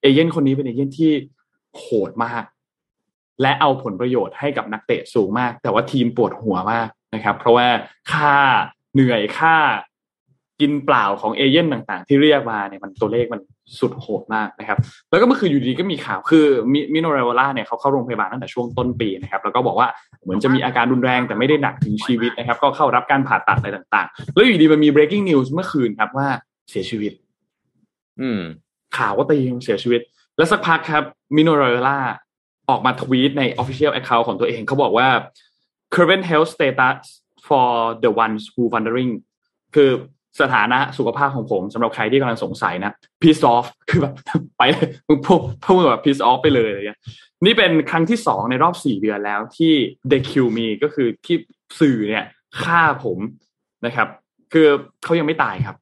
[0.00, 1.12] เอเย่นคนนี้เป็นเอเย่นที่
[1.78, 2.44] โหดมาก
[3.42, 7.66] และเอาผลประโยชน์ให้กับนักเตะสูงมาก แต่ว่าทีมปวดหัวมากนะครับ เพราะว่า
[8.12, 8.36] ค่า
[8.94, 9.56] เหนื่อยค่า
[10.60, 13.40] กินเปล่าของเอเย่นต่างๆ ที่เรียกมาเนี่ยมันตัวเลขมัน
[13.78, 14.78] สุดโหดมากนะครับ
[15.10, 16.46] แล้วก็เมื่อคืนอยู่ดีก็มีข่าวคือ
[16.94, 19.88] มิโนเรวล่าเนี่ยเขาเข้าโรงพยาบาลตั้งแต่ช่วงต้นปีนะครับ แล้วก็บอกว่า
[20.22, 26.28] เหมือนจะมีอาการรุนแรงแต่ไม่ได้หนักถึงชีวิตนะครับ ก็เข้ารับการผ่าตัดอะไรต่างๆ แล้วอยู่ดีมันมี breaking news เมื่อคืนครับว่า
[26.70, 27.12] เสียชีวิต
[28.20, 28.40] อืม
[28.96, 30.00] ข่าวว่าตีเสียชีวิต
[30.36, 31.04] แล้วสักพักครับ
[31.36, 31.98] มิโนเรล่า
[32.70, 35.08] ออกมาทวีตใน Official Account ของตัวเองเขาบอกว่า
[35.94, 36.98] current health status
[37.46, 37.68] for
[38.04, 39.12] the ones who wondering
[39.74, 39.90] คือ
[40.40, 44.14] สถานะสุขภาพของผมสำหรับใครที่กำลังสงสัยนะ peace off คือแบบ
[44.58, 47.00] ไปเลยมึงพูดพูดแบบ peace off ไปเลยอะไรเงี้ย
[47.44, 49.72] นี่เป็นครั้งที่สองในรอบสี่เดือนแล้วที่
[50.10, 51.36] they kill me ก็คือที่
[51.80, 52.24] สื่อเนี่ย
[52.62, 53.18] ฆ่าผม
[53.86, 54.08] นะครับ
[54.52, 54.66] คือ
[55.04, 55.76] เขายังไม่ตายครับ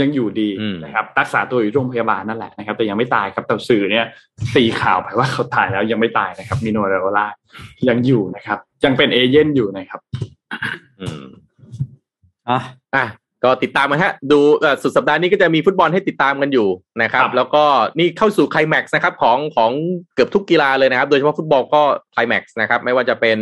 [0.00, 4.06] ยังอยู่ดีอืมนะครับรักษาตัวอยู่โรงพยาบาลนั่นแหละนะครับ แต่ยังไม่ตายครับแต่สื่อเนี่ย
[4.54, 7.26] ตีข่าวไปว่าเขาตายแล้วยังไม่ตายนะครับมิโนเรโอล่า
[7.88, 10.00] ยังอยู่นะครับ ยังเป็นเอเย่นอยู่นะครับ
[11.00, 11.24] อืม
[12.48, 12.60] อะ
[12.96, 13.06] อะ
[13.44, 16.68] ก็ติดตามกันฮะ ดูเอ่อสุดสัปดาห์นี้ก็จะมีฟุตบอลให้ติดตามกันอยู่
[17.02, 17.64] นะครับครับ แล้วก็
[17.98, 19.70] นี่เข้าสู่ไคลแม็กซ์นะครับ ของของ
[20.14, 23.38] เกือบทุกกีฬาเลยนะครับ โดยเฉพาะฟุตบอลก็ไคลแม็กซ์นะครับ ไม่ว่าจะเป็น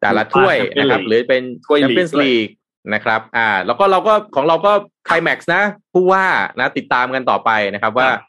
[0.00, 2.48] แต่ละถ้วยนะครับ หรือเป็นถ้วยแชมลีกเปี้ยนส์ด้วยลีก
[2.94, 4.72] นะครับ อ่า แล้วก็เราก็ของเราก็
[5.06, 5.62] ไคลแม็กซ์นะ
[5.92, 6.24] ผู้ว่า
[6.60, 8.20] นะ ติดตามกันต่อไปนะครับ ว่าครับ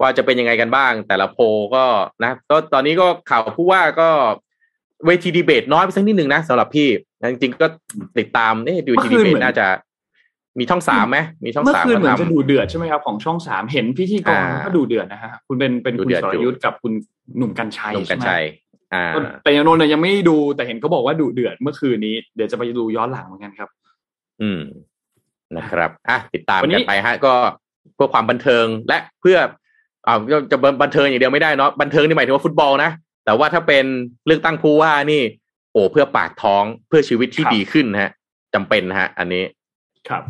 [0.00, 1.44] ว่าจะเป็นยังไงกันบ้าง แต่ละโพล
[1.74, 1.84] ก็
[2.22, 4.08] นะก็ตอนนี้ก็ข่าวผู้ว่าก็
[5.06, 6.88] เวทีดีเบตน้อยไปสักนิดหนึ่งนะสำหรับพี่
[7.30, 7.66] จริงๆก็
[8.18, 9.66] ติดตามเนี่ยดูเมื่ทีอคืดีนเบเหมืตอนน่าจะ
[10.58, 16.92] มีช่องสามไหมมีช่องเมื่อสามคืนเหมือนมาจะทำดูเดือดใช่ไหมครับของช่องสามเห็นพิธีกรอ่าก็ดูเดือดนะฮะคุณเป็นเป็นดูคุณเดือดสรอยู่ยุทธ์กับคุณ
[17.36, 18.42] หนุ่มกัญชัยหนุ่มกัญใช่ไหมชัย
[18.94, 19.04] อ่า
[19.42, 23.68] แต่ยังโนนท์ยังไม่ได้ดูแต่เห็นเขาบอกว่าดูเดือดเมื่อคืนนี้เดี๋ยวจะไปดูย้อนหลังเหมือนกันครับ
[24.42, 24.60] อืม
[25.56, 27.34] นะครับอะติดตามวันนี้กันไปฮะ ก็
[27.94, 29.38] เพื่อความบันเทิงและเพื่อ
[30.06, 30.18] อ่า
[30.50, 32.90] จะบันเทิงอย่างเดียวไม่ได้เนาะบันเทิงนี่หมายถึงว่าฟุตบอลนะ
[33.24, 33.84] แต่ว่าถ้าเป็น
[34.26, 35.22] เลือกตั้งผู้ว่านี่
[35.72, 38.10] โอ้เพื่อปากท้องเพื่อชีวิตที่ดีขึ้นนะฮะ
[38.54, 39.44] จำเป็นนะฮะ อันนี้
[40.08, 40.22] ครับ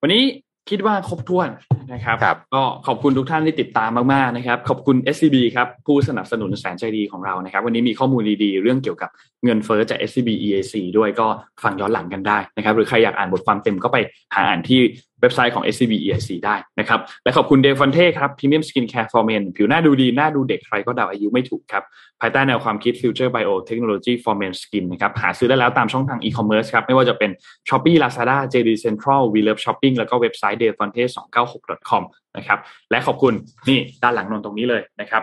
[0.00, 0.22] วันนี้
[0.70, 1.48] คิดว่าครบถ้วน
[1.92, 9.10] นะครับครับก็ขอบคุณทุกท่านที่ติดตามมากๆนะครับ ขอบคุณ SCB ครับผู้สนับสนุนแสนใจดีของเรานะครับ วันนี้มีข้อมูลดีๆ เรื่องเกี่ยวกับ
[9.44, 11.26] เงินเฟ้อจาก SCB EAC ด้วยก็
[11.64, 13.96] ฟังย้อนหลังกันได้นะครับ หรือใครอยากอ่านบทความเต็มก็ไป
[14.34, 14.80] หาอ่านที่
[15.15, 21.84] เว็บไซต์ของ SCB EAC ได้นะครับ และขอบคุณ Defonte ครับ premium skincare for men ผิวหน้าดูดี หน้าดูเด็กใครก็เดาอายุไม่ถูกครับ
[22.20, 27.30] ภายใต้แนวความคิด Future Bio Technology for Men Skin นะครับ หาซื้อได้แล้วตามช่องทาง e-commerce ครับ ไม่ว่าจะเป็น
[27.68, 31.02] Shopee Lazada JD Central We Love Shopping แล้วก็เว็บไซต์ d e f o n t e
[31.46, 32.02] 296 com
[32.36, 32.58] นะครับ
[32.90, 33.34] และขอบคุณ
[33.68, 35.22] นี่ด้านหลังนู่นตรงนี้เลยนะครับ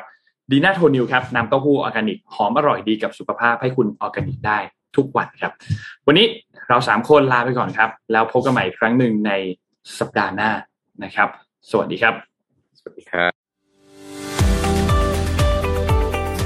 [0.52, 4.60] ดีน่าโทนิวครับน้ำเต้าหู้ออร์แกนิกหอมอร่อยดีกับสุขภาพให้คุณออร์แกนิกได้
[4.98, 5.52] ทุกวันครับ
[6.08, 6.26] วันนี้
[6.70, 9.32] เราสามคนลาไปก่อนครับ แล้วพบกันใหม่ครั้งหนึ่งใน
[10.00, 10.52] สัปดาห์หน้า
[11.04, 11.30] นะครับ
[11.70, 12.16] สวัสดีครับ
[12.80, 13.32] สวัสดีครับ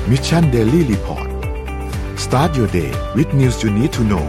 [0.10, 1.28] มิชชันเดลี่รีพอร์ต
[2.26, 4.26] start your day with news you need to know